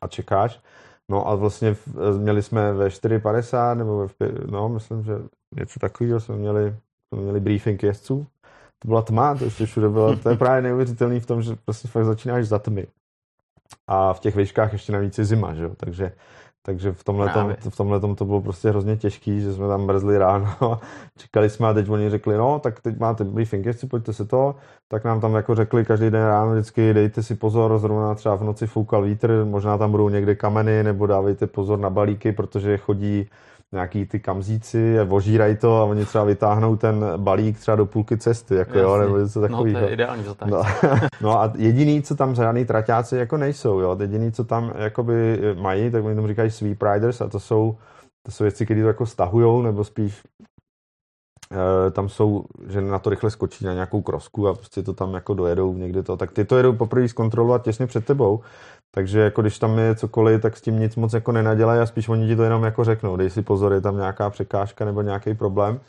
a 0.00 0.08
čekáš. 0.08 0.60
No 1.10 1.28
a 1.28 1.34
vlastně 1.34 1.76
měli 2.18 2.42
jsme 2.42 2.72
ve 2.72 2.88
4.50 2.88 3.76
nebo 3.76 4.08
ve, 4.20 4.32
no 4.50 4.68
myslím, 4.68 5.02
že 5.02 5.12
něco 5.56 5.80
takového 5.80 6.20
jsme 6.20 6.36
měli, 6.36 6.76
jsme 7.08 7.22
měli 7.22 7.40
briefing 7.40 7.82
jezdců 7.82 8.26
to 8.84 8.88
byla 8.88 9.02
tma, 9.02 9.34
to 9.34 9.44
ještě 9.44 9.66
všude 9.66 9.88
bylo, 9.88 10.16
to 10.16 10.30
je 10.30 10.36
právě 10.36 10.62
neuvěřitelný 10.62 11.20
v 11.20 11.26
tom, 11.26 11.42
že 11.42 11.56
prostě 11.64 11.88
fakt 11.88 12.04
začínáš 12.04 12.46
za 12.46 12.58
tmy. 12.58 12.86
A 13.88 14.12
v 14.12 14.20
těch 14.20 14.36
výškách 14.36 14.72
ještě 14.72 14.92
navíc 14.92 15.18
je 15.18 15.24
zima, 15.24 15.54
že 15.54 15.64
jo? 15.64 15.70
takže 15.76 16.12
takže 16.66 16.92
v 16.92 17.04
tomhle, 17.04 17.28
tom, 17.28 17.54
v 17.60 18.16
to 18.16 18.24
bylo 18.24 18.40
prostě 18.40 18.68
hrozně 18.68 18.96
těžký, 18.96 19.40
že 19.40 19.52
jsme 19.52 19.68
tam 19.68 19.86
mrzli 19.86 20.18
ráno. 20.18 20.80
Čekali 21.18 21.50
jsme 21.50 21.68
a 21.68 21.72
teď 21.72 21.88
oni 21.88 22.10
řekli, 22.10 22.36
no, 22.36 22.58
tak 22.58 22.80
teď 22.80 22.98
máte 22.98 23.24
briefing, 23.24 23.66
jestli 23.66 23.88
pojďte 23.88 24.12
se 24.12 24.24
to. 24.24 24.54
Tak 24.88 25.04
nám 25.04 25.20
tam 25.20 25.34
jako 25.34 25.54
řekli 25.54 25.84
každý 25.84 26.10
den 26.10 26.26
ráno 26.26 26.52
vždycky, 26.52 26.94
dejte 26.94 27.22
si 27.22 27.34
pozor, 27.34 27.78
zrovna 27.78 28.14
třeba 28.14 28.34
v 28.34 28.44
noci 28.44 28.66
foukal 28.66 29.02
vítr, 29.02 29.44
možná 29.44 29.78
tam 29.78 29.90
budou 29.90 30.08
někde 30.08 30.34
kameny, 30.34 30.82
nebo 30.82 31.06
dávejte 31.06 31.46
pozor 31.46 31.78
na 31.78 31.90
balíky, 31.90 32.32
protože 32.32 32.76
chodí 32.76 33.28
nějaký 33.74 34.06
ty 34.06 34.20
kamzíci 34.20 34.96
ožírají 35.08 35.56
to 35.56 35.76
a 35.80 35.84
oni 35.84 36.04
třeba 36.04 36.24
vytáhnou 36.24 36.76
ten 36.76 37.04
balík 37.16 37.58
třeba 37.58 37.76
do 37.76 37.86
půlky 37.86 38.18
cesty, 38.18 38.54
jako 38.54 38.78
jo, 38.78 38.96
nebo 38.96 39.18
něco 39.18 39.40
takového. 39.40 39.66
No, 39.66 39.80
to 39.80 39.86
je 39.86 39.92
ideální 39.92 40.24
no. 40.46 40.62
no, 41.20 41.40
a 41.40 41.52
jediný, 41.56 42.02
co 42.02 42.14
tam 42.14 42.34
žádný 42.34 42.64
traťáci 42.64 43.16
jako 43.16 43.36
nejsou, 43.36 43.80
jo, 43.80 43.96
jediný, 44.00 44.32
co 44.32 44.44
tam 44.44 44.72
jakoby 44.76 45.40
mají, 45.60 45.90
tak 45.90 46.04
oni 46.04 46.14
tomu 46.14 46.28
říkají 46.28 46.50
sweep 46.50 46.82
riders 46.82 47.20
a 47.20 47.28
to 47.28 47.40
jsou, 47.40 47.76
to 48.26 48.32
jsou 48.32 48.44
věci, 48.44 48.64
které 48.64 48.80
to 48.80 48.86
jako 48.86 49.06
stahujou, 49.06 49.62
nebo 49.62 49.84
spíš 49.84 50.22
e, 51.52 51.90
tam 51.90 52.08
jsou, 52.08 52.44
že 52.68 52.80
na 52.80 52.98
to 52.98 53.10
rychle 53.10 53.30
skočí 53.30 53.64
na 53.64 53.74
nějakou 53.74 54.02
krosku 54.02 54.48
a 54.48 54.54
prostě 54.54 54.82
to 54.82 54.92
tam 54.92 55.14
jako 55.14 55.34
dojedou 55.34 55.74
někde 55.74 56.02
to, 56.02 56.16
tak 56.16 56.32
ty 56.32 56.44
to 56.44 56.56
jedou 56.56 56.72
poprvé 56.72 57.08
zkontrolovat 57.08 57.62
těsně 57.62 57.86
před 57.86 58.04
tebou 58.04 58.40
takže 58.94 59.20
jako 59.20 59.42
když 59.42 59.58
tam 59.58 59.78
je 59.78 59.94
cokoliv, 59.94 60.42
tak 60.42 60.56
s 60.56 60.60
tím 60.60 60.78
nic 60.78 60.96
moc 60.96 61.12
jako 61.12 61.32
nenadělají 61.32 61.80
a 61.80 61.86
spíš 61.86 62.08
oni 62.08 62.26
ti 62.26 62.36
to 62.36 62.42
jenom 62.42 62.64
jako 62.64 62.84
řeknou, 62.84 63.16
dej 63.16 63.30
si 63.30 63.42
pozor, 63.42 63.72
je 63.72 63.80
tam 63.80 63.96
nějaká 63.96 64.30
překážka 64.30 64.84
nebo 64.84 65.02
nějaký 65.02 65.34
problém. 65.34 65.80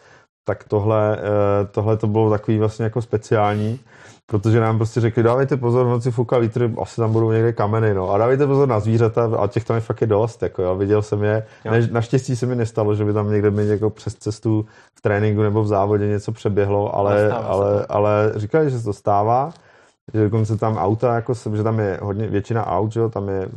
Tak 0.47 0.63
tohle, 0.63 1.17
eh, 1.17 1.65
tohle 1.71 1.97
to 1.97 2.07
bylo 2.07 2.29
takový 2.29 2.59
vlastně 2.59 2.83
jako 2.83 3.01
speciální, 3.01 3.79
protože 4.25 4.59
nám 4.59 4.77
prostě 4.77 5.01
řekli, 5.01 5.23
dávejte 5.23 5.57
pozor, 5.57 5.85
v 5.85 5.89
noci 5.89 6.11
fuka 6.11 6.37
vítr, 6.37 6.71
asi 6.81 6.95
tam 6.95 7.11
budou 7.11 7.31
někde 7.31 7.53
kameny, 7.53 7.93
no. 7.93 8.11
A 8.11 8.17
dávejte 8.17 8.47
pozor 8.47 8.67
na 8.67 8.79
zvířata, 8.79 9.29
a 9.39 9.47
těch 9.47 9.63
tam 9.63 9.75
je 9.75 9.81
fakt 9.81 10.01
je 10.01 10.07
dost, 10.07 10.43
jako 10.43 10.61
jo. 10.61 10.75
Viděl 10.75 11.01
jsem 11.01 11.23
je, 11.23 11.45
ne, 11.71 11.87
naštěstí 11.91 12.35
se 12.35 12.45
mi 12.45 12.55
nestalo, 12.55 12.95
že 12.95 13.05
by 13.05 13.13
tam 13.13 13.31
někde 13.31 13.51
mi 13.51 13.67
jako 13.67 13.89
přes 13.89 14.15
cestu 14.15 14.65
v 14.95 15.01
tréninku 15.01 15.41
nebo 15.41 15.63
v 15.63 15.67
závodě 15.67 16.07
něco 16.07 16.31
přeběhlo, 16.31 16.95
ale, 16.95 17.31
ale, 17.31 17.85
ale 17.89 18.31
říkali, 18.35 18.69
že 18.69 18.77
se 18.77 18.85
to 18.85 18.93
stává 18.93 19.53
že 20.13 20.23
dokonce 20.23 20.57
tam 20.57 20.77
auta, 20.77 21.15
jako, 21.15 21.33
že 21.55 21.63
tam 21.63 21.79
je 21.79 21.99
hodně 22.01 22.27
většina 22.27 22.67
aut, 22.67 22.91
že 22.91 22.99
jo, 22.99 23.09
tam 23.09 23.29
je 23.29 23.49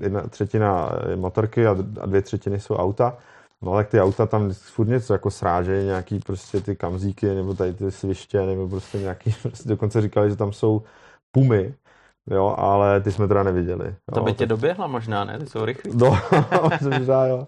jedna 0.00 0.22
třetina 0.22 0.90
motorky 1.16 1.66
a, 1.66 1.70
a 2.00 2.06
dvě 2.06 2.22
třetiny 2.22 2.60
jsou 2.60 2.74
auta. 2.76 3.18
No 3.62 3.74
tak 3.74 3.88
ty 3.88 4.00
auta 4.00 4.26
tam 4.26 4.52
furt 4.52 4.88
něco 4.88 5.12
jako 5.12 5.30
srážejí, 5.30 5.86
nějaký 5.86 6.18
prostě 6.18 6.60
ty 6.60 6.76
kamzíky, 6.76 7.26
nebo 7.26 7.54
tady 7.54 7.72
ty 7.72 7.90
sviště, 7.90 8.42
nebo 8.42 8.68
prostě 8.68 8.98
nějaký, 8.98 9.34
prostě 9.42 9.68
dokonce 9.68 10.00
říkali, 10.00 10.30
že 10.30 10.36
tam 10.36 10.52
jsou 10.52 10.82
pumy, 11.32 11.74
jo, 12.30 12.54
ale 12.58 13.00
ty 13.00 13.12
jsme 13.12 13.28
teda 13.28 13.42
neviděli. 13.42 13.86
Jo, 13.86 14.14
to 14.14 14.22
by 14.22 14.32
tě 14.32 14.46
doběhla 14.46 14.86
možná, 14.86 15.24
ne? 15.24 15.38
Ty 15.38 15.46
jsou 15.46 15.64
rychlí. 15.64 15.92
No, 15.94 16.18
možná, 16.90 17.26
jo. 17.26 17.46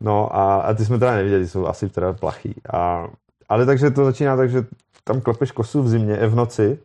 No 0.00 0.36
a, 0.36 0.60
a 0.60 0.74
ty 0.74 0.84
jsme 0.84 0.98
teda 0.98 1.14
neviděli, 1.14 1.48
jsou 1.48 1.66
asi 1.66 1.88
teda 1.88 2.12
plachý. 2.12 2.54
A, 2.72 3.08
ale 3.48 3.66
takže 3.66 3.90
to 3.90 4.04
začíná 4.04 4.36
tak, 4.36 4.50
že 4.50 4.64
tam 5.04 5.20
klepeš 5.20 5.50
kosu 5.50 5.82
v 5.82 5.88
zimě, 5.88 6.16
v 6.16 6.34
noci 6.34 6.78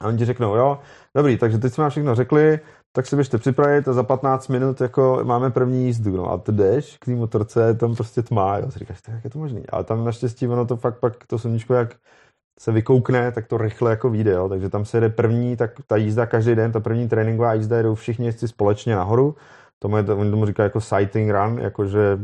a 0.00 0.08
oni 0.08 0.18
ti 0.18 0.24
řeknou, 0.24 0.54
jo, 0.54 0.78
dobrý, 1.16 1.38
takže 1.38 1.58
teď 1.58 1.72
jsme 1.72 1.82
vám 1.82 1.90
všechno 1.90 2.14
řekli, 2.14 2.60
tak 2.92 3.06
si 3.06 3.16
běžte 3.16 3.38
připravit 3.38 3.88
a 3.88 3.92
za 3.92 4.02
15 4.02 4.48
minut 4.48 4.80
jako 4.80 5.20
máme 5.24 5.50
první 5.50 5.86
jízdu, 5.86 6.16
no 6.16 6.30
a 6.30 6.38
ty 6.38 6.52
jdeš 6.52 6.98
k 6.98 7.04
té 7.04 7.10
motorce, 7.10 7.74
tam 7.74 7.94
prostě 7.94 8.22
tmá, 8.22 8.58
jo, 8.58 8.70
si 8.70 8.78
říkáš, 8.78 8.98
jak 9.08 9.24
je 9.24 9.30
to 9.30 9.38
možný, 9.38 9.64
ale 9.68 9.84
tam 9.84 10.04
naštěstí 10.04 10.48
ono 10.48 10.66
to 10.66 10.76
fakt 10.76 11.00
pak, 11.00 11.26
to 11.26 11.38
sluníčko 11.38 11.74
jak 11.74 11.96
se 12.60 12.72
vykoukne, 12.72 13.32
tak 13.32 13.46
to 13.46 13.58
rychle 13.58 13.90
jako 13.90 14.10
vyjde, 14.10 14.32
jo, 14.32 14.48
takže 14.48 14.68
tam 14.68 14.84
se 14.84 14.96
jede 14.96 15.08
první, 15.08 15.56
tak 15.56 15.70
ta 15.86 15.96
jízda 15.96 16.26
každý 16.26 16.54
den, 16.54 16.72
ta 16.72 16.80
první 16.80 17.08
tréninková 17.08 17.54
jízda 17.54 17.76
jedou 17.76 17.94
všichni 17.94 18.26
jezdci 18.26 18.48
společně 18.48 18.96
nahoru, 18.96 19.36
tomu 19.78 19.96
je, 19.96 20.02
oni 20.02 20.30
tomu 20.30 20.46
říkají 20.46 20.66
jako 20.66 20.80
sighting 20.80 21.30
run, 21.30 21.58
jakože 21.58 22.18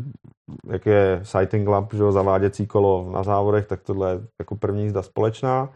jak 0.70 0.86
je 0.86 1.20
sighting 1.22 1.68
lab, 1.68 1.94
že 1.94 2.02
jo, 2.02 2.12
zaváděcí 2.12 2.66
kolo 2.66 3.10
na 3.12 3.22
závodech, 3.22 3.66
tak 3.66 3.82
tohle 3.82 4.10
je 4.10 4.20
jako 4.38 4.56
první 4.56 4.82
jízda 4.82 5.02
společná, 5.02 5.68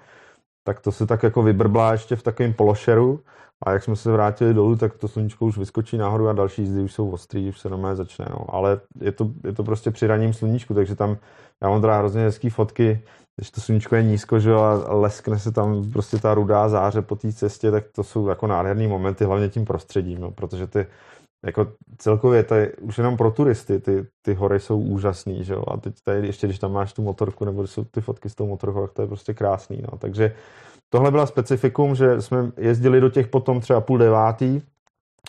tak 0.64 0.80
to 0.80 0.92
se 0.92 1.06
tak 1.06 1.22
jako 1.22 1.42
vybrblá 1.42 1.92
ještě 1.92 2.16
v 2.16 2.22
takovém 2.22 2.52
pološeru 2.52 3.20
a 3.66 3.72
jak 3.72 3.82
jsme 3.82 3.96
se 3.96 4.12
vrátili 4.12 4.54
dolů, 4.54 4.76
tak 4.76 4.96
to 4.96 5.08
sluníčko 5.08 5.46
už 5.46 5.58
vyskočí 5.58 5.98
nahoru 5.98 6.28
a 6.28 6.32
další 6.32 6.62
jízdy 6.62 6.82
už 6.82 6.92
jsou 6.92 7.10
ostrý, 7.10 7.48
už 7.48 7.60
se 7.60 7.68
normálně 7.68 7.96
začne. 7.96 8.26
No. 8.30 8.54
Ale 8.54 8.80
je 9.00 9.12
to, 9.12 9.30
je 9.44 9.52
to 9.52 9.64
prostě 9.64 9.90
při 9.90 10.06
raním 10.06 10.32
sluníčku, 10.32 10.74
takže 10.74 10.96
tam 10.96 11.16
já 11.62 11.68
mám 11.68 11.80
teda 11.80 11.98
hrozně 11.98 12.22
hezký 12.22 12.50
fotky, 12.50 13.02
když 13.36 13.50
to 13.50 13.60
sluníčko 13.60 13.96
je 13.96 14.02
nízko, 14.02 14.38
že 14.38 14.54
a 14.54 14.94
leskne 14.94 15.38
se 15.38 15.52
tam 15.52 15.90
prostě 15.92 16.18
ta 16.18 16.34
rudá 16.34 16.68
záře 16.68 17.02
po 17.02 17.16
té 17.16 17.32
cestě, 17.32 17.70
tak 17.70 17.84
to 17.92 18.02
jsou 18.02 18.28
jako 18.28 18.46
nádherný 18.46 18.86
momenty, 18.86 19.24
hlavně 19.24 19.48
tím 19.48 19.64
prostředím, 19.64 20.20
no, 20.20 20.30
protože 20.30 20.66
ty 20.66 20.86
jako 21.44 21.72
celkově 21.98 22.42
tady, 22.42 22.72
už 22.76 22.98
jenom 22.98 23.16
pro 23.16 23.30
turisty 23.30 23.80
ty, 23.80 24.06
ty 24.22 24.34
hory 24.34 24.60
jsou 24.60 24.80
úžasný, 24.80 25.44
že 25.44 25.52
jo? 25.52 25.64
A 25.68 25.76
teď 25.76 25.94
tady 26.04 26.26
ještě, 26.26 26.46
když 26.46 26.58
tam 26.58 26.72
máš 26.72 26.92
tu 26.92 27.02
motorku, 27.02 27.44
nebo 27.44 27.66
jsou 27.66 27.84
ty 27.84 28.00
fotky 28.00 28.28
s 28.28 28.34
tou 28.34 28.46
motorkou, 28.46 28.82
tak 28.82 28.92
to 28.92 29.02
je 29.02 29.08
prostě 29.08 29.34
krásný, 29.34 29.82
no. 29.92 29.98
Takže 29.98 30.34
tohle 30.90 31.10
byla 31.10 31.26
specifikum, 31.26 31.94
že 31.94 32.22
jsme 32.22 32.52
jezdili 32.56 33.00
do 33.00 33.10
těch 33.10 33.26
potom 33.26 33.60
třeba 33.60 33.80
půl 33.80 33.98
devátý, 33.98 34.62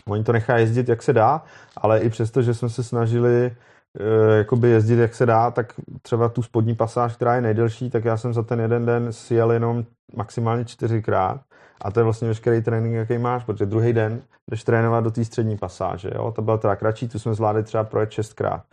oni 0.07 0.23
to 0.23 0.31
nechá 0.31 0.57
jezdit, 0.57 0.89
jak 0.89 1.03
se 1.03 1.13
dá, 1.13 1.43
ale 1.77 1.99
i 1.99 2.09
přesto, 2.09 2.41
že 2.41 2.53
jsme 2.53 2.69
se 2.69 2.83
snažili 2.83 3.55
jakoby 4.37 4.69
jezdit, 4.69 4.95
jak 4.95 5.15
se 5.15 5.25
dá, 5.25 5.51
tak 5.51 5.73
třeba 6.01 6.29
tu 6.29 6.41
spodní 6.41 6.75
pasáž, 6.75 7.15
která 7.15 7.35
je 7.35 7.41
nejdelší, 7.41 7.89
tak 7.89 8.05
já 8.05 8.17
jsem 8.17 8.33
za 8.33 8.43
ten 8.43 8.59
jeden 8.59 8.85
den 8.85 9.13
si 9.13 9.35
jenom 9.35 9.83
maximálně 10.15 10.65
čtyřikrát 10.65 11.41
a 11.81 11.91
to 11.91 11.99
je 11.99 12.03
vlastně 12.03 12.27
veškerý 12.27 12.61
trénink, 12.61 12.95
jaký 12.95 13.17
máš, 13.17 13.43
protože 13.43 13.65
druhý 13.65 13.93
den 13.93 14.21
jdeš 14.51 14.63
trénovat 14.63 15.03
do 15.03 15.11
té 15.11 15.25
střední 15.25 15.57
pasáže. 15.57 16.11
Jo? 16.15 16.31
To 16.31 16.41
byla 16.41 16.57
teda 16.57 16.75
kratší, 16.75 17.07
tu 17.07 17.19
jsme 17.19 17.33
zvládli 17.33 17.63
třeba 17.63 17.83
projet 17.83 18.11
šestkrát. 18.11 18.63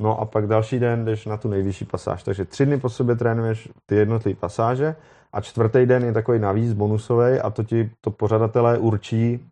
No 0.00 0.20
a 0.20 0.24
pak 0.24 0.46
další 0.46 0.78
den 0.78 1.04
jdeš 1.04 1.26
na 1.26 1.36
tu 1.36 1.48
nejvyšší 1.48 1.84
pasáž. 1.84 2.22
Takže 2.22 2.44
tři 2.44 2.66
dny 2.66 2.80
po 2.80 2.88
sobě 2.88 3.16
trénuješ 3.16 3.68
ty 3.86 3.94
jednotlivé 3.94 4.40
pasáže 4.40 4.96
a 5.32 5.40
čtvrtý 5.40 5.86
den 5.86 6.04
je 6.04 6.12
takový 6.12 6.38
navíc 6.38 6.72
bonusový 6.72 7.38
a 7.38 7.50
to 7.50 7.64
ti 7.64 7.90
to 8.00 8.10
pořadatelé 8.10 8.78
určí, 8.78 9.48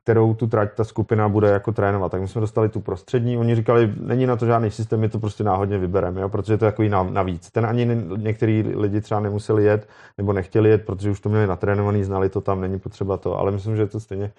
kterou 0.00 0.34
tu 0.34 0.46
trať 0.46 0.74
ta 0.74 0.84
skupina 0.84 1.28
bude 1.28 1.48
jako 1.48 1.72
trénovat. 1.72 2.12
Tak 2.12 2.20
my 2.20 2.28
jsme 2.28 2.40
dostali 2.40 2.68
tu 2.68 2.80
prostřední, 2.80 3.36
oni 3.36 3.54
říkali, 3.54 3.94
není 4.00 4.26
na 4.26 4.36
to 4.36 4.46
žádný 4.46 4.70
systém, 4.70 5.00
my 5.00 5.08
to 5.08 5.18
prostě 5.18 5.44
náhodně 5.44 5.78
vybereme, 5.78 6.20
jo, 6.20 6.28
protože 6.28 6.58
to 6.58 6.64
je 6.64 6.70
takový 6.70 6.88
navíc. 6.88 7.50
Ten 7.50 7.66
ani 7.66 7.86
některý 8.16 8.62
lidi 8.62 9.00
třeba 9.00 9.20
nemuseli 9.20 9.64
jet 9.64 9.88
nebo 10.18 10.32
nechtěli 10.32 10.70
jet, 10.70 10.86
protože 10.86 11.10
už 11.10 11.20
to 11.20 11.28
měli 11.28 11.46
natrénovaný, 11.46 12.04
znali 12.04 12.28
to 12.28 12.40
tam, 12.40 12.60
není 12.60 12.78
potřeba 12.78 13.16
to, 13.16 13.38
ale 13.38 13.52
myslím, 13.52 13.76
že 13.76 13.86
to 13.86 14.00
stejně 14.00 14.32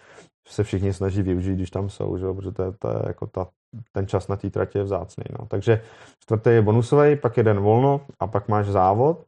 se 0.47 0.63
všichni 0.63 0.93
snaží 0.93 1.21
využít, 1.21 1.55
když 1.55 1.69
tam 1.69 1.89
jsou, 1.89 2.17
že 2.17 2.25
protože 2.35 2.51
to 2.51 2.63
je, 2.63 2.71
to 2.79 2.89
je 2.89 2.99
jako 3.07 3.27
ta, 3.27 3.47
ten 3.91 4.07
čas 4.07 4.27
na 4.27 4.35
té 4.35 4.49
tratě 4.49 4.79
je 4.79 4.83
vzácný. 4.83 5.23
No. 5.39 5.45
Takže 5.45 5.81
čtvrtý 6.19 6.49
je 6.49 6.61
bonusový, 6.61 7.15
pak 7.15 7.37
jeden 7.37 7.59
volno 7.59 8.01
a 8.19 8.27
pak 8.27 8.47
máš 8.47 8.65
závod 8.65 9.23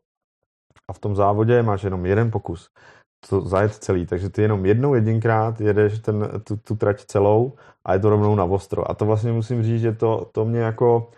a 0.89 0.93
v 0.93 0.99
tom 0.99 1.15
závodě 1.15 1.63
máš 1.63 1.83
jenom 1.83 2.05
jeden 2.05 2.31
pokus 2.31 2.69
to 3.29 3.41
zajet 3.41 3.73
celý, 3.73 4.05
takže 4.05 4.29
ty 4.29 4.41
jenom 4.41 4.65
jednou 4.65 4.93
jedinkrát 4.93 5.61
jedeš 5.61 5.99
ten, 5.99 6.29
tu, 6.43 6.57
tu 6.57 6.75
trať 6.75 7.05
celou 7.05 7.53
a 7.85 7.93
je 7.93 7.99
to 7.99 8.09
rovnou 8.09 8.35
na 8.35 8.43
ostro. 8.43 8.91
A 8.91 8.93
to 8.93 9.05
vlastně 9.05 9.31
musím 9.31 9.63
říct, 9.63 9.81
že 9.81 9.93
to, 9.93 10.29
to 10.31 10.45
mě 10.45 10.59
jako 10.59 11.09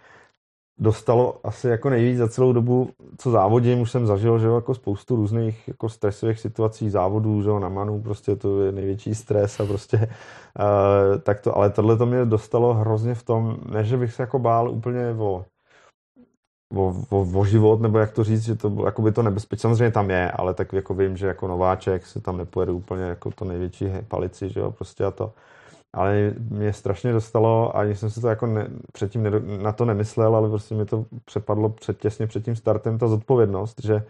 dostalo 0.80 1.40
asi 1.44 1.68
jako 1.68 1.90
nejvíc 1.90 2.18
za 2.18 2.28
celou 2.28 2.54
dobu, 2.54 2.90
co 3.18 3.32
závodím, 3.32 3.80
už 3.80 3.92
jsem 3.92 4.08
zažil, 4.08 4.40
že 4.40 4.48
jako 4.48 4.76
spoustu 4.76 5.16
různých 5.16 5.68
jako 5.68 5.90
stresových 5.90 6.40
situací, 6.40 6.90
závodů, 6.90 7.42
že 7.42 7.50
na 7.50 7.70
manu, 7.70 8.02
prostě 8.02 8.36
to 8.36 8.62
je 8.62 8.72
největší 8.72 9.16
stres 9.16 9.60
a 9.60 9.66
prostě 9.66 9.98
uh, 9.98 11.22
tak 11.22 11.42
to, 11.42 11.58
ale 11.58 11.70
tohle 11.70 11.98
to 11.98 12.06
mě 12.06 12.26
dostalo 12.26 12.74
hrozně 12.74 13.16
v 13.16 13.24
tom, 13.24 13.58
ne, 13.72 13.84
že 13.84 13.98
bych 13.98 14.14
se 14.14 14.24
jako 14.24 14.40
bál 14.40 14.70
úplně 14.70 15.16
o 15.18 15.46
o, 16.76 16.94
o, 17.10 17.40
o 17.40 17.46
život, 17.46 17.82
nebo 17.82 18.00
jak 18.00 18.12
to 18.12 18.24
říct, 18.24 18.44
že 18.44 18.56
to 18.56 18.86
jako 18.86 19.02
by 19.02 19.12
to 19.12 19.24
nebezpečné, 19.24 19.62
samozřejmě 19.62 19.92
tam 19.92 20.10
je, 20.10 20.32
ale 20.32 20.54
tak 20.54 20.74
jako 20.74 20.94
vím, 20.94 21.18
že 21.18 21.28
jako 21.28 21.48
nováček 21.48 22.06
se 22.06 22.22
tam 22.22 22.38
nepojede 22.38 22.72
úplně 22.72 23.04
jako 23.04 23.32
to 23.32 23.46
největší 23.46 23.86
palici, 24.08 24.50
že 24.50 24.60
jo, 24.60 24.72
prostě 24.72 25.06
a 25.06 25.12
to. 25.12 25.34
Ale 25.94 26.34
mě 26.50 26.74
strašně 26.74 27.14
dostalo, 27.14 27.78
a 27.78 27.84
jsem 27.84 28.10
si 28.10 28.22
to 28.22 28.28
jako 28.28 28.46
ne, 28.46 28.68
předtím 28.94 29.24
ne, 29.24 29.32
na 29.64 29.72
to 29.72 29.86
nemyslel, 29.86 30.36
ale 30.36 30.50
prostě 30.50 30.76
mi 30.76 30.86
to 30.86 31.06
přepadlo 31.26 31.70
před, 31.70 32.00
těsně 32.00 32.28
před 32.28 32.46
tím 32.46 32.56
startem 32.56 32.98
ta 32.98 33.08
zodpovědnost, 33.08 33.84
že 33.84 34.06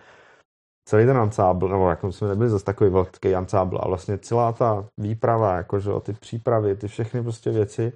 celý 0.89 1.05
ten 1.05 1.17
ansábl, 1.17 1.67
nebo 1.69 1.89
jako 1.89 2.11
jsme 2.11 2.27
nebyli 2.27 2.49
zase 2.49 2.65
takový 2.65 2.89
velký 2.89 3.35
ansábl, 3.35 3.77
ale 3.77 3.89
vlastně 3.89 4.17
celá 4.17 4.51
ta 4.51 4.87
výprava, 4.97 5.55
jakože 5.55 5.91
ty 6.03 6.13
přípravy, 6.13 6.75
ty 6.75 6.87
všechny 6.87 7.23
prostě 7.23 7.51
věci, 7.51 7.93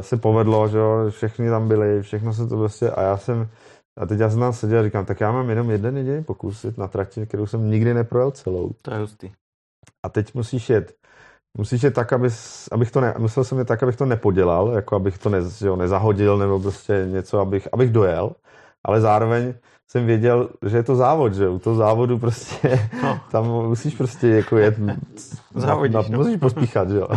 se 0.00 0.16
povedlo, 0.16 0.68
že 0.68 0.78
jo, 0.78 1.10
všechny 1.10 1.50
tam 1.50 1.68
byli, 1.68 2.02
všechno 2.02 2.32
se 2.32 2.46
to 2.46 2.56
prostě, 2.56 2.90
a 2.90 3.02
já 3.02 3.16
jsem, 3.16 3.48
a 3.98 4.06
teď 4.06 4.20
já 4.20 4.30
jsem 4.30 4.40
tam 4.40 4.52
seděl 4.52 4.80
a 4.80 4.82
říkám, 4.82 5.04
tak 5.04 5.20
já 5.20 5.32
mám 5.32 5.50
jenom 5.50 5.70
jeden 5.70 5.96
jediný 5.96 6.24
pokus 6.24 6.66
na 6.76 6.88
trati, 6.88 7.26
kterou 7.26 7.46
jsem 7.46 7.70
nikdy 7.70 7.94
neprojel 7.94 8.30
celou. 8.30 8.70
To 8.82 8.94
je 8.94 9.00
hustý. 9.00 9.30
A 10.04 10.08
teď 10.08 10.34
musíš 10.34 10.70
jet, 10.70 10.94
musíš 11.58 11.82
jet 11.82 11.94
tak, 11.94 12.12
aby, 12.12 12.28
abych 12.72 12.90
to 12.90 13.00
ne, 13.00 13.14
musel 13.18 13.44
jsem 13.44 13.58
je 13.58 13.64
tak, 13.64 13.82
abych 13.82 13.96
to 13.96 14.06
nepodělal, 14.06 14.72
jako 14.72 14.96
abych 14.96 15.18
to 15.18 15.30
ne, 15.30 15.38
jo, 15.60 15.76
nezahodil, 15.76 16.38
nebo 16.38 16.60
prostě 16.60 17.06
něco, 17.08 17.38
abych, 17.38 17.68
abych 17.72 17.90
dojel, 17.90 18.32
ale 18.84 19.00
zároveň 19.00 19.54
jsem 19.92 20.06
věděl, 20.06 20.48
že 20.66 20.76
je 20.76 20.82
to 20.82 20.96
závod, 20.96 21.34
že 21.34 21.48
u 21.48 21.58
toho 21.58 21.76
závodu 21.76 22.18
prostě 22.18 22.88
no. 23.02 23.20
tam 23.30 23.46
musíš 23.46 23.94
prostě 23.94 24.28
jako 24.28 24.56
jet 24.56 24.74
Závodíš, 25.54 25.94
na, 25.94 26.02
na, 26.02 26.08
no. 26.08 26.18
musíš 26.18 26.40
pospíchat, 26.40 26.90
že 26.90 26.96
jo. 26.96 27.08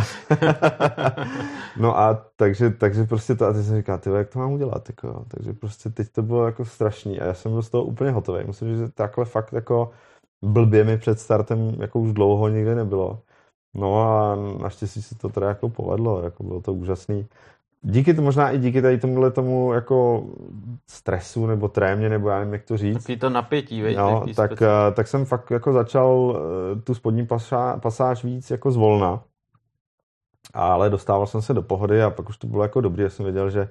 no 1.80 1.98
a 1.98 2.24
takže, 2.36 2.70
takže 2.70 3.04
prostě 3.04 3.34
to, 3.34 3.46
a 3.46 3.52
teď 3.52 3.66
jsem 3.66 3.76
říkal, 3.76 3.98
ty 3.98 4.10
jak 4.10 4.28
to 4.28 4.38
mám 4.38 4.52
udělat, 4.52 4.88
jako, 4.88 5.24
takže 5.28 5.52
prostě 5.52 5.90
teď 5.90 6.08
to 6.12 6.22
bylo 6.22 6.46
jako 6.46 6.64
strašný 6.64 7.20
a 7.20 7.24
já 7.24 7.34
jsem 7.34 7.52
byl 7.52 7.62
z 7.62 7.70
toho 7.70 7.84
úplně 7.84 8.10
hotový. 8.10 8.44
Musím 8.44 8.68
říct, 8.68 8.78
že 8.78 8.88
takhle 8.88 9.24
fakt 9.24 9.52
jako 9.52 9.90
blbě 10.44 10.84
mi 10.84 10.98
před 10.98 11.20
startem 11.20 11.76
jako 11.80 12.00
už 12.00 12.12
dlouho 12.12 12.48
nikdy 12.48 12.74
nebylo. 12.74 13.20
No 13.74 14.00
a 14.02 14.36
naštěstí 14.62 15.02
se 15.02 15.14
to 15.14 15.28
teda 15.28 15.48
jako 15.48 15.68
povedlo, 15.68 16.22
jako 16.22 16.42
bylo 16.42 16.60
to 16.60 16.74
úžasný 16.74 17.26
díky 17.88 18.14
to 18.14 18.22
možná 18.22 18.50
i 18.50 18.58
díky 18.58 18.82
tady 18.82 18.98
tomuhle 18.98 19.30
tomu 19.30 19.72
jako 19.72 20.24
stresu 20.86 21.46
nebo 21.46 21.68
trémě, 21.68 22.08
nebo 22.08 22.28
já 22.28 22.38
nevím, 22.38 22.52
jak 22.52 22.62
to 22.62 22.76
říct. 22.76 23.02
Taky 23.02 23.16
to 23.16 23.30
napětí, 23.30 23.82
veď, 23.82 23.96
no, 23.96 24.24
tak, 24.36 24.50
uh, 24.50 24.94
tak 24.94 25.06
jsem 25.06 25.24
fakt 25.24 25.50
jako 25.50 25.72
začal 25.72 26.08
uh, 26.08 26.80
tu 26.80 26.94
spodní 26.94 27.26
pasá, 27.26 27.76
pasáž 27.76 28.24
víc 28.24 28.50
jako 28.50 28.70
zvolna. 28.70 29.22
Ale 30.54 30.90
dostával 30.90 31.26
jsem 31.26 31.42
se 31.42 31.54
do 31.54 31.62
pohody 31.62 32.02
a 32.02 32.10
pak 32.10 32.28
už 32.28 32.36
to 32.36 32.46
bylo 32.46 32.62
jako 32.62 32.80
dobrý, 32.80 33.02
já 33.02 33.10
jsem 33.10 33.24
věděl, 33.24 33.50
že 33.50 33.68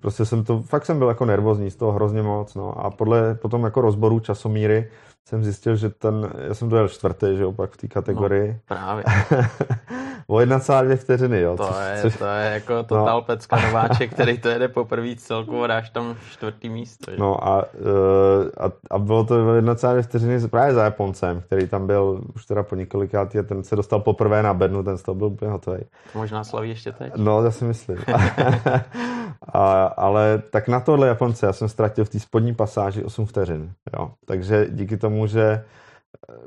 prostě 0.00 0.24
jsem 0.24 0.44
to, 0.44 0.62
fakt 0.62 0.86
jsem 0.86 0.98
byl 0.98 1.08
jako 1.08 1.24
nervózní 1.24 1.70
z 1.70 1.76
toho 1.76 1.92
hrozně 1.92 2.22
moc, 2.22 2.54
no. 2.54 2.84
A 2.86 2.90
podle 2.90 3.34
potom 3.34 3.64
jako 3.64 3.80
rozboru 3.80 4.20
časomíry 4.20 4.90
jsem 5.24 5.44
zjistil, 5.44 5.76
že 5.76 5.90
ten, 5.90 6.30
já 6.48 6.54
jsem 6.54 6.68
dojel 6.68 6.88
čtvrtý, 6.88 7.36
že 7.36 7.46
opak 7.46 7.70
v 7.70 7.76
té 7.76 7.88
kategorii. 7.88 8.48
No, 8.52 8.58
právě. 8.66 9.04
o 10.26 10.36
1,2 10.36 10.96
vteřiny, 10.96 11.40
jo. 11.40 11.56
To, 11.56 11.66
což, 11.66 11.76
je, 11.94 12.02
což... 12.02 12.16
to 12.16 12.24
je 12.24 12.50
jako 12.54 12.82
total 12.82 13.16
no. 13.16 13.22
pecka 13.22 13.60
nováček, 13.60 14.10
který 14.14 14.38
to 14.38 14.48
jede 14.48 14.68
poprvé 14.68 15.16
celku 15.16 15.62
a 15.62 15.66
dáš 15.66 15.90
tam 15.90 16.16
čtvrtý 16.30 16.68
místo. 16.68 17.10
Že? 17.10 17.16
No 17.18 17.48
a, 17.48 17.64
uh, 17.64 18.48
a, 18.60 18.72
a, 18.90 18.98
bylo 18.98 19.24
to 19.24 19.34
1,2 19.34 20.02
vteřiny 20.02 20.48
právě 20.48 20.74
za 20.74 20.84
Japoncem, 20.84 21.40
který 21.40 21.68
tam 21.68 21.86
byl 21.86 22.20
už 22.34 22.46
teda 22.46 22.62
po 22.62 22.74
několikátý 22.74 23.38
a 23.38 23.42
ten 23.42 23.64
se 23.64 23.76
dostal 23.76 24.00
poprvé 24.00 24.42
na 24.42 24.54
bednu, 24.54 24.82
ten 24.82 24.98
z 24.98 25.02
toho 25.02 25.14
byl 25.14 25.26
úplně 25.26 25.50
hotový. 25.50 25.80
To 26.12 26.18
možná 26.18 26.44
slaví 26.44 26.68
ještě 26.68 26.92
teď. 26.92 27.12
No, 27.16 27.44
já 27.44 27.50
si 27.50 27.64
myslím. 27.64 27.98
a, 29.52 29.84
ale 29.84 30.42
tak 30.50 30.68
na 30.68 30.80
tohle 30.80 31.08
Japonce 31.08 31.46
já 31.46 31.52
jsem 31.52 31.68
ztratil 31.68 32.04
v 32.04 32.08
té 32.08 32.20
spodní 32.20 32.54
pasáži 32.54 33.04
8 33.04 33.26
vteřin, 33.26 33.72
jo. 33.98 34.10
Takže 34.26 34.66
díky 34.70 34.96
tomu, 34.96 35.26
že 35.26 35.64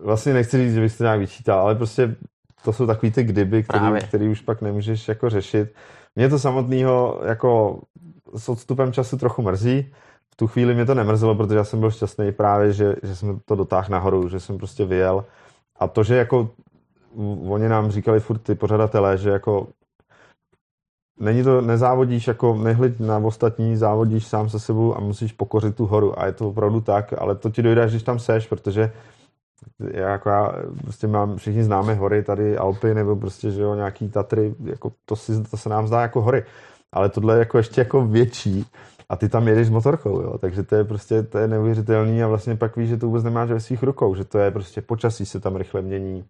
vlastně 0.03 0.33
nechci 0.33 0.57
říct, 0.57 0.73
že 0.73 0.81
bych 0.81 0.97
to 0.97 1.03
nějak 1.03 1.19
vyčítal, 1.19 1.59
ale 1.59 1.75
prostě 1.75 2.15
to 2.63 2.73
jsou 2.73 2.87
takový 2.87 3.11
ty 3.11 3.23
kdyby, 3.23 3.63
který, 3.63 3.85
který 4.07 4.29
už 4.29 4.41
pak 4.41 4.61
nemůžeš 4.61 5.07
jako 5.07 5.29
řešit. 5.29 5.73
Mě 6.15 6.29
to 6.29 6.39
samotného 6.39 7.21
jako 7.25 7.81
s 8.35 8.49
odstupem 8.49 8.93
času 8.93 9.17
trochu 9.17 9.41
mrzí. 9.41 9.93
V 10.33 10.35
tu 10.35 10.47
chvíli 10.47 10.73
mě 10.73 10.85
to 10.85 10.93
nemrzelo, 10.93 11.35
protože 11.35 11.57
já 11.57 11.63
jsem 11.63 11.79
byl 11.79 11.91
šťastný 11.91 12.31
právě, 12.31 12.73
že, 12.73 12.95
že 13.03 13.15
jsem 13.15 13.39
to 13.45 13.55
dotáhl 13.55 13.87
nahoru, 13.89 14.29
že 14.29 14.39
jsem 14.39 14.57
prostě 14.57 14.85
vyjel. 14.85 15.25
A 15.79 15.87
to, 15.87 16.03
že 16.03 16.15
jako 16.15 16.49
oni 17.49 17.69
nám 17.69 17.91
říkali 17.91 18.19
furt 18.19 18.37
ty 18.37 18.55
pořadatelé, 18.55 19.17
že 19.17 19.29
jako 19.29 19.67
není 21.19 21.43
to, 21.43 21.61
nezávodíš 21.61 22.27
jako, 22.27 22.55
nehleď 22.55 22.99
na 22.99 23.17
ostatní, 23.17 23.77
závodíš 23.77 24.27
sám 24.27 24.49
se 24.49 24.59
sebou 24.59 24.97
a 24.97 24.99
musíš 24.99 25.31
pokořit 25.31 25.75
tu 25.75 25.85
horu 25.85 26.19
a 26.19 26.25
je 26.25 26.31
to 26.31 26.49
opravdu 26.49 26.81
tak, 26.81 27.13
ale 27.17 27.35
to 27.35 27.49
ti 27.49 27.61
dojde, 27.61 27.87
když 27.89 28.03
tam 28.03 28.19
seš, 28.19 28.47
protože 28.47 28.91
já, 29.93 30.09
jako 30.09 30.29
já 30.29 30.53
prostě 30.81 31.07
mám, 31.07 31.37
všichni 31.37 31.63
známe 31.63 31.93
hory, 31.93 32.23
tady 32.23 32.57
Alpy 32.57 32.93
nebo 32.93 33.15
prostě, 33.15 33.51
že 33.51 33.61
jo, 33.61 33.75
nějaký 33.75 34.09
Tatry, 34.09 34.55
jako 34.63 34.91
to, 35.05 35.15
si, 35.15 35.43
to 35.43 35.57
se 35.57 35.69
nám 35.69 35.87
zdá 35.87 36.01
jako 36.01 36.21
hory, 36.21 36.45
ale 36.93 37.09
tohle 37.09 37.35
je 37.35 37.39
jako 37.39 37.57
ještě 37.57 37.81
jako 37.81 38.07
větší 38.07 38.65
a 39.09 39.15
ty 39.15 39.29
tam 39.29 39.47
jedeš 39.47 39.69
motorkou, 39.69 40.21
jo, 40.21 40.37
takže 40.37 40.63
to 40.63 40.75
je 40.75 40.83
prostě, 40.83 41.23
to 41.23 41.37
je 41.37 41.47
neuvěřitelný 41.47 42.23
a 42.23 42.27
vlastně 42.27 42.55
pak 42.55 42.75
víš, 42.75 42.89
že 42.89 42.97
to 42.97 43.07
vůbec 43.07 43.23
nemáš 43.23 43.49
ve 43.49 43.59
svých 43.59 43.83
rukou, 43.83 44.15
že 44.15 44.23
to 44.23 44.39
je 44.39 44.51
prostě 44.51 44.81
počasí 44.81 45.25
se 45.25 45.39
tam 45.39 45.55
rychle 45.55 45.81
mění, 45.81 46.25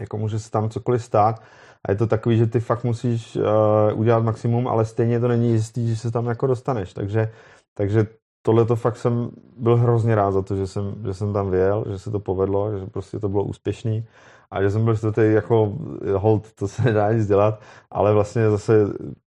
jako 0.00 0.18
může 0.18 0.38
se 0.38 0.50
tam 0.50 0.70
cokoliv 0.70 1.04
stát 1.04 1.42
a 1.88 1.92
je 1.92 1.96
to 1.96 2.06
takový, 2.06 2.38
že 2.38 2.46
ty 2.46 2.60
fakt 2.60 2.84
musíš 2.84 3.36
uh, 3.36 3.42
udělat 4.00 4.24
maximum, 4.24 4.68
ale 4.68 4.84
stejně 4.84 5.20
to 5.20 5.28
není 5.28 5.52
jistý, 5.52 5.88
že 5.88 5.96
se 5.96 6.10
tam 6.10 6.26
jako 6.26 6.46
dostaneš, 6.46 6.92
takže, 6.92 7.32
takže 7.74 8.06
tohle 8.46 8.64
to 8.64 8.76
fakt 8.76 8.96
jsem 8.96 9.30
byl 9.56 9.76
hrozně 9.76 10.14
rád 10.14 10.30
za 10.30 10.42
to, 10.42 10.56
že 10.56 10.66
jsem, 10.66 10.94
že 11.04 11.14
jsem 11.14 11.32
tam 11.32 11.50
vyjel, 11.50 11.84
že 11.90 11.98
se 11.98 12.10
to 12.10 12.20
povedlo, 12.20 12.78
že 12.78 12.86
prostě 12.86 13.18
to 13.18 13.28
bylo 13.28 13.44
úspěšný 13.44 14.04
a 14.50 14.62
že 14.62 14.70
jsem 14.70 14.84
byl 14.84 14.96
tady 14.96 15.32
jako 15.32 15.72
hold, 16.16 16.52
to 16.52 16.68
se 16.68 16.82
nedá 16.82 17.12
nic 17.12 17.26
dělat, 17.26 17.60
ale 17.90 18.12
vlastně 18.12 18.50
zase 18.50 18.72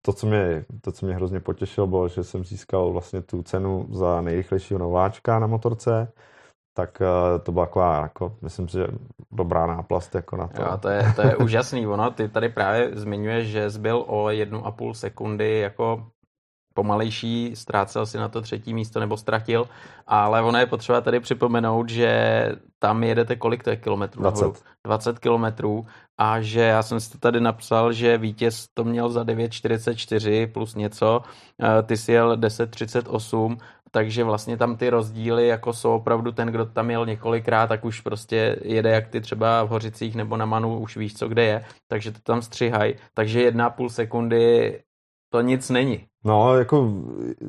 to, 0.03 0.13
co 0.13 0.27
mě, 0.27 0.65
to, 0.81 0.93
co 0.93 1.07
mě 1.07 1.15
hrozně 1.15 1.41
potěšilo, 1.41 1.87
bylo, 1.87 2.09
že 2.09 2.25
jsem 2.25 2.45
získal 2.45 2.93
vlastně 2.93 3.23
tu 3.23 3.43
cenu 3.43 3.87
za 3.91 4.21
nejrychlejšího 4.21 4.79
nováčka 4.79 5.39
na 5.39 5.47
motorce, 5.47 6.13
tak 6.75 7.01
uh, 7.01 7.43
to 7.43 7.53
byla 7.53 7.67
taková, 7.67 8.03
jako, 8.03 8.37
myslím 8.43 8.69
si, 8.69 8.79
že 8.79 8.87
dobrá 9.33 9.67
náplast 9.67 10.15
jako 10.15 10.37
na 10.37 10.47
to. 10.47 10.63
Jo, 10.63 10.79
to 10.83 10.89
je, 10.89 11.13
to 11.17 11.23
je 11.23 11.37
úžasný, 11.37 11.87
ono, 11.87 12.11
ty 12.11 12.29
tady 12.29 12.49
právě 12.49 12.91
zmiňuješ, 12.95 13.49
že 13.49 13.71
zbyl 13.71 14.05
o 14.07 14.31
jednu 14.31 14.67
a 14.67 14.71
půl 14.71 14.95
sekundy 14.95 15.59
jako 15.59 16.07
pomalejší, 16.79 17.59
ztrácel 17.59 18.07
si 18.07 18.19
na 18.19 18.29
to 18.29 18.41
třetí 18.41 18.75
místo 18.75 19.01
nebo 19.01 19.17
ztratil, 19.17 19.67
ale 20.07 20.43
ono 20.43 20.59
je 20.59 20.67
potřeba 20.67 21.01
tady 21.01 21.21
připomenout, 21.21 21.89
že 21.89 22.11
tam 22.79 23.03
jedete 23.05 23.37
kolik 23.37 23.65
to 23.65 23.71
je 23.71 23.77
kilometrů? 23.77 24.23
20. 24.23 24.63
20 24.87 25.19
kilometrů 25.19 25.87
a 26.19 26.41
že 26.41 26.61
já 26.61 26.83
jsem 26.83 27.01
si 27.01 27.11
to 27.11 27.19
tady 27.19 27.41
napsal, 27.41 27.93
že 27.93 28.19
vítěz 28.19 28.67
to 28.75 28.85
měl 28.85 29.11
za 29.11 29.25
9.44 29.25 30.47
plus 30.47 30.75
něco, 30.75 31.21
eh, 31.59 31.83
ty 31.83 31.97
si 31.97 32.13
jel 32.13 32.37
10.38, 32.37 33.59
takže 33.91 34.25
vlastně 34.25 34.57
tam 34.57 34.77
ty 34.77 34.91
rozdíly 34.91 35.47
jako 35.47 35.73
jsou 35.73 35.99
opravdu 35.99 36.33
ten, 36.33 36.49
kdo 36.49 36.67
tam 36.67 36.91
jel 36.91 37.07
několikrát, 37.07 37.67
tak 37.67 37.85
už 37.85 38.01
prostě 38.01 38.57
jede 38.63 38.91
jak 38.91 39.09
ty 39.09 39.21
třeba 39.21 39.65
v 39.65 39.69
Hořicích 39.69 40.15
nebo 40.15 40.37
na 40.37 40.47
Manu, 40.47 40.79
už 40.79 40.97
víš, 40.97 41.19
co 41.19 41.29
kde 41.29 41.45
je, 41.45 41.65
takže 41.89 42.13
to 42.13 42.19
tam 42.23 42.43
střihají, 42.43 42.95
takže 43.15 43.43
jedna 43.43 43.71
půl 43.71 43.91
sekundy 43.91 44.79
to 45.33 45.41
nic 45.41 45.71
není. 45.71 46.07
No, 46.25 46.59
jako 46.59 46.93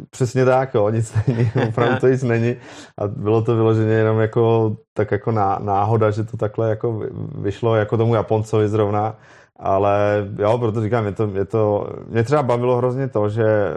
přesně 0.09 0.45
tak, 0.45 0.73
jo, 0.73 0.89
nic 0.89 1.15
není, 1.27 1.51
opravdu 1.69 1.99
to 1.99 2.07
nic 2.07 2.23
není. 2.23 2.55
A 2.97 3.07
bylo 3.07 3.41
to 3.41 3.55
vyloženě 3.55 3.93
jenom 3.93 4.19
jako, 4.19 4.75
tak 4.93 5.11
jako 5.11 5.31
náhoda, 5.59 6.11
že 6.11 6.23
to 6.23 6.37
takhle 6.37 6.69
jako 6.69 7.03
vyšlo 7.41 7.75
jako 7.75 7.97
tomu 7.97 8.15
Japoncovi 8.15 8.69
zrovna, 8.69 9.15
ale 9.59 10.27
jo, 10.39 10.57
proto 10.57 10.81
říkám, 10.81 11.05
je 11.05 11.11
to, 11.11 11.29
je 11.33 11.45
to, 11.45 11.87
mě 12.07 12.23
třeba 12.23 12.43
bavilo 12.43 12.77
hrozně 12.77 13.07
to, 13.07 13.29
že 13.29 13.45
e, 13.45 13.75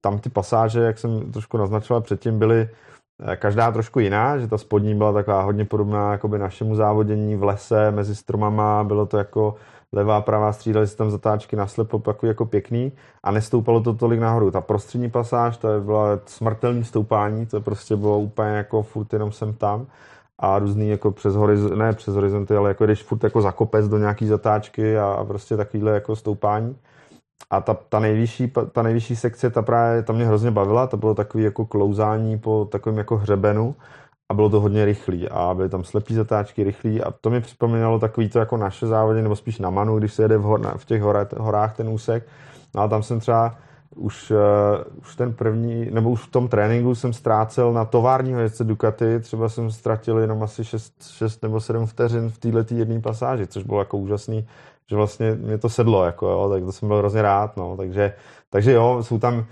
tam 0.00 0.18
ty 0.18 0.30
pasáže, 0.30 0.80
jak 0.80 0.98
jsem 0.98 1.32
trošku 1.32 1.56
naznačoval 1.56 2.00
předtím, 2.00 2.38
byly 2.38 2.68
e, 3.28 3.36
každá 3.36 3.72
trošku 3.72 4.00
jiná, 4.00 4.38
že 4.38 4.48
ta 4.48 4.58
spodní 4.58 4.94
byla 4.94 5.12
taková 5.12 5.42
hodně 5.42 5.64
podobná 5.64 6.12
jakoby 6.12 6.38
našemu 6.38 6.74
závodění 6.74 7.36
v 7.36 7.44
lese 7.44 7.90
mezi 7.90 8.14
stromama, 8.14 8.84
bylo 8.84 9.06
to 9.06 9.18
jako 9.18 9.54
levá, 9.92 10.20
pravá, 10.20 10.52
střídali 10.52 10.86
se 10.86 10.96
tam 10.96 11.10
zatáčky 11.10 11.56
na 11.56 11.66
slepo, 11.66 11.98
takový 11.98 12.28
jako 12.28 12.46
pěkný 12.46 12.92
a 13.22 13.30
nestoupalo 13.30 13.80
to 13.80 13.94
tolik 13.94 14.20
nahoru. 14.20 14.50
Ta 14.50 14.60
prostřední 14.60 15.10
pasáž, 15.10 15.56
to 15.56 15.68
byla 15.80 16.18
smrtelný 16.26 16.84
stoupání, 16.84 17.46
to 17.46 17.60
prostě 17.60 17.96
bylo 17.96 18.18
úplně 18.18 18.48
jako 18.50 18.82
furt 18.82 19.12
jenom 19.12 19.32
sem 19.32 19.52
tam 19.52 19.86
a 20.38 20.58
různý 20.58 20.88
jako 20.88 21.10
přes 21.10 21.34
horizont, 21.34 21.76
ne 21.76 21.92
přes 21.92 22.14
horizonty, 22.14 22.56
ale 22.56 22.70
jako 22.70 22.84
když 22.84 23.02
furt 23.02 23.24
jako 23.24 23.42
zakopec 23.42 23.88
do 23.88 23.98
nějaký 23.98 24.26
zatáčky 24.26 24.98
a, 24.98 25.06
a 25.12 25.24
prostě 25.24 25.56
takovýhle 25.56 25.92
jako 25.92 26.16
stoupání. 26.16 26.76
A 27.50 27.60
ta, 27.60 27.74
ta, 27.74 27.98
nejvyšší, 27.98 28.52
ta 28.72 28.82
nejvyšší 28.82 29.16
sekce, 29.16 29.50
ta 29.50 29.62
právě, 29.62 30.02
ta 30.02 30.12
mě 30.12 30.26
hrozně 30.26 30.50
bavila, 30.50 30.86
to 30.86 30.96
bylo 30.96 31.14
takový 31.14 31.44
jako 31.44 31.66
klouzání 31.66 32.38
po 32.38 32.68
takovém 32.70 32.98
jako 32.98 33.16
hřebenu 33.16 33.74
a 34.32 34.34
bylo 34.34 34.50
to 34.50 34.60
hodně 34.60 34.84
rychlý 34.84 35.28
a 35.28 35.54
byly 35.54 35.68
tam 35.68 35.84
slepý 35.84 36.14
zatáčky, 36.14 36.64
rychlý 36.64 37.02
a 37.02 37.10
to 37.10 37.30
mi 37.30 37.40
připomínalo 37.40 37.98
takový 37.98 38.28
to 38.28 38.38
jako 38.38 38.56
naše 38.56 38.86
závodě, 38.86 39.22
nebo 39.22 39.36
spíš 39.36 39.58
na 39.58 39.70
Manu, 39.70 39.98
když 39.98 40.14
se 40.14 40.22
jede 40.22 40.38
v, 40.38 40.42
hor, 40.42 40.72
v 40.76 40.84
těch 40.84 41.02
horách, 41.02 41.32
horách 41.32 41.76
ten 41.76 41.88
úsek. 41.88 42.26
No 42.74 42.82
a 42.82 42.88
tam 42.88 43.02
jsem 43.02 43.20
třeba 43.20 43.54
už, 43.96 44.30
uh, 44.30 44.38
už 45.00 45.16
ten 45.16 45.32
první, 45.32 45.90
nebo 45.90 46.10
už 46.10 46.20
v 46.20 46.30
tom 46.30 46.48
tréninku 46.48 46.94
jsem 46.94 47.12
ztrácel 47.12 47.72
na 47.72 47.84
továrního 47.84 48.40
jezdce 48.40 48.64
Ducati, 48.64 49.20
třeba 49.20 49.48
jsem 49.48 49.70
ztratil 49.70 50.18
jenom 50.18 50.42
asi 50.42 50.64
6, 50.64 50.94
6 51.10 51.42
nebo 51.42 51.60
7 51.60 51.86
vteřin 51.86 52.30
v 52.30 52.38
této 52.38 52.74
jedné 52.74 53.00
pasáži, 53.00 53.46
což 53.46 53.62
bylo 53.62 53.78
jako 53.78 53.98
úžasný, 53.98 54.46
že 54.90 54.96
vlastně 54.96 55.34
mě 55.34 55.58
to 55.58 55.68
sedlo, 55.68 56.04
jako 56.04 56.28
jo, 56.28 56.50
tak 56.50 56.64
to 56.64 56.72
jsem 56.72 56.88
byl 56.88 56.98
hrozně 56.98 57.22
rád, 57.22 57.56
no, 57.56 57.76
takže, 57.76 58.12
takže 58.50 58.72
jo, 58.72 58.98
jsou 59.02 59.18
tam, 59.18 59.44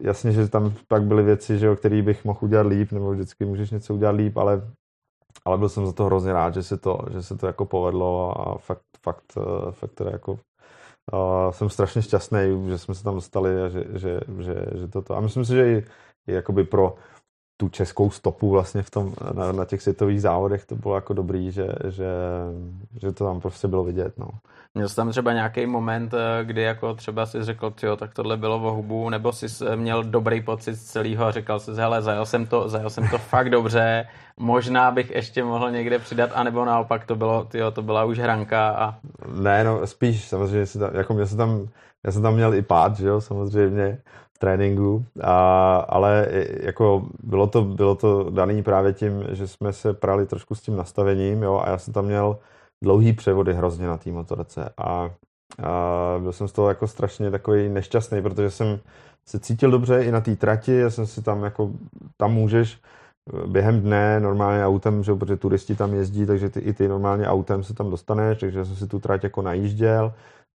jasně, 0.00 0.32
že 0.32 0.48
tam 0.48 0.74
pak 0.88 1.02
byly 1.02 1.22
věci, 1.22 1.58
že 1.58 1.66
jo, 1.66 1.76
který 1.76 2.02
bych 2.02 2.24
mohl 2.24 2.38
udělat 2.42 2.66
líp, 2.66 2.92
nebo 2.92 3.10
vždycky 3.10 3.44
můžeš 3.44 3.70
něco 3.70 3.94
udělat 3.94 4.16
líp, 4.16 4.36
ale, 4.36 4.62
ale 5.44 5.58
byl 5.58 5.68
jsem 5.68 5.86
za 5.86 5.92
to 5.92 6.04
hrozně 6.04 6.32
rád, 6.32 6.54
že 6.54 6.62
se 6.62 6.76
to, 6.76 6.98
že 7.12 7.22
se 7.22 7.36
to 7.36 7.46
jako 7.46 7.64
povedlo 7.64 8.40
a 8.40 8.58
fakt, 8.58 8.82
fakt, 9.02 9.32
eh, 9.36 9.72
fakt 9.72 9.92
teda 9.92 10.10
jako 10.10 10.32
uh, 11.12 11.50
jsem 11.50 11.70
strašně 11.70 12.02
šťastný, 12.02 12.38
že 12.68 12.78
jsme 12.78 12.94
se 12.94 13.04
tam 13.04 13.14
dostali 13.14 13.62
a 13.62 13.68
že, 13.68 13.84
že, 13.94 14.20
že, 14.38 14.54
že 14.74 14.88
toto. 14.88 15.16
A 15.16 15.20
myslím 15.20 15.44
si, 15.44 15.52
že 15.52 15.72
i, 15.72 15.84
i 16.26 16.32
jakoby 16.32 16.64
pro 16.64 16.94
tu 17.56 17.68
českou 17.68 18.10
stopu 18.10 18.50
vlastně 18.50 18.82
v 18.82 18.90
tom, 18.90 19.12
na, 19.34 19.52
na 19.52 19.64
těch 19.64 19.82
světových 19.82 20.22
závodech 20.22 20.64
to 20.64 20.74
bylo 20.74 20.94
jako 20.94 21.14
dobrý, 21.14 21.52
že, 21.52 21.68
že, 21.88 22.10
že 23.00 23.12
to 23.12 23.24
tam 23.24 23.40
prostě 23.40 23.68
bylo 23.68 23.84
vidět. 23.84 24.18
No. 24.18 24.28
Měl 24.74 24.88
jsi 24.88 24.96
tam 24.96 25.10
třeba 25.10 25.32
nějaký 25.32 25.66
moment, 25.66 26.14
eh, 26.14 26.44
kdy 26.44 26.62
jako 26.62 26.94
třeba 26.94 27.26
si 27.26 27.44
řekl, 27.44 27.72
jo, 27.82 27.96
tak 27.96 28.14
tohle 28.14 28.36
bylo 28.36 28.58
v 28.58 28.62
hubu, 28.62 29.10
nebo 29.10 29.32
jsi 29.32 29.46
měl 29.76 30.04
dobrý 30.04 30.42
pocit 30.42 30.74
z 30.74 30.84
celého 30.84 31.24
a 31.24 31.30
říkal 31.30 31.60
jsi, 31.60 31.70
hele, 31.74 32.02
zajel 32.02 32.26
jsem 32.26 32.46
to, 32.46 32.68
zajel 32.68 32.90
jsem 32.90 33.08
to 33.08 33.18
fakt 33.18 33.50
dobře, 33.50 34.06
možná 34.36 34.90
bych 34.90 35.10
ještě 35.10 35.44
mohl 35.44 35.70
někde 35.70 35.98
přidat, 35.98 36.30
anebo 36.34 36.64
naopak 36.64 37.06
to 37.06 37.16
bylo, 37.16 37.44
tyjo, 37.44 37.70
to 37.70 37.82
byla 37.82 38.04
už 38.04 38.18
hranka 38.18 38.68
a... 38.68 38.94
Ne, 39.40 39.64
no 39.64 39.86
spíš 39.86 40.28
samozřejmě, 40.28 40.66
tam, 40.66 40.90
jako 40.94 41.14
mě 41.14 41.26
se 41.26 41.36
tam, 41.36 41.68
já 42.06 42.12
jsem 42.12 42.22
tam 42.22 42.34
měl 42.34 42.54
i 42.54 42.62
pád, 42.62 42.96
že 42.96 43.06
jo, 43.06 43.20
samozřejmě, 43.20 43.98
tréninku, 44.38 45.04
a, 45.22 45.76
ale 45.76 46.28
jako 46.60 47.06
bylo 47.22 47.46
to, 47.46 47.62
bylo 47.62 47.94
to 47.94 48.30
daný 48.30 48.62
právě 48.62 48.92
tím, 48.92 49.24
že 49.30 49.48
jsme 49.48 49.72
se 49.72 49.94
prali 49.94 50.26
trošku 50.26 50.54
s 50.54 50.62
tím 50.62 50.76
nastavením, 50.76 51.42
jo, 51.42 51.62
a 51.64 51.70
já 51.70 51.78
jsem 51.78 51.92
tam 51.94 52.04
měl 52.04 52.38
dlouhý 52.84 53.12
převody 53.12 53.54
hrozně 53.54 53.86
na 53.86 53.96
té 53.96 54.10
motorce. 54.10 54.72
A, 54.78 54.84
a 54.84 55.10
byl 56.18 56.32
jsem 56.32 56.48
z 56.48 56.52
toho 56.52 56.68
jako 56.68 56.86
strašně 56.86 57.30
takový 57.30 57.68
nešťastný, 57.68 58.22
protože 58.22 58.50
jsem 58.50 58.78
se 59.28 59.38
cítil 59.40 59.70
dobře 59.70 60.04
i 60.04 60.10
na 60.10 60.20
té 60.20 60.36
trati, 60.36 60.76
já 60.76 60.90
jsem 60.90 61.06
si 61.06 61.22
tam 61.22 61.42
jako, 61.42 61.70
tam 62.16 62.32
můžeš 62.32 62.80
během 63.46 63.80
dne 63.80 64.20
normálně 64.20 64.66
autem, 64.66 65.02
že, 65.02 65.14
protože 65.14 65.36
turisti 65.36 65.74
tam 65.74 65.94
jezdí, 65.94 66.26
takže 66.26 66.48
ty, 66.50 66.60
i 66.60 66.72
ty 66.72 66.88
normálně 66.88 67.26
autem 67.26 67.62
se 67.62 67.74
tam 67.74 67.90
dostaneš, 67.90 68.38
takže 68.38 68.64
jsem 68.64 68.76
si 68.76 68.86
tu 68.86 68.98
trať 68.98 69.24
jako 69.24 69.42
najížděl 69.42 70.12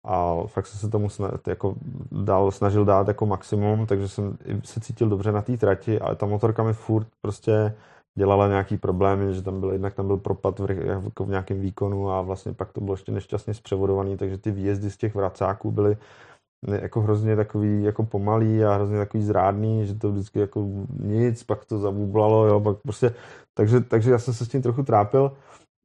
a 0.05 0.37
fakt 0.47 0.67
jsem 0.67 0.81
se 0.81 0.89
tomu 0.89 1.09
sna, 1.09 1.31
jako 1.47 1.75
dal, 2.13 2.51
snažil 2.51 2.85
dát 2.85 3.09
jako 3.09 3.27
maximum, 3.27 3.87
takže 3.87 4.09
jsem 4.09 4.39
se 4.65 4.81
cítil 4.81 5.09
dobře 5.09 5.33
na 5.33 5.43
té 5.43 5.57
trati, 5.57 6.01
ale 6.01 6.17
ta 6.17 6.27
motorka 6.27 6.63
mi 6.63 6.73
furt 6.73 7.07
prostě 7.21 7.75
dělala 8.19 8.49
nějaký 8.49 8.77
problémy, 8.77 9.35
že 9.35 9.43
tam 9.43 9.61
byl, 9.61 9.73
jednak 9.73 9.95
tam 9.95 10.07
byl 10.07 10.17
propad 10.17 10.59
v, 10.59 10.71
jako 10.71 11.25
v 11.25 11.29
nějakém 11.29 11.61
výkonu 11.61 12.11
a 12.11 12.23
vlastně 12.23 12.53
pak 12.53 12.73
to 12.73 12.81
bylo 12.81 12.95
ještě 12.95 13.13
nešťastně 13.13 13.55
zpřevodovaný, 13.55 14.17
takže 14.17 14.39
ty 14.39 14.51
výjezdy 14.51 14.91
z 14.91 14.97
těch 14.97 15.15
vracáků 15.15 15.71
byly 15.71 15.97
jako 16.67 17.01
hrozně 17.01 17.37
takový 17.37 17.83
jako 17.83 18.03
pomalý 18.05 18.65
a 18.65 18.75
hrozně 18.75 18.99
takový 18.99 19.23
zrádný, 19.23 19.87
že 19.87 19.95
to 19.95 20.13
vždycky 20.13 20.39
jako 20.39 20.67
nic, 21.01 21.45
pak 21.45 21.65
to 21.65 21.79
zabublalo, 21.79 22.47
jo, 22.47 22.61
pak 22.61 22.77
prostě, 22.77 23.15
takže, 23.55 23.81
takže 23.81 24.11
já 24.11 24.19
jsem 24.19 24.35
se 24.35 24.45
s 24.45 24.49
tím 24.49 24.63
trochu 24.63 24.83
trápil, 24.83 25.33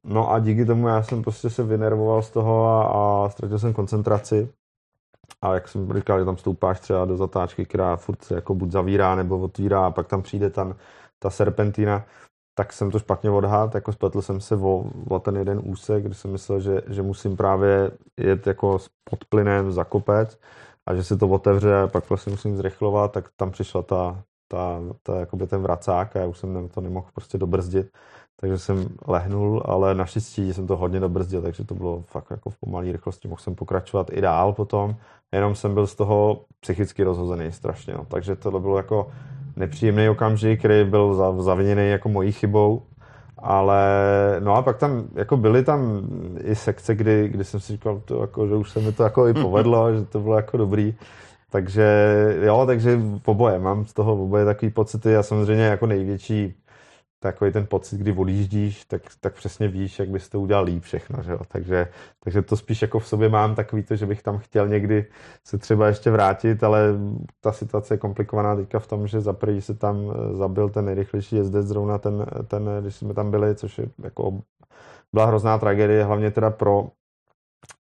no 0.04 0.30
a 0.30 0.38
díky 0.38 0.64
tomu 0.64 0.88
já 0.88 1.02
jsem 1.02 1.22
prostě 1.22 1.50
se 1.50 1.62
vynervoval 1.62 2.22
z 2.22 2.30
toho 2.30 2.66
a, 2.66 2.84
a 2.84 3.28
ztratil 3.28 3.58
jsem 3.58 3.72
koncentraci 3.72 4.48
a 5.42 5.54
jak 5.54 5.68
jsem 5.68 5.92
říkal, 5.92 6.18
že 6.18 6.24
tam 6.24 6.36
stoupáš 6.36 6.80
třeba 6.80 7.04
do 7.04 7.16
zatáčky, 7.16 7.66
která 7.66 7.96
furt 7.96 8.22
se 8.22 8.34
jako 8.34 8.54
buď 8.54 8.70
zavírá 8.70 9.14
nebo 9.14 9.38
otvírá 9.38 9.86
a 9.86 9.90
pak 9.90 10.06
tam 10.06 10.22
přijde 10.22 10.50
tam 10.50 10.74
ta 11.18 11.30
serpentina, 11.30 12.04
tak 12.54 12.72
jsem 12.72 12.90
to 12.90 12.98
špatně 12.98 13.30
odhad, 13.30 13.74
jako 13.74 13.92
spletl 13.92 14.22
jsem 14.22 14.40
se 14.40 14.56
o, 14.56 14.84
o 15.08 15.18
ten 15.18 15.36
jeden 15.36 15.60
úsek, 15.64 16.04
kdy 16.04 16.14
jsem 16.14 16.32
myslel, 16.32 16.60
že, 16.60 16.82
že 16.86 17.02
musím 17.02 17.36
právě 17.36 17.90
jet 18.20 18.46
jako 18.46 18.78
pod 19.10 19.24
plynem 19.24 19.72
za 19.72 19.84
kopec 19.84 20.38
a 20.86 20.94
že 20.94 21.04
se 21.04 21.16
to 21.16 21.28
otevře 21.28 21.76
a 21.82 21.86
pak 21.86 22.08
vlastně 22.08 22.30
musím 22.30 22.56
zrychlovat, 22.56 23.12
tak 23.12 23.28
tam 23.36 23.50
přišla 23.50 23.82
ta, 23.82 24.22
ta, 24.48 24.80
ta 25.02 25.20
jakoby 25.20 25.46
ten 25.46 25.62
vracák 25.62 26.16
a 26.16 26.20
já 26.20 26.26
už 26.26 26.38
jsem 26.38 26.68
to 26.68 26.80
nemohl 26.80 27.06
prostě 27.14 27.38
dobrzdit. 27.38 27.90
Takže 28.40 28.58
jsem 28.58 28.88
lehnul, 29.06 29.62
ale 29.64 29.94
naštěstí 29.94 30.52
jsem 30.52 30.66
to 30.66 30.76
hodně 30.76 31.00
dobrzdil, 31.00 31.42
takže 31.42 31.64
to 31.64 31.74
bylo 31.74 32.02
fakt 32.06 32.30
jako 32.30 32.50
v 32.50 32.56
pomalé 32.56 32.92
rychlosti, 32.92 33.28
mohl 33.28 33.40
jsem 33.40 33.54
pokračovat 33.54 34.10
i 34.12 34.20
dál 34.20 34.52
potom, 34.52 34.96
jenom 35.32 35.54
jsem 35.54 35.74
byl 35.74 35.86
z 35.86 35.94
toho 35.94 36.40
psychicky 36.60 37.04
rozhozený 37.04 37.52
strašně, 37.52 37.94
no. 37.94 38.06
takže 38.08 38.36
to 38.36 38.60
bylo 38.60 38.76
jako 38.76 39.08
nepříjemný 39.56 40.08
okamžik, 40.08 40.58
který 40.58 40.90
byl 40.90 41.34
zaviněný 41.42 41.90
jako 41.90 42.08
mojí 42.08 42.32
chybou, 42.32 42.82
ale 43.38 43.86
no 44.40 44.54
a 44.54 44.62
pak 44.62 44.78
tam 44.78 45.04
jako 45.14 45.36
byly 45.36 45.64
tam 45.64 46.08
i 46.44 46.54
sekce, 46.54 46.94
kdy, 46.94 47.28
kdy 47.28 47.44
jsem 47.44 47.60
si 47.60 47.72
říkal, 47.72 48.02
to, 48.04 48.20
jako, 48.20 48.46
že 48.46 48.54
už 48.54 48.70
se 48.70 48.80
mi 48.80 48.92
to 48.92 49.02
jako 49.02 49.28
i 49.28 49.34
povedlo, 49.34 49.92
že 49.94 50.04
to 50.04 50.20
bylo 50.20 50.36
jako 50.36 50.56
dobrý. 50.56 50.94
Takže 51.50 51.86
jo, 52.42 52.64
takže 52.66 53.00
oboje, 53.24 53.58
mám 53.58 53.84
z 53.84 53.92
toho 53.92 54.22
oboje 54.22 54.44
takový 54.44 54.70
pocity 54.70 55.16
a 55.16 55.22
samozřejmě 55.22 55.64
jako 55.64 55.86
největší 55.86 56.54
takový 57.24 57.52
ten 57.52 57.66
pocit, 57.66 57.96
kdy 58.00 58.12
odjíždíš, 58.12 58.84
tak, 58.84 59.02
tak 59.20 59.34
přesně 59.34 59.68
víš, 59.68 59.98
jak 59.98 60.08
bys 60.08 60.28
to 60.28 60.40
udělal 60.40 60.64
líp 60.64 60.82
všechno, 60.82 61.22
že 61.22 61.32
jo? 61.32 61.38
Takže, 61.48 61.88
takže 62.20 62.42
to 62.42 62.56
spíš 62.56 62.82
jako 62.82 62.98
v 62.98 63.06
sobě 63.06 63.28
mám 63.28 63.54
takový 63.54 63.82
to, 63.82 63.96
že 63.96 64.06
bych 64.06 64.22
tam 64.22 64.38
chtěl 64.38 64.68
někdy 64.68 65.06
se 65.44 65.58
třeba 65.58 65.86
ještě 65.86 66.10
vrátit, 66.10 66.64
ale 66.64 66.80
ta 67.40 67.52
situace 67.52 67.94
je 67.94 67.98
komplikovaná 67.98 68.56
teďka 68.56 68.78
v 68.78 68.86
tom, 68.86 69.06
že 69.06 69.20
za 69.20 69.32
prvý 69.32 69.60
se 69.60 69.74
tam 69.74 69.96
eh, 69.96 70.36
zabil 70.36 70.68
ten 70.68 70.84
nejrychlejší 70.84 71.36
jezdec 71.36 71.66
zrovna 71.66 71.98
ten, 71.98 72.26
ten, 72.46 72.70
když 72.80 72.96
jsme 72.96 73.14
tam 73.14 73.30
byli, 73.30 73.54
což 73.54 73.78
je 73.78 73.88
jako 74.02 74.40
byla 75.12 75.26
hrozná 75.26 75.58
tragédie, 75.58 76.04
hlavně 76.04 76.30
teda 76.30 76.50
pro 76.50 76.88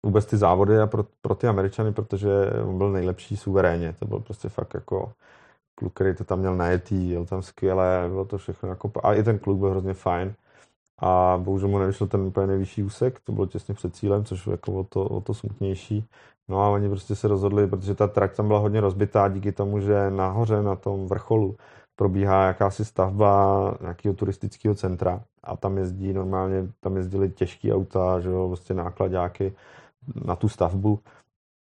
vůbec 0.04 0.26
ty 0.26 0.38
závody 0.38 0.80
a 0.80 0.88
pro, 0.88 1.06
pro 1.22 1.36
ty 1.36 1.48
Američany, 1.48 1.94
protože 1.94 2.30
on 2.68 2.78
byl 2.78 2.92
nejlepší 2.92 3.38
suverénně. 3.38 3.96
To 4.00 4.06
byl 4.06 4.20
prostě 4.20 4.50
fakt 4.50 4.74
jako 4.74 5.12
kluk, 5.76 5.94
který 5.94 6.16
to 6.16 6.24
tam 6.24 6.40
měl 6.40 6.56
najetý, 6.56 7.10
jel 7.10 7.26
tam 7.26 7.42
skvěle, 7.42 8.06
bylo 8.10 8.26
to 8.26 8.38
všechno 8.38 8.70
jako, 8.70 8.92
a 9.04 9.14
i 9.14 9.24
ten 9.24 9.40
kluk 9.40 9.60
byl 9.60 9.70
hrozně 9.70 9.94
fajn. 9.94 10.34
A 11.00 11.40
bohužel 11.44 11.70
mu 11.70 11.80
nevyšel 11.80 12.08
ten 12.08 12.22
úplně 12.22 12.48
nejvyšší 12.48 12.84
úsek, 12.84 13.20
to 13.20 13.32
bylo 13.32 13.46
těsně 13.46 13.74
před 13.74 13.96
cílem, 13.96 14.26
což 14.26 14.48
jako 14.48 14.74
o 14.74 14.84
to, 14.84 15.06
o 15.06 15.22
to 15.22 15.34
smutnější. 15.34 16.06
No 16.48 16.62
a 16.62 16.70
oni 16.70 16.90
prostě 16.90 17.16
se 17.16 17.28
rozhodli, 17.28 17.68
protože 17.68 17.96
ta 17.96 18.08
trať 18.08 18.36
tam 18.36 18.48
byla 18.48 18.60
hodně 18.60 18.82
rozbitá 18.82 19.28
díky 19.28 19.52
tomu, 19.52 19.80
že 19.80 20.10
nahoře 20.10 20.62
na 20.62 20.76
tom 20.76 21.08
vrcholu 21.08 21.56
probíhá 21.96 22.48
jakási 22.48 22.86
stavba 22.86 23.78
nějakého 23.82 24.16
turistického 24.16 24.76
centra 24.76 25.24
a 25.44 25.58
tam 25.58 25.78
jezdí 25.78 26.14
normálně, 26.14 26.68
tam 26.80 26.98
jezdili 26.98 27.30
těžké 27.30 27.74
auta, 27.74 28.20
že 28.20 28.30
jo, 28.30 28.48
prostě 28.48 28.74
nákladáky 28.74 29.54
na 30.26 30.36
tu 30.36 30.50
stavbu 30.50 31.00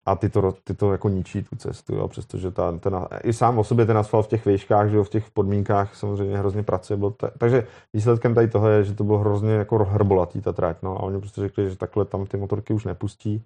a 0.09 0.14
ty 0.16 0.28
to, 0.28 0.52
ty 0.64 0.74
to 0.74 0.92
jako 0.92 1.09
ničí 1.09 1.42
tu 1.42 1.56
cestu, 1.56 1.94
jo, 1.94 2.09
přestože 2.09 2.50
ta, 2.50 2.78
ten, 2.78 2.96
i 3.22 3.32
sám 3.32 3.59
o 3.59 3.64
sobě 3.64 3.86
ten 3.86 3.98
asfalt 3.98 4.26
v 4.26 4.28
těch 4.28 4.46
výškách, 4.46 4.90
že 4.90 4.96
jo, 4.96 5.04
v 5.04 5.09
těch 5.09 5.30
podmínkách 5.30 5.96
samozřejmě 5.96 6.38
hrozně 6.38 6.62
pracuje. 6.62 6.96
Byl 6.96 7.11
ta, 7.11 7.30
takže 7.38 7.66
výsledkem 7.92 8.34
tady 8.34 8.48
toho 8.48 8.68
je, 8.68 8.84
že 8.84 8.94
to 8.94 9.04
bylo 9.04 9.18
hrozně 9.18 9.52
jako 9.52 9.84
hrbolatý 9.84 10.40
ta 10.40 10.52
trať, 10.52 10.76
no, 10.82 10.96
a 10.96 11.02
oni 11.02 11.18
prostě 11.18 11.40
řekli, 11.40 11.70
že 11.70 11.76
takhle 11.76 12.04
tam 12.04 12.26
ty 12.26 12.36
motorky 12.36 12.72
už 12.72 12.84
nepustí, 12.84 13.44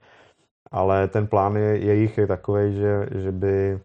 ale 0.70 1.08
ten 1.08 1.26
plán 1.26 1.56
je, 1.56 1.78
jejich 1.78 2.18
je 2.18 2.26
takový, 2.26 2.74
že, 2.74 3.08
že 3.14 3.32
by 3.32 3.80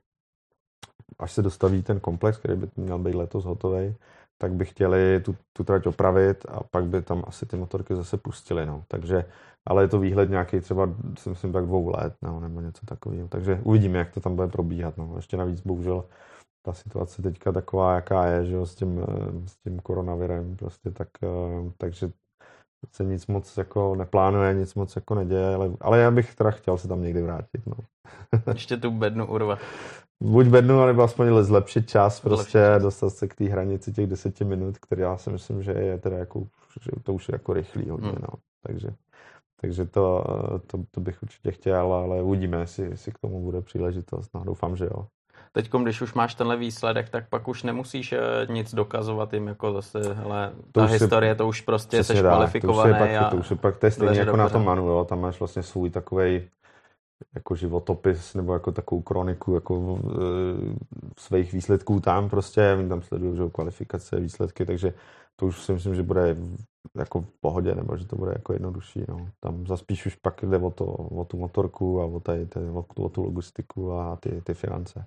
až 1.20 1.32
se 1.32 1.42
dostaví 1.42 1.84
ten 1.84 2.00
komplex, 2.00 2.38
který 2.38 2.56
by 2.56 2.68
měl 2.76 3.00
být 3.00 3.16
letos 3.16 3.46
hotový, 3.46 3.96
tak 4.38 4.54
by 4.54 4.66
chtěli 4.66 5.20
tu, 5.20 5.36
tu 5.54 5.64
trať 5.64 5.88
opravit 5.88 6.46
a 6.50 6.64
pak 6.64 6.86
by 6.86 7.02
tam 7.02 7.24
asi 7.28 7.46
ty 7.46 7.58
motorky 7.58 7.96
zase 7.96 8.18
pustili. 8.18 8.66
No. 8.66 8.84
Takže, 8.88 9.26
ale 9.66 9.84
je 9.84 9.88
to 9.88 10.00
výhled 10.00 10.30
nějaký 10.30 10.60
třeba, 10.60 10.90
si 11.20 11.30
myslím, 11.30 11.54
tak 11.54 11.66
dvou 11.66 11.90
let 11.90 12.14
no, 12.22 12.40
nebo 12.40 12.62
něco 12.62 12.86
takového. 12.86 13.28
Takže 13.28 13.62
uvidíme, 13.64 13.98
jak 13.98 14.12
to 14.12 14.20
tam 14.20 14.36
bude 14.36 14.48
probíhat. 14.48 14.98
No. 14.98 15.14
Ještě 15.16 15.38
navíc, 15.38 15.62
bohužel, 15.62 16.06
ta 16.62 16.74
situace 16.74 17.22
teďka 17.22 17.52
taková, 17.52 17.96
jaká 17.96 18.26
je, 18.26 18.46
že 18.46 18.56
jo, 18.56 18.66
s 18.66 18.76
tím, 18.76 19.06
s 19.46 19.58
tím 19.58 19.80
koronavirem, 19.80 20.56
prostě 20.56 20.92
tak, 20.92 21.08
eh, 21.24 21.72
takže 21.78 22.12
se 22.92 23.04
nic 23.04 23.28
moc 23.28 23.58
jako 23.58 23.96
neplánuje, 23.96 24.54
nic 24.54 24.76
moc 24.76 24.96
jako 24.96 25.16
neděje, 25.16 25.56
ale, 25.56 25.72
ale 25.82 26.00
já 26.00 26.12
bych 26.12 26.36
teda 26.36 26.52
chtěl 26.52 26.78
se 26.78 26.88
tam 26.88 27.02
někdy 27.02 27.22
vrátit. 27.22 27.62
No. 27.66 27.74
Ještě 28.54 28.78
tu 28.78 28.92
bednu 28.92 29.26
urvat 29.26 29.60
buď 30.20 30.48
bednu, 30.48 30.86
nebo 30.86 31.04
aspoň 31.04 31.28
zlepšit 31.42 31.90
čas, 31.90 32.20
prostě 32.20 32.60
zlepšit. 32.60 32.84
dostat 32.84 33.10
se 33.10 33.28
k 33.28 33.36
té 33.36 33.46
hranici 33.46 33.94
těch 33.94 34.08
deseti 34.08 34.46
minut, 34.46 34.78
který 34.78 35.02
já 35.02 35.18
si 35.18 35.30
myslím, 35.30 35.64
že 35.64 35.72
je 35.72 35.98
teda 35.98 36.18
jako, 36.18 36.48
že 36.82 36.92
to 37.04 37.14
už 37.14 37.28
je 37.28 37.36
jako 37.36 37.54
rychlý 37.54 37.90
hodně, 37.90 38.10
hmm. 38.10 38.22
no. 38.22 38.40
Takže, 38.64 38.90
takže 39.62 39.86
to, 39.86 40.24
to, 40.68 40.78
to, 40.92 41.02
bych 41.02 41.24
určitě 41.24 41.52
chtěl, 41.52 41.94
ale 41.94 42.22
uvidíme, 42.22 42.58
jestli, 42.58 42.84
jestli 42.84 43.12
k 43.12 43.18
tomu 43.18 43.42
bude 43.42 43.62
příležitost. 43.62 44.30
No, 44.34 44.44
doufám, 44.44 44.76
že 44.76 44.86
jo. 44.86 45.08
Teď, 45.58 45.72
když 45.72 46.02
už 46.02 46.14
máš 46.14 46.36
tenhle 46.36 46.58
výsledek, 46.58 47.10
tak 47.10 47.30
pak 47.30 47.48
už 47.48 47.64
nemusíš 47.64 48.14
eh, 48.14 48.20
nic 48.50 48.74
dokazovat 48.74 49.34
jim, 49.34 49.48
jako 49.48 49.74
zase, 49.74 50.14
hele, 50.14 50.52
to 50.72 50.80
ta 50.80 50.86
historie, 50.86 51.32
je, 51.32 51.36
to 51.36 51.48
už 51.48 51.62
prostě 51.62 52.04
jsi 52.04 52.14
kvalifikovaný. 52.14 52.94
To 52.94 53.06
už 53.06 53.12
je 53.12 53.20
pak, 53.20 53.32
to 53.32 53.38
už 53.38 53.50
je 53.50 53.56
pak 53.56 53.78
to 53.78 53.86
je 53.86 53.92
stejně 53.92 54.20
jako 54.20 54.38
na 54.38 54.50
tom 54.50 54.66
manu, 54.66 54.88
jo, 54.88 55.06
tam 55.10 55.22
máš 55.22 55.40
vlastně 55.40 55.64
svůj 55.64 55.90
takovej 55.90 56.50
jako 57.36 57.56
životopis 57.56 58.34
nebo 58.34 58.54
jako 58.54 58.72
takovou 58.72 59.02
kroniku 59.02 59.54
jako 59.54 60.00
e, 60.00 60.16
svých 61.18 61.54
výsledků 61.54 62.00
tam 62.00 62.30
prostě, 62.30 62.76
oni 62.78 62.90
tam 62.90 63.02
sledují 63.02 63.38
že 63.38 63.44
kvalifikace, 63.52 64.20
výsledky, 64.20 64.66
takže 64.66 64.94
to 65.36 65.46
už 65.46 65.64
si 65.64 65.74
myslím, 65.74 65.96
že 65.96 66.04
bude 66.04 66.36
jako 66.96 67.22
v 67.22 67.40
pohodě, 67.40 67.76
nebo 67.76 67.98
že 67.98 68.08
to 68.08 68.16
bude 68.16 68.32
jako 68.32 68.54
jednodušší. 68.54 69.04
No. 69.10 69.30
Tam 69.40 69.68
zaspíš 69.68 70.06
už 70.06 70.16
pak 70.16 70.44
jde 70.44 70.58
o, 70.58 70.72
to, 70.72 70.86
o 70.86 71.26
tu 71.26 71.38
motorku 71.38 72.02
a 72.02 72.06
o, 72.06 72.20
tady, 72.20 72.46
tady, 72.46 72.70
o, 72.70 72.86
o 72.98 73.10
tu 73.10 73.24
logistiku 73.24 73.94
a 73.94 74.16
ty, 74.16 74.42
ty 74.42 74.54
finance. 74.54 75.06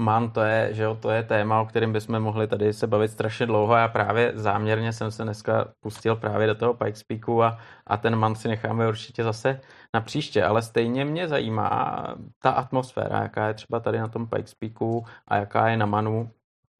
Man, 0.00 0.30
to 0.30 0.40
je, 0.40 0.74
že 0.74 0.82
jo, 0.82 0.94
to 0.94 1.10
je 1.10 1.22
téma, 1.22 1.60
o 1.60 1.66
kterém 1.66 1.92
bychom 1.92 2.20
mohli 2.20 2.46
tady 2.46 2.72
se 2.72 2.86
bavit 2.86 3.08
strašně 3.08 3.46
dlouho. 3.46 3.74
Já 3.74 3.88
právě 3.88 4.32
záměrně 4.34 4.92
jsem 4.92 5.10
se 5.10 5.22
dneska 5.22 5.72
pustil 5.80 6.16
právě 6.16 6.46
do 6.46 6.54
toho 6.54 6.74
Pikes 6.74 7.02
Peaku 7.02 7.42
a, 7.42 7.58
a 7.86 7.96
ten 7.96 8.16
man 8.16 8.34
si 8.34 8.48
necháme 8.48 8.88
určitě 8.88 9.24
zase 9.24 9.60
na 9.94 10.00
příště, 10.00 10.44
ale 10.44 10.62
stejně 10.62 11.04
mě 11.04 11.28
zajímá 11.28 12.04
ta 12.42 12.50
atmosféra, 12.50 13.22
jaká 13.22 13.48
je 13.48 13.54
třeba 13.54 13.80
tady 13.80 13.98
na 13.98 14.08
tom 14.08 14.26
Pikes 14.26 14.54
Peaku 14.54 15.04
a 15.28 15.36
jaká 15.36 15.68
je 15.68 15.76
na 15.76 15.86
Manu. 15.86 16.30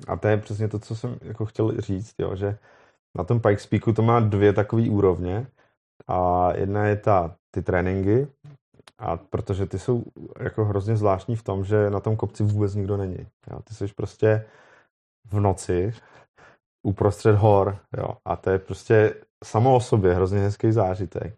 A 0.09 0.17
to 0.17 0.29
je 0.29 0.37
přesně 0.37 0.69
to, 0.69 0.79
co 0.79 0.97
jsem 0.97 1.17
jako 1.23 1.47
chtěl 1.47 1.81
říct, 1.81 2.15
jo, 2.19 2.37
že 2.37 2.59
na 3.19 3.25
tom 3.25 3.41
Pikes 3.41 3.67
Peaku 3.67 3.93
to 3.93 4.03
má 4.03 4.21
dvě 4.21 4.53
takové 4.53 4.91
úrovně 4.91 5.47
a 6.09 6.51
jedna 6.55 6.85
je 6.87 6.97
ta, 6.97 7.37
ty 7.51 7.63
tréninky, 7.63 8.29
a 8.99 9.17
protože 9.17 9.67
ty 9.67 9.79
jsou 9.79 10.05
jako 10.41 10.65
hrozně 10.65 10.97
zvláštní 10.97 11.37
v 11.37 11.43
tom, 11.43 11.65
že 11.65 11.91
na 11.91 12.01
tom 12.01 12.17
kopci 12.17 12.43
vůbec 12.43 12.75
nikdo 12.75 12.97
není. 12.97 13.27
Jo. 13.51 13.61
Ty 13.65 13.75
jsi 13.75 13.87
prostě 13.97 14.47
v 15.31 15.41
noci 15.41 15.93
uprostřed 16.83 17.37
hor 17.37 17.79
jo. 17.97 18.09
a 18.25 18.37
to 18.37 18.51
je 18.51 18.59
prostě 18.59 19.15
samo 19.45 19.77
o 19.77 19.81
sobě 19.81 20.15
hrozně 20.15 20.39
hezký 20.39 20.73
zážitek. 20.73 21.35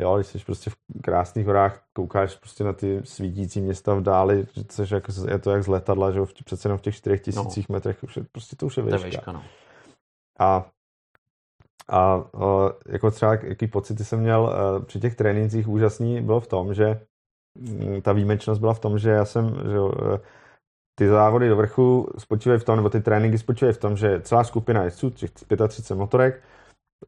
Jo, 0.00 0.16
když 0.16 0.26
jsi 0.26 0.38
prostě 0.38 0.70
v 0.70 0.76
krásných 1.02 1.46
horách, 1.46 1.82
koukáš 1.92 2.36
prostě 2.36 2.64
na 2.64 2.72
ty 2.72 3.00
svítící 3.04 3.60
města 3.60 3.94
v 3.94 4.02
dáli, 4.02 4.46
což 4.68 4.90
jako, 4.90 5.12
je 5.28 5.38
to 5.38 5.50
jak 5.50 5.64
z 5.64 5.66
letadla, 5.66 6.10
že 6.10 6.20
přece 6.44 6.68
jenom 6.68 6.78
v 6.78 6.82
těch 6.82 6.96
čtyřech 6.96 7.20
tisících 7.20 7.68
no. 7.68 7.72
metrech 7.72 8.02
už 8.02 8.16
je, 8.16 8.24
prostě 8.32 8.56
to 8.56 8.66
už 8.66 8.76
je 8.76 8.82
výška. 8.82 9.06
výška 9.06 9.32
no. 9.32 9.42
A 10.38 10.70
a 11.90 12.16
uh, 12.16 12.42
jako 12.86 13.10
třeba 13.10 13.34
jaký 13.34 13.66
pocity 13.66 14.04
jsem 14.04 14.20
měl 14.20 14.42
uh, 14.42 14.84
při 14.84 15.00
těch 15.00 15.14
trénincích 15.14 15.68
úžasný 15.68 16.22
bylo 16.22 16.40
v 16.40 16.46
tom, 16.46 16.74
že 16.74 17.00
um, 17.58 18.02
ta 18.02 18.12
výjimečnost 18.12 18.60
byla 18.60 18.74
v 18.74 18.80
tom, 18.80 18.98
že 18.98 19.10
já 19.10 19.24
jsem, 19.24 19.54
že 19.70 19.80
uh, 19.80 19.92
ty 20.98 21.08
závody 21.08 21.48
do 21.48 21.56
vrchu 21.56 22.08
spočívají 22.18 22.60
v 22.60 22.64
tom, 22.64 22.76
nebo 22.76 22.90
ty 22.90 23.00
tréninky 23.00 23.38
spočívají 23.38 23.74
v 23.74 23.78
tom, 23.78 23.96
že 23.96 24.20
celá 24.20 24.44
skupina 24.44 24.84
jezdců, 24.84 25.10
těch 25.10 25.30
35 25.30 25.96
motorek, 25.96 26.42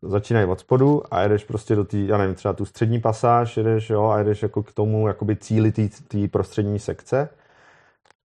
začínají 0.03 0.47
od 0.47 0.61
spodu 0.61 1.03
a 1.11 1.23
jedeš 1.23 1.45
prostě 1.45 1.77
do 1.77 1.85
té, 1.85 1.99
já 1.99 2.19
nevím, 2.19 2.35
třeba 2.35 2.55
tu 2.55 2.65
střední 2.65 3.01
pasáž, 3.01 3.57
jedeš, 3.57 3.91
jo, 3.91 4.05
a 4.09 4.19
jedeš 4.19 4.43
jako 4.43 4.63
k 4.63 4.73
tomu 4.73 5.09
jakoby 5.09 5.37
cíli 5.37 5.73
té 6.09 6.29
prostřední 6.31 6.79
sekce 6.79 7.29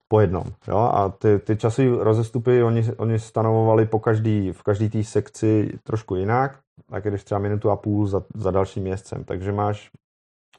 po 0.09 0.21
jednom. 0.21 0.45
Jo? 0.69 0.77
A 0.77 1.09
ty, 1.09 1.39
ty 1.39 1.57
časové 1.57 2.05
rozestupy 2.05 2.63
oni, 2.63 2.85
oni 2.97 3.19
stanovovali 3.19 3.87
po 3.87 3.99
každý, 3.99 4.53
v 4.53 4.63
každé 4.63 4.89
té 4.89 5.05
sekci 5.05 5.79
trošku 5.83 6.17
jinak, 6.17 6.59
tak 6.91 7.05
když 7.05 7.25
třeba 7.25 7.39
minutu 7.39 7.71
a 7.71 7.77
půl 7.77 8.07
za, 8.07 8.23
za 8.35 8.51
dalším 8.51 8.87
jezdcem. 8.87 9.25
Takže 9.25 9.53
máš, 9.53 9.91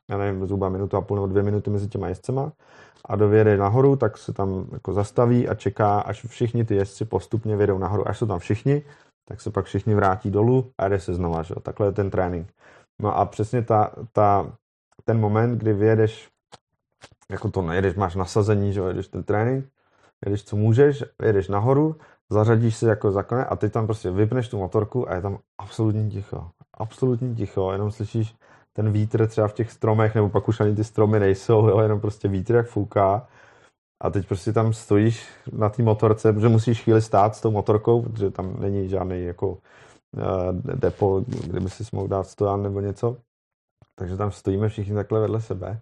já 0.09 0.17
nevím, 0.17 0.45
zhruba 0.45 0.69
minutu 0.69 0.97
a 0.97 1.01
půl 1.01 1.17
nebo 1.17 1.27
dvě 1.27 1.43
minuty 1.43 1.69
mezi 1.69 1.87
těma 1.87 2.07
jezdcema 2.07 2.51
a 3.05 3.15
dověde 3.15 3.57
nahoru, 3.57 3.95
tak 3.95 4.17
se 4.17 4.33
tam 4.33 4.67
jako 4.71 4.93
zastaví 4.93 5.47
a 5.47 5.55
čeká, 5.55 5.99
až 5.99 6.25
všichni 6.25 6.65
ty 6.65 6.75
jezdci 6.75 7.05
postupně 7.05 7.55
vědou 7.55 7.77
nahoru. 7.77 8.07
Až 8.07 8.17
jsou 8.17 8.25
tam 8.25 8.39
všichni, 8.39 8.83
tak 9.27 9.41
se 9.41 9.51
pak 9.51 9.65
všichni 9.65 9.95
vrátí 9.95 10.31
dolů 10.31 10.71
a 10.77 10.87
jde 10.87 10.99
se 10.99 11.13
znova. 11.13 11.43
Že? 11.43 11.55
Takhle 11.61 11.87
je 11.87 11.91
ten 11.91 12.09
trénink. 12.09 12.47
No 13.01 13.17
a 13.17 13.25
přesně 13.25 13.61
ta, 13.61 13.91
ta, 14.11 14.51
ten 15.05 15.19
moment, 15.19 15.57
kdy 15.57 15.73
vyjedeš 15.73 16.29
jako 17.31 17.51
to 17.51 17.61
nejedeš, 17.61 17.95
máš 17.95 18.15
nasazení, 18.15 18.73
že 18.73 18.81
jedeš 18.81 19.07
ten 19.07 19.23
trénink, 19.23 19.65
jedeš 20.25 20.43
co 20.43 20.55
můžeš, 20.55 21.03
jedeš 21.23 21.47
nahoru, 21.47 21.95
zařadíš 22.29 22.77
se 22.77 22.89
jako 22.89 23.11
za 23.11 23.23
kone 23.23 23.45
a 23.45 23.55
teď 23.55 23.73
tam 23.73 23.85
prostě 23.85 24.11
vypneš 24.11 24.49
tu 24.49 24.57
motorku 24.57 25.09
a 25.09 25.15
je 25.15 25.21
tam 25.21 25.37
absolutně 25.57 26.09
ticho. 26.09 26.49
Absolutně 26.73 27.35
ticho, 27.35 27.71
jenom 27.71 27.91
slyšíš 27.91 28.35
ten 28.73 28.91
vítr 28.91 29.27
třeba 29.27 29.47
v 29.47 29.53
těch 29.53 29.71
stromech, 29.71 30.15
nebo 30.15 30.29
pak 30.29 30.47
už 30.47 30.59
ani 30.59 30.75
ty 30.75 30.83
stromy 30.83 31.19
nejsou, 31.19 31.67
jo, 31.67 31.79
jenom 31.79 31.99
prostě 31.99 32.27
vítr 32.27 32.55
jak 32.55 32.67
fouká. 32.67 33.27
A 34.03 34.09
teď 34.09 34.27
prostě 34.27 34.53
tam 34.53 34.73
stojíš 34.73 35.27
na 35.53 35.69
té 35.69 35.83
motorce, 35.83 36.33
protože 36.33 36.49
musíš 36.49 36.83
chvíli 36.83 37.01
stát 37.01 37.35
s 37.35 37.41
tou 37.41 37.51
motorkou, 37.51 38.01
protože 38.01 38.31
tam 38.31 38.59
není 38.59 38.89
žádný 38.89 39.23
jako 39.23 39.57
depo, 40.61 41.23
kde 41.27 41.59
by 41.59 41.69
si 41.69 41.83
mohl 41.91 42.07
dát 42.07 42.27
stojan 42.27 42.63
nebo 42.63 42.79
něco. 42.79 43.17
Takže 43.95 44.17
tam 44.17 44.31
stojíme 44.31 44.69
všichni 44.69 44.95
takhle 44.95 45.19
vedle 45.19 45.41
sebe. 45.41 45.81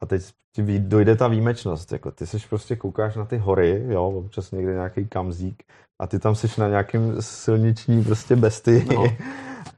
A 0.00 0.06
teď 0.06 0.22
ti 0.54 0.78
dojde 0.78 1.16
ta 1.16 1.28
výjimečnost. 1.28 1.92
Jako 1.92 2.10
ty 2.10 2.26
seš 2.26 2.46
prostě 2.46 2.76
koukáš 2.76 3.16
na 3.16 3.24
ty 3.24 3.38
hory, 3.38 3.84
jo, 3.88 4.04
občas 4.04 4.50
někde 4.50 4.72
nějaký 4.72 5.06
kamzík 5.06 5.62
a 6.00 6.06
ty 6.06 6.18
tam 6.18 6.34
seš 6.34 6.56
na 6.56 6.68
nějakém 6.68 7.22
silniční 7.22 8.04
prostě 8.04 8.36
besty. 8.36 8.86
No. 8.94 9.04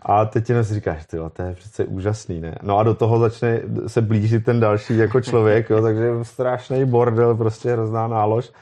A 0.02 0.24
teď 0.24 0.48
jenom 0.48 0.64
si 0.64 0.74
říkáš, 0.74 1.06
ty 1.06 1.16
to 1.32 1.42
je 1.42 1.54
přece 1.54 1.84
úžasný, 1.84 2.40
ne? 2.40 2.58
No 2.62 2.78
a 2.78 2.82
do 2.82 2.94
toho 2.94 3.18
začne 3.18 3.60
se 3.86 4.02
blížit 4.02 4.44
ten 4.44 4.60
další 4.60 4.96
jako 4.96 5.20
člověk, 5.20 5.70
jo, 5.70 5.82
takže 5.82 6.10
strašný 6.22 6.84
bordel, 6.84 7.36
prostě 7.36 7.72
hrozná 7.72 8.08
nálož, 8.08 8.52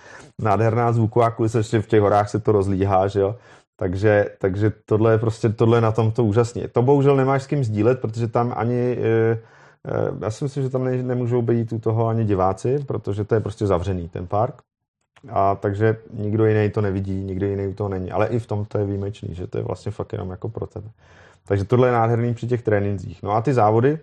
nádherná 0.42 0.92
zvuková 0.92 1.30
kulisa, 1.30 1.58
ještě 1.58 1.80
v 1.80 1.86
těch 1.86 2.00
horách 2.00 2.28
se 2.30 2.40
to 2.40 2.52
rozlíhá, 2.52 3.08
že 3.08 3.20
jo. 3.20 3.36
Takže, 3.76 4.26
takže 4.38 4.72
tohle 4.84 5.12
je 5.12 5.18
prostě, 5.18 5.48
tohle 5.48 5.76
je 5.76 5.80
na 5.80 5.92
tom 5.92 6.12
to 6.12 6.24
úžasně. 6.24 6.68
To 6.68 6.82
bohužel 6.82 7.16
nemáš 7.16 7.42
s 7.42 7.46
kým 7.46 7.64
sdílet, 7.64 8.00
protože 8.00 8.28
tam 8.28 8.54
ani, 8.56 8.98
e, 9.00 9.38
já 10.22 10.30
si 10.30 10.44
myslím, 10.44 10.62
že 10.62 10.70
tam 10.70 10.84
ne, 10.84 11.02
nemůžou 11.02 11.42
být 11.42 11.72
u 11.72 11.78
toho 11.78 12.08
ani 12.08 12.24
diváci, 12.24 12.78
protože 12.86 13.24
to 13.24 13.34
je 13.34 13.40
prostě 13.40 13.66
zavřený 13.66 14.08
ten 14.08 14.26
park. 14.26 14.54
A 15.30 15.54
takže 15.54 15.96
nikdo 16.12 16.46
jiný 16.46 16.70
to 16.70 16.80
nevidí, 16.80 17.24
nikdo 17.24 17.46
jiný 17.46 17.66
u 17.66 17.74
toho 17.74 17.88
není. 17.88 18.10
Ale 18.10 18.26
i 18.26 18.38
v 18.38 18.46
tom 18.46 18.64
to 18.64 18.78
je 18.78 18.84
výjimečný, 18.84 19.34
že 19.34 19.46
to 19.46 19.58
je 19.58 19.64
vlastně 19.64 19.92
fakt 19.92 20.12
jenom 20.12 20.30
jako 20.30 20.48
pro 20.48 20.66
tebe. 20.66 20.88
Takže 21.46 21.64
tohle 21.64 21.88
je 21.88 21.92
nádherný 21.92 22.34
při 22.34 22.46
těch 22.46 22.62
trénincích. 22.62 23.22
No 23.22 23.30
a 23.30 23.42
ty 23.42 23.54
závody, 23.54 23.98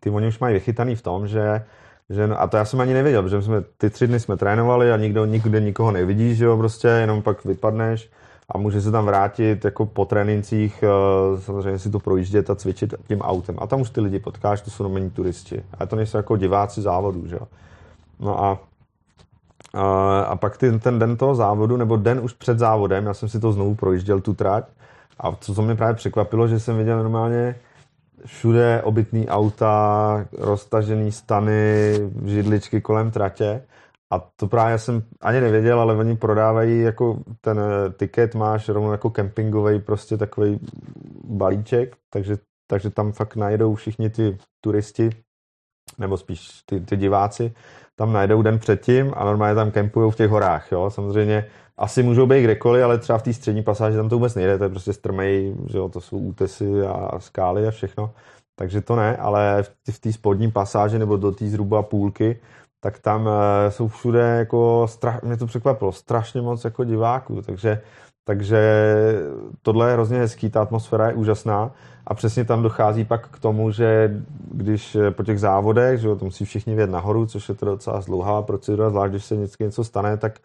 ty 0.00 0.10
oni 0.10 0.26
už 0.26 0.38
mají 0.38 0.54
vychytaný 0.54 0.96
v 0.96 1.02
tom, 1.02 1.26
že 1.26 1.64
že, 2.10 2.26
no, 2.26 2.40
a 2.40 2.46
to 2.46 2.56
já 2.56 2.64
jsem 2.64 2.80
ani 2.80 2.94
nevěděl, 2.94 3.22
protože 3.22 3.42
jsme, 3.42 3.62
ty 3.78 3.90
tři 3.90 4.06
dny 4.06 4.20
jsme 4.20 4.36
trénovali 4.36 4.92
a 4.92 4.96
nikdo 4.96 5.24
nikde 5.24 5.60
nikoho 5.60 5.90
nevidí, 5.90 6.34
že 6.34 6.44
jo, 6.44 6.56
prostě 6.56 6.88
jenom 6.88 7.22
pak 7.22 7.44
vypadneš 7.44 8.10
a 8.50 8.58
může 8.58 8.80
se 8.80 8.90
tam 8.90 9.06
vrátit 9.06 9.64
jako 9.64 9.86
po 9.86 10.04
trénincích, 10.04 10.84
eh, 10.86 11.40
samozřejmě 11.40 11.78
si 11.78 11.90
to 11.90 11.98
projíždět 11.98 12.50
a 12.50 12.54
cvičit 12.54 12.94
tím 13.08 13.20
autem. 13.20 13.56
A 13.58 13.66
tam 13.66 13.80
už 13.80 13.90
ty 13.90 14.00
lidi 14.00 14.18
potkáš, 14.18 14.60
to 14.60 14.70
jsou 14.70 14.82
normální 14.82 15.10
turisti. 15.10 15.62
A 15.78 15.86
to 15.86 15.96
nejsou 15.96 16.16
jako 16.16 16.36
diváci 16.36 16.82
závodů, 16.82 17.26
že 17.26 17.36
jo. 17.36 17.46
No 18.20 18.44
a, 18.44 18.58
a, 19.74 20.20
a 20.20 20.36
pak 20.36 20.56
ty, 20.56 20.78
ten 20.78 20.98
den 20.98 21.16
toho 21.16 21.34
závodu, 21.34 21.76
nebo 21.76 21.96
den 21.96 22.20
už 22.20 22.32
před 22.32 22.58
závodem, 22.58 23.06
já 23.06 23.14
jsem 23.14 23.28
si 23.28 23.40
to 23.40 23.52
znovu 23.52 23.74
projížděl, 23.74 24.20
tu 24.20 24.34
trať, 24.34 24.64
a 25.20 25.32
co, 25.40 25.54
co 25.54 25.62
mě 25.62 25.74
právě 25.74 25.94
překvapilo, 25.94 26.48
že 26.48 26.60
jsem 26.60 26.76
viděl 26.76 26.96
normálně 26.96 27.56
všude 28.24 28.82
obytný 28.84 29.28
auta, 29.28 30.24
roztažený 30.38 31.12
stany, 31.12 31.94
židličky 32.24 32.80
kolem 32.80 33.10
tratě. 33.10 33.62
A 34.12 34.18
to 34.36 34.46
právě 34.46 34.78
jsem 34.78 35.02
ani 35.20 35.40
nevěděl, 35.40 35.80
ale 35.80 35.96
oni 35.96 36.16
prodávají 36.16 36.80
jako 36.80 37.18
ten 37.40 37.60
tiket 37.96 38.34
máš 38.34 38.68
rovnou 38.68 38.92
jako 38.92 39.10
kempingový 39.10 39.80
prostě 39.80 40.16
takový 40.16 40.60
balíček, 41.24 41.96
takže, 42.12 42.38
takže 42.70 42.90
tam 42.90 43.12
fakt 43.12 43.36
najdou 43.36 43.74
všichni 43.74 44.10
ty 44.10 44.38
turisti, 44.60 45.10
nebo 45.98 46.16
spíš 46.16 46.62
ty, 46.66 46.80
ty 46.80 46.96
diváci, 46.96 47.54
tam 47.96 48.12
najdou 48.12 48.42
den 48.42 48.58
předtím 48.58 49.12
a 49.16 49.24
normálně 49.24 49.54
tam 49.54 49.70
kempují 49.70 50.12
v 50.12 50.16
těch 50.16 50.30
horách, 50.30 50.72
jo. 50.72 50.90
Samozřejmě 50.90 51.46
asi 51.78 52.02
můžou 52.02 52.26
být 52.26 52.42
kdekoliv, 52.42 52.84
ale 52.84 52.98
třeba 52.98 53.18
v 53.18 53.22
té 53.22 53.32
střední 53.32 53.62
pasáži 53.62 53.96
tam 53.96 54.08
to 54.08 54.16
vůbec 54.16 54.34
nejde, 54.34 54.58
to 54.58 54.64
je 54.64 54.70
prostě 54.70 54.92
strmej, 54.92 55.56
že 55.70 55.78
jo, 55.78 55.88
to 55.88 56.00
jsou 56.00 56.18
útesy 56.18 56.82
a 56.82 57.20
skály 57.20 57.66
a 57.66 57.70
všechno. 57.70 58.14
Takže 58.56 58.80
to 58.80 58.96
ne, 58.96 59.16
ale 59.16 59.62
v 59.90 59.98
té 60.00 60.12
spodní 60.12 60.50
pasáži 60.50 60.98
nebo 60.98 61.16
do 61.16 61.32
té 61.32 61.46
zhruba 61.46 61.82
půlky, 61.82 62.40
tak 62.80 62.98
tam 62.98 63.26
uh, 63.26 63.32
jsou 63.68 63.88
všude 63.88 64.20
jako, 64.20 64.86
strach, 64.88 65.22
mě 65.22 65.36
to 65.36 65.46
překvapilo, 65.46 65.92
strašně 65.92 66.42
moc 66.42 66.64
jako 66.64 66.84
diváků, 66.84 67.42
takže, 67.42 67.80
takže 68.24 68.60
tohle 69.62 69.88
je 69.88 69.92
hrozně 69.92 70.18
hezký, 70.18 70.50
ta 70.50 70.62
atmosféra 70.62 71.08
je 71.08 71.14
úžasná 71.14 71.70
a 72.06 72.14
přesně 72.14 72.44
tam 72.44 72.62
dochází 72.62 73.04
pak 73.04 73.28
k 73.28 73.38
tomu, 73.38 73.70
že 73.70 74.20
když 74.52 74.96
po 75.10 75.22
těch 75.22 75.40
závodech, 75.40 76.00
že 76.00 76.16
to 76.16 76.24
musí 76.24 76.44
všichni 76.44 76.74
vědět 76.74 76.90
nahoru, 76.90 77.26
což 77.26 77.48
je 77.48 77.54
to 77.54 77.66
docela 77.66 78.00
zdlouhá 78.00 78.42
procedura, 78.42 78.90
zvlášť 78.90 79.10
když 79.10 79.24
se 79.24 79.34
vždycky 79.34 79.64
něco 79.64 79.84
stane, 79.84 80.16
tak 80.16 80.38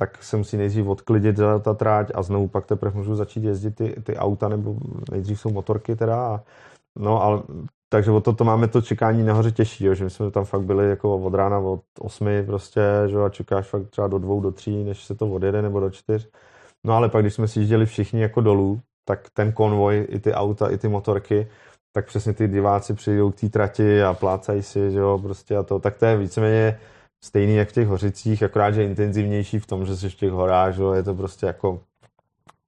tak 0.00 0.22
se 0.22 0.36
musí 0.36 0.56
nejdřív 0.56 0.86
odklidit 0.86 1.36
ta 1.62 1.74
tráť 1.74 2.10
a 2.14 2.22
znovu 2.22 2.48
pak 2.48 2.66
teprve 2.66 2.96
můžu 2.96 3.14
začít 3.14 3.44
jezdit 3.44 3.70
ty, 3.70 3.94
ty 4.02 4.16
auta, 4.16 4.48
nebo 4.48 4.76
nejdřív 5.10 5.40
jsou 5.40 5.50
motorky 5.50 5.96
teda. 5.96 6.26
A, 6.26 6.40
no, 6.98 7.22
ale 7.22 7.42
takže 7.88 8.10
o 8.10 8.20
to, 8.20 8.32
to 8.32 8.44
máme 8.44 8.68
to 8.68 8.82
čekání 8.82 9.22
nahoře 9.22 9.52
těžší, 9.52 9.84
jo, 9.84 9.94
že 9.94 10.04
my 10.04 10.10
jsme 10.10 10.30
tam 10.30 10.44
fakt 10.44 10.62
byli 10.62 10.88
jako 10.88 11.18
od 11.18 11.34
rána 11.34 11.58
od 11.58 11.80
8 12.00 12.28
prostě, 12.46 12.80
že 13.06 13.16
a 13.16 13.28
čekáš 13.28 13.68
fakt 13.68 13.88
třeba 13.88 14.08
do 14.08 14.18
dvou, 14.18 14.40
do 14.40 14.52
tří, 14.52 14.84
než 14.84 15.04
se 15.04 15.14
to 15.14 15.26
odjede, 15.26 15.62
nebo 15.62 15.80
do 15.80 15.90
čtyř. 15.90 16.28
No 16.84 16.94
ale 16.94 17.08
pak, 17.08 17.22
když 17.22 17.34
jsme 17.34 17.48
si 17.48 17.60
jížděli 17.60 17.86
všichni 17.86 18.20
jako 18.20 18.40
dolů, 18.40 18.80
tak 19.04 19.30
ten 19.34 19.52
konvoj, 19.52 20.06
i 20.08 20.18
ty 20.18 20.32
auta, 20.32 20.70
i 20.70 20.78
ty 20.78 20.88
motorky, 20.88 21.48
tak 21.92 22.06
přesně 22.06 22.32
ty 22.32 22.48
diváci 22.48 22.94
přijdou 22.94 23.30
k 23.30 23.40
té 23.40 23.48
trati 23.48 24.02
a 24.02 24.14
plácají 24.14 24.62
si, 24.62 24.90
že 24.90 24.98
jo, 24.98 25.18
prostě 25.22 25.56
a 25.56 25.62
to, 25.62 25.78
tak 25.78 25.96
to 25.96 26.06
je 26.06 26.16
víceméně 26.16 26.78
stejný 27.24 27.56
jak 27.56 27.68
v 27.68 27.72
těch 27.72 27.88
hořicích, 27.88 28.42
akorát, 28.42 28.70
že 28.70 28.84
intenzivnější 28.84 29.58
v 29.58 29.66
tom, 29.66 29.86
že 29.86 29.96
jsi 29.96 30.08
v 30.08 30.14
těch 30.14 30.30
horách, 30.30 30.74
že 30.74 30.82
je 30.94 31.02
to 31.02 31.14
prostě 31.14 31.46
jako 31.46 31.80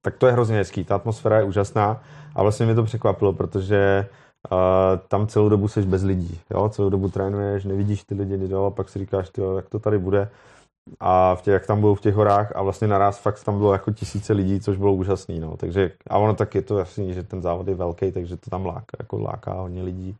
tak 0.01 0.17
to 0.17 0.27
je 0.27 0.33
hrozně 0.33 0.55
hezký, 0.55 0.83
ta 0.83 0.95
atmosféra 0.95 1.37
je 1.37 1.43
úžasná 1.43 2.03
a 2.35 2.41
vlastně 2.41 2.65
mě 2.65 2.75
to 2.75 2.83
překvapilo, 2.83 3.33
protože 3.33 4.07
uh, 4.51 4.57
tam 5.07 5.27
celou 5.27 5.49
dobu 5.49 5.67
jsi 5.67 5.81
bez 5.81 6.03
lidí, 6.03 6.39
jo? 6.51 6.69
celou 6.69 6.89
dobu 6.89 7.09
trénuješ, 7.09 7.65
nevidíš 7.65 8.03
ty 8.03 8.15
lidi 8.15 8.47
dál 8.47 8.65
a 8.65 8.71
pak 8.71 8.89
si 8.89 8.99
říkáš, 8.99 9.29
tyjo, 9.29 9.55
jak 9.55 9.69
to 9.69 9.79
tady 9.79 9.99
bude 9.99 10.29
a 10.99 11.35
v 11.35 11.41
těch, 11.41 11.51
jak 11.51 11.65
tam 11.65 11.79
bylo 11.79 11.95
v 11.95 12.01
těch 12.01 12.15
horách 12.15 12.51
a 12.55 12.61
vlastně 12.61 12.87
naraz 12.87 13.19
fakt 13.19 13.43
tam 13.43 13.57
bylo 13.57 13.73
jako 13.73 13.91
tisíce 13.91 14.33
lidí, 14.33 14.59
což 14.59 14.77
bylo 14.77 14.93
úžasný, 14.93 15.39
no. 15.39 15.57
takže 15.57 15.91
a 16.09 16.17
ono 16.17 16.33
tak 16.33 16.55
je 16.55 16.61
to 16.61 16.77
jasný, 16.77 17.13
že 17.13 17.23
ten 17.23 17.41
závod 17.41 17.67
je 17.67 17.75
velký, 17.75 18.11
takže 18.11 18.37
to 18.37 18.49
tam 18.49 18.65
láká, 18.65 18.97
jako 18.99 19.19
láká 19.19 19.53
hodně 19.53 19.83
lidí 19.83 20.17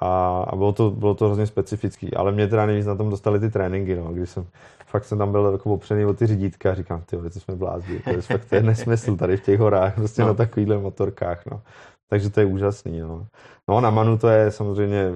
a, 0.00 0.40
a 0.48 0.56
bylo, 0.56 0.72
to, 0.72 0.90
bylo 0.90 1.14
to 1.14 1.24
hrozně 1.24 1.46
specifický, 1.46 2.14
ale 2.14 2.32
mě 2.32 2.46
teda 2.46 2.66
nejvíc 2.66 2.86
na 2.86 2.94
tom 2.94 3.10
dostali 3.10 3.40
ty 3.40 3.50
tréninky, 3.50 3.96
no, 3.96 4.12
když 4.12 4.30
jsem, 4.30 4.46
fakt 4.86 5.04
jsem 5.04 5.18
tam 5.18 5.32
byl 5.32 5.52
jako 5.52 5.74
opřený 5.74 6.04
o 6.04 6.14
ty 6.14 6.26
řídítka 6.26 6.70
a 6.70 6.74
říkám, 6.74 7.02
ty 7.02 7.16
to 7.16 7.40
jsme 7.40 7.56
blázni, 7.56 8.00
to 8.00 8.10
je 8.10 8.22
fakt 8.22 8.44
to 8.44 8.54
je 8.54 8.62
nesmysl 8.62 9.16
tady 9.16 9.36
v 9.36 9.42
těch 9.42 9.60
horách, 9.60 9.94
prostě 9.94 10.22
no. 10.22 10.28
na 10.28 10.34
takovýchhle 10.34 10.78
motorkách, 10.78 11.46
no. 11.46 11.60
Takže 12.08 12.30
to 12.30 12.40
je 12.40 12.46
úžasný, 12.46 13.00
no. 13.00 13.26
No 13.68 13.80
na 13.80 13.90
Manu 13.90 14.18
to 14.18 14.28
je 14.28 14.50
samozřejmě 14.50 15.14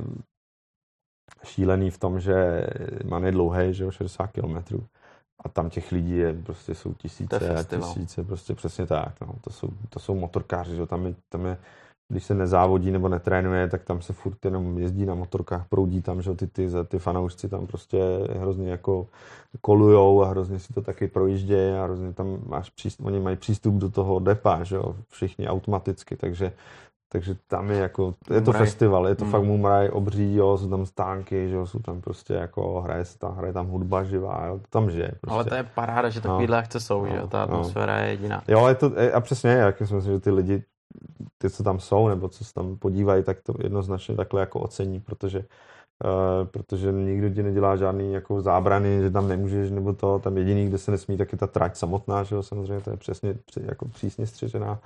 šílený 1.44 1.90
v 1.90 1.98
tom, 1.98 2.20
že 2.20 2.66
Man 3.04 3.24
je 3.24 3.32
dlouhý, 3.32 3.74
že 3.74 3.84
jo, 3.84 3.90
60 3.90 4.26
kilometrů. 4.26 4.86
A 5.44 5.48
tam 5.48 5.70
těch 5.70 5.92
lidí 5.92 6.16
je, 6.16 6.32
prostě 6.32 6.74
jsou 6.74 6.94
tisíce 6.94 7.54
a 7.56 7.62
tisíce, 7.62 8.24
prostě 8.24 8.54
přesně 8.54 8.86
tak, 8.86 9.20
no. 9.20 9.34
To 9.40 9.50
jsou, 9.50 9.68
to 9.88 9.98
jsou 10.00 10.14
motorkáři, 10.14 10.74
že 10.74 10.80
jo, 10.80 10.86
tam 10.86 11.06
je, 11.06 11.14
tam 11.28 11.46
je 11.46 11.56
když 12.10 12.24
se 12.24 12.34
nezávodí 12.34 12.90
nebo 12.90 13.08
netrénuje, 13.08 13.68
tak 13.68 13.82
tam 13.84 14.02
se 14.02 14.12
furt 14.12 14.44
jenom 14.44 14.78
jezdí 14.78 15.06
na 15.06 15.14
motorkách, 15.14 15.68
proudí 15.68 16.02
tam, 16.02 16.22
že 16.22 16.34
ty, 16.34 16.46
ty, 16.46 16.68
ty 16.88 16.98
fanoušci 16.98 17.48
tam 17.48 17.66
prostě 17.66 17.98
hrozně 18.38 18.70
jako 18.70 19.06
kolujou 19.60 20.22
a 20.22 20.28
hrozně 20.28 20.58
si 20.58 20.72
to 20.72 20.82
taky 20.82 21.08
projíždějí 21.08 21.72
a 21.72 21.84
hrozně 21.84 22.12
tam 22.12 22.38
máš 22.46 22.70
přístup, 22.70 23.06
oni 23.06 23.20
mají 23.20 23.36
přístup 23.36 23.74
do 23.74 23.90
toho 23.90 24.18
depa, 24.18 24.64
že 24.64 24.76
jo, 24.76 24.96
všichni 25.08 25.48
automaticky, 25.48 26.16
takže 26.16 26.52
takže 27.12 27.36
tam 27.48 27.70
je 27.70 27.78
jako, 27.78 28.14
je 28.30 28.40
to 28.40 28.50
Mumraj. 28.50 28.66
festival, 28.66 29.08
je 29.08 29.14
to 29.14 29.24
hmm. 29.24 29.32
fakt 29.32 29.42
Mumraj 29.42 29.88
obří, 29.88 30.34
jo, 30.34 30.58
jsou 30.58 30.70
tam 30.70 30.86
stánky, 30.86 31.48
že 31.48 31.54
jo, 31.54 31.66
jsou 31.66 31.78
tam 31.78 32.00
prostě 32.00 32.34
jako, 32.34 32.80
hraje, 32.80 33.04
tam, 33.18 33.36
hraje 33.36 33.52
tam 33.52 33.66
hudba 33.66 34.04
živá, 34.04 34.46
jo, 34.46 34.58
to 34.58 34.66
tam 34.70 34.90
žije. 34.90 35.12
Prostě. 35.20 35.34
Ale 35.34 35.44
to 35.44 35.54
je 35.54 35.62
paráda, 35.74 36.08
že 36.08 36.20
takovýhle 36.20 36.56
no. 36.56 36.58
akce 36.58 36.80
jsou, 36.80 37.02
no, 37.02 37.08
že 37.10 37.16
jo, 37.16 37.26
ta 37.26 37.42
atmosféra 37.42 37.96
no. 37.96 38.02
je 38.02 38.08
jediná. 38.08 38.42
Jo, 38.48 38.66
je 38.66 38.74
to, 38.74 38.92
a 39.14 39.20
přesně, 39.20 39.50
jak 39.50 39.78
si 39.78 39.94
myslím, 39.94 40.14
že 40.14 40.20
ty 40.20 40.30
lidi 40.30 40.62
ty, 41.38 41.50
co 41.50 41.62
tam 41.62 41.80
jsou, 41.80 42.08
nebo 42.08 42.28
co 42.28 42.44
se 42.44 42.54
tam 42.54 42.76
podívají, 42.76 43.24
tak 43.24 43.40
to 43.40 43.54
jednoznačně 43.62 44.16
takhle 44.16 44.40
jako 44.40 44.60
ocení, 44.60 45.00
protože 45.00 45.38
uh, 45.38 46.48
protože 46.48 46.92
nikdo 46.92 47.30
ti 47.30 47.42
nedělá 47.42 47.76
žádný 47.76 48.12
jako 48.12 48.40
zábrany, 48.40 49.00
že 49.00 49.10
tam 49.10 49.28
nemůžeš, 49.28 49.70
nebo 49.70 49.92
to, 49.92 50.18
tam 50.18 50.38
jediný, 50.38 50.66
kde 50.66 50.78
se 50.78 50.90
nesmí, 50.90 51.16
tak 51.16 51.32
je 51.32 51.38
ta 51.38 51.46
trať 51.46 51.76
samotná, 51.76 52.22
že 52.22 52.34
jo, 52.34 52.42
samozřejmě 52.42 52.80
to 52.80 52.90
je 52.90 52.96
přesně 52.96 53.38
jako 53.56 53.88
přísně 53.88 54.26
střežená, 54.26 54.80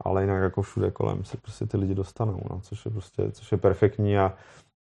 ale 0.00 0.22
jinak 0.22 0.42
jako 0.42 0.62
všude 0.62 0.90
kolem 0.90 1.24
se 1.24 1.36
prostě 1.36 1.66
ty 1.66 1.76
lidi 1.76 1.94
dostanou, 1.94 2.40
no, 2.50 2.60
což 2.60 2.84
je 2.84 2.90
prostě, 2.90 3.32
což 3.32 3.52
je 3.52 3.58
perfektní 3.58 4.18
a, 4.18 4.34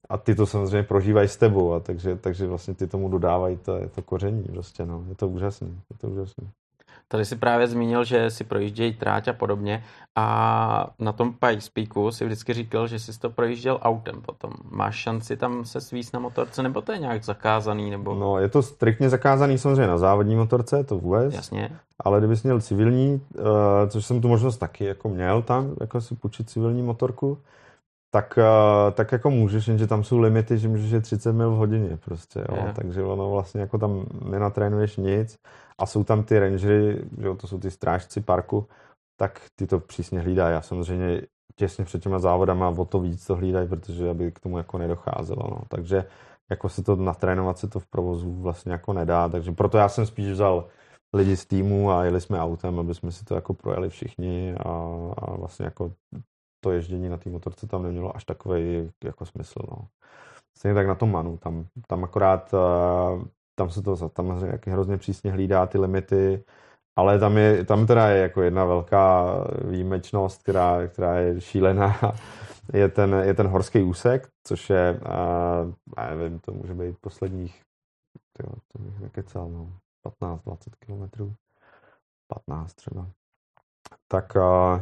a 0.09 0.17
ty 0.17 0.35
to 0.35 0.45
samozřejmě 0.45 0.83
prožívají 0.83 1.27
s 1.27 1.37
tebou, 1.37 1.73
a 1.73 1.79
takže, 1.79 2.15
takže 2.15 2.47
vlastně 2.47 2.73
ty 2.73 2.87
tomu 2.87 3.09
dodávají 3.09 3.57
to, 3.57 3.89
to 3.95 4.01
koření, 4.01 4.43
prostě, 4.43 4.85
no, 4.85 5.05
je 5.09 5.15
to 5.15 5.27
úžasný, 5.27 5.81
je 5.89 5.97
to 5.97 6.07
úžasný. 6.09 6.49
Tady 7.13 7.25
si 7.25 7.35
právě 7.35 7.67
zmínil, 7.67 8.03
že 8.03 8.29
si 8.29 8.43
projíždějí 8.43 8.93
tráť 8.93 9.27
a 9.27 9.33
podobně 9.33 9.83
a 10.15 10.87
na 10.99 11.11
tom 11.11 11.33
Pikespeaku 11.33 12.11
si 12.11 12.25
vždycky 12.25 12.53
říkal, 12.53 12.87
že 12.87 12.99
jsi 12.99 13.19
to 13.19 13.29
projížděl 13.29 13.79
autem 13.81 14.21
potom. 14.21 14.51
Máš 14.71 14.95
šanci 14.95 15.37
tam 15.37 15.65
se 15.65 15.81
svíst 15.81 16.13
na 16.13 16.19
motorce, 16.19 16.63
nebo 16.63 16.81
to 16.81 16.91
je 16.91 16.97
nějak 16.97 17.23
zakázaný? 17.23 17.91
Nebo... 17.91 18.15
No, 18.15 18.39
je 18.39 18.49
to 18.49 18.61
striktně 18.61 19.09
zakázaný 19.09 19.57
samozřejmě 19.57 19.87
na 19.87 19.97
závodní 19.97 20.35
motorce, 20.35 20.83
to 20.83 20.97
vůbec. 20.97 21.33
Jasně. 21.33 21.69
Ale 21.99 22.19
kdybys 22.19 22.43
měl 22.43 22.61
civilní, 22.61 23.21
uh, 23.35 23.43
což 23.89 24.05
jsem 24.05 24.21
tu 24.21 24.27
možnost 24.27 24.57
taky 24.57 24.85
jako 24.85 25.09
měl 25.09 25.41
tam, 25.41 25.75
jako 25.81 26.01
si 26.01 26.15
půjčit 26.15 26.49
civilní 26.49 26.81
motorku, 26.81 27.37
tak, 28.11 28.37
uh, 28.37 28.93
tak 28.93 29.11
jako 29.11 29.29
můžeš, 29.29 29.67
jenže 29.67 29.87
tam 29.87 30.03
jsou 30.03 30.19
limity, 30.19 30.57
že 30.57 30.67
můžeš 30.67 30.91
je 30.91 31.01
30 31.01 31.33
mil 31.33 31.51
v 31.51 31.57
hodině 31.57 31.97
prostě, 32.05 32.39
jo. 32.39 32.55
Yeah. 32.55 32.75
takže 32.75 33.03
ono 33.03 33.29
vlastně 33.29 33.61
jako 33.61 33.77
tam 33.77 34.05
nenatrénuješ 34.29 34.97
nic 34.97 35.37
a 35.77 35.85
jsou 35.85 36.03
tam 36.03 36.23
ty 36.23 36.39
rangery, 36.39 37.05
že 37.17 37.27
jo, 37.27 37.35
to 37.35 37.47
jsou 37.47 37.59
ty 37.59 37.71
strážci 37.71 38.21
parku, 38.21 38.67
tak 39.19 39.41
ty 39.55 39.67
to 39.67 39.79
přísně 39.79 40.19
hlídají. 40.19 40.55
A 40.55 40.61
samozřejmě 40.61 41.21
těsně 41.55 41.85
před 41.85 42.03
těma 42.03 42.19
závodama 42.19 42.69
o 42.69 42.85
to 42.85 42.99
víc 42.99 43.27
to 43.27 43.35
hlídají, 43.35 43.67
protože 43.67 44.09
aby 44.09 44.31
k 44.31 44.39
tomu 44.39 44.57
jako 44.57 44.77
nedocházelo. 44.77 45.43
No. 45.49 45.61
Takže 45.69 46.05
jako 46.51 46.69
se 46.69 46.83
to 46.83 46.95
natrénovat 46.95 47.57
se 47.57 47.67
to 47.67 47.79
v 47.79 47.87
provozu 47.87 48.41
vlastně 48.41 48.71
jako 48.71 48.93
nedá, 48.93 49.29
takže 49.29 49.51
proto 49.51 49.77
já 49.77 49.89
jsem 49.89 50.05
spíš 50.05 50.27
vzal 50.31 50.67
lidi 51.13 51.37
z 51.37 51.45
týmu 51.45 51.91
a 51.91 52.03
jeli 52.05 52.21
jsme 52.21 52.41
autem, 52.41 52.79
aby 52.79 52.95
jsme 52.95 53.11
si 53.11 53.25
to 53.25 53.35
jako 53.35 53.53
projeli 53.53 53.89
všichni 53.89 54.55
a, 54.55 54.69
a 55.17 55.35
vlastně 55.35 55.65
jako 55.65 55.91
to 56.63 56.71
ježdění 56.71 57.09
na 57.09 57.17
té 57.17 57.29
motorce 57.29 57.67
tam 57.67 57.83
nemělo 57.83 58.15
až 58.15 58.25
takový 58.25 58.91
jako 59.03 59.25
smysl. 59.25 59.59
No. 59.71 59.87
Stejně 60.57 60.75
tak 60.75 60.87
na 60.87 60.95
tom 60.95 61.11
Manu, 61.11 61.37
tam, 61.37 61.65
tam 61.87 62.03
akorát 62.03 62.53
uh, 62.53 63.23
tam 63.55 63.69
se 63.69 63.81
to 63.81 64.09
tam 64.09 64.45
jak 64.45 64.67
hrozně 64.67 64.97
přísně 64.97 65.31
hlídá 65.31 65.65
ty 65.65 65.77
limity, 65.77 66.43
ale 66.95 67.19
tam, 67.19 67.37
je, 67.37 67.65
tam 67.65 67.87
teda 67.87 68.09
je 68.09 68.21
jako 68.21 68.41
jedna 68.41 68.65
velká 68.65 69.25
výjimečnost, 69.69 70.43
která, 70.43 70.87
která 70.87 71.19
je 71.19 71.41
šílená, 71.41 71.95
je 72.73 72.89
ten, 72.89 73.13
je 73.13 73.33
ten 73.33 73.47
horský 73.47 73.83
úsek, 73.83 74.29
což 74.47 74.69
je, 74.69 74.99
uh, 75.01 75.73
já 75.97 76.15
nevím, 76.15 76.39
to 76.39 76.51
může 76.51 76.73
být 76.73 76.97
posledních, 77.01 77.61
tyjo, 78.37 78.53
to 78.67 78.79
bych 78.79 78.99
nekecal, 78.99 79.49
no, 79.49 79.73
15-20 80.21 80.57
kilometrů, 80.85 81.33
15 82.27 82.73
třeba. 82.73 83.07
Tak, 84.07 84.35
uh, 84.35 84.81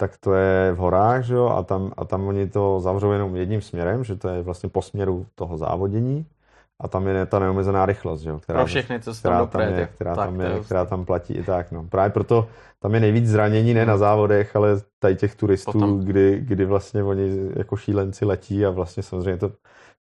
tak 0.00 0.18
to 0.18 0.34
je 0.34 0.72
v 0.72 0.76
horách, 0.76 1.22
že 1.24 1.34
jo, 1.34 1.46
a 1.46 1.62
tam, 1.62 1.92
a 1.96 2.04
tam 2.04 2.26
oni 2.26 2.48
to 2.48 2.80
zavřou 2.80 3.12
jenom 3.12 3.36
jedním 3.36 3.62
směrem, 3.62 4.04
že 4.04 4.16
to 4.16 4.28
je 4.28 4.42
vlastně 4.42 4.68
po 4.68 4.82
směru 4.82 5.26
toho 5.34 5.58
závodění 5.58 6.26
a 6.80 6.88
tam 6.88 7.06
je 7.06 7.26
ta 7.26 7.38
neomezená 7.38 7.86
rychlost, 7.86 8.20
že 8.20 8.30
jo, 8.30 8.38
která, 8.38 8.58
Pro 8.58 8.66
všechny, 8.66 9.00
co 9.00 9.14
která, 9.14 9.46
tam, 9.46 9.60
je, 9.60 9.88
která, 9.94 10.14
tak, 10.14 10.24
tam 10.24 10.40
je, 10.40 10.60
která 10.64 10.84
tam 10.84 11.04
platí 11.04 11.34
i 11.34 11.42
tak. 11.42 11.72
No. 11.72 11.84
Právě 11.84 12.10
proto 12.10 12.48
tam 12.82 12.94
je 12.94 13.00
nejvíc 13.00 13.28
zranění, 13.28 13.74
ne 13.74 13.86
na 13.86 13.96
závodech, 13.96 14.56
ale 14.56 14.80
tady 14.98 15.16
těch 15.16 15.34
turistů, 15.34 16.00
kdy, 16.04 16.40
kdy 16.40 16.64
vlastně 16.64 17.02
oni 17.02 17.50
jako 17.56 17.76
šílenci 17.76 18.24
letí 18.24 18.66
a 18.66 18.70
vlastně 18.70 19.02
samozřejmě 19.02 19.36
to 19.36 19.52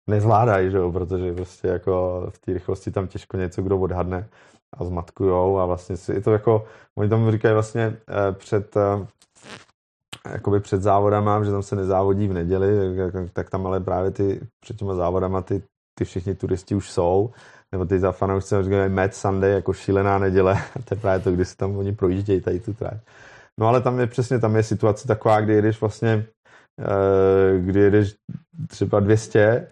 nezvládají, 0.06 0.70
že 0.70 0.76
jo, 0.76 0.92
protože 0.92 1.32
prostě 1.32 1.68
jako 1.68 2.26
v 2.30 2.38
té 2.38 2.52
rychlosti 2.52 2.90
tam 2.90 3.06
těžko 3.06 3.36
něco 3.36 3.62
kdo 3.62 3.78
odhadne 3.78 4.28
a 4.78 4.84
zmatkujou 4.84 5.58
a 5.58 5.66
vlastně 5.66 5.96
si, 5.96 6.12
je 6.12 6.20
to 6.20 6.32
jako, 6.32 6.64
oni 6.98 7.08
tam 7.08 7.30
říkají 7.30 7.54
vlastně 7.54 7.96
eh, 8.08 8.32
před 8.32 8.76
eh, 8.76 9.06
jakoby 10.32 10.60
před 10.60 10.82
závodama, 10.82 11.44
že 11.44 11.50
tam 11.50 11.62
se 11.62 11.76
nezávodí 11.76 12.28
v 12.28 12.32
neděli, 12.32 12.96
tak, 13.12 13.30
tak 13.32 13.50
tam 13.50 13.66
ale 13.66 13.80
právě 13.80 14.10
ty 14.10 14.40
před 14.60 14.76
těma 14.76 14.94
závodama 14.94 15.42
ty 15.42 15.62
ty 15.94 16.04
všichni 16.04 16.34
turisti 16.34 16.74
už 16.74 16.90
jsou, 16.90 17.30
nebo 17.72 17.84
ty 17.84 17.98
za 17.98 18.12
fanoušci 18.12 18.54
říkají 18.62 18.90
Mad 18.92 19.14
Sunday, 19.14 19.52
jako 19.52 19.72
šílená 19.72 20.18
neděle, 20.18 20.58
to 20.84 20.94
je 20.94 21.00
právě 21.00 21.20
to, 21.24 21.32
kdy 21.32 21.44
si 21.44 21.56
tam 21.56 21.76
oni 21.76 21.92
projíždějí 21.92 22.40
tady 22.40 22.60
tu 22.60 22.72
trať. 22.72 22.98
No 23.60 23.66
ale 23.66 23.80
tam 23.80 24.00
je 24.00 24.06
přesně, 24.06 24.38
tam 24.38 24.56
je 24.56 24.62
situace 24.62 25.08
taková, 25.08 25.40
kdy 25.40 25.54
jedeš 25.54 25.80
vlastně, 25.80 26.26
eh, 26.80 27.60
kdy 27.60 27.80
jedeš 27.80 28.14
třeba 28.68 29.00
200 29.00 29.66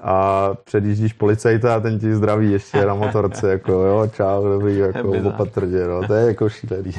a 0.00 0.54
předjíždíš 0.54 1.12
policajta 1.12 1.76
a 1.76 1.80
ten 1.80 1.98
ti 1.98 2.14
zdraví 2.14 2.52
ještě 2.52 2.86
na 2.86 2.94
motorce, 2.94 3.50
jako 3.50 3.72
jo, 3.72 4.10
čau, 4.12 4.44
dobrý, 4.44 4.78
jako 4.92 5.12
opatrně, 5.28 5.84
no, 5.84 6.06
to 6.06 6.14
je 6.14 6.26
jako 6.26 6.48
šílený. 6.48 6.92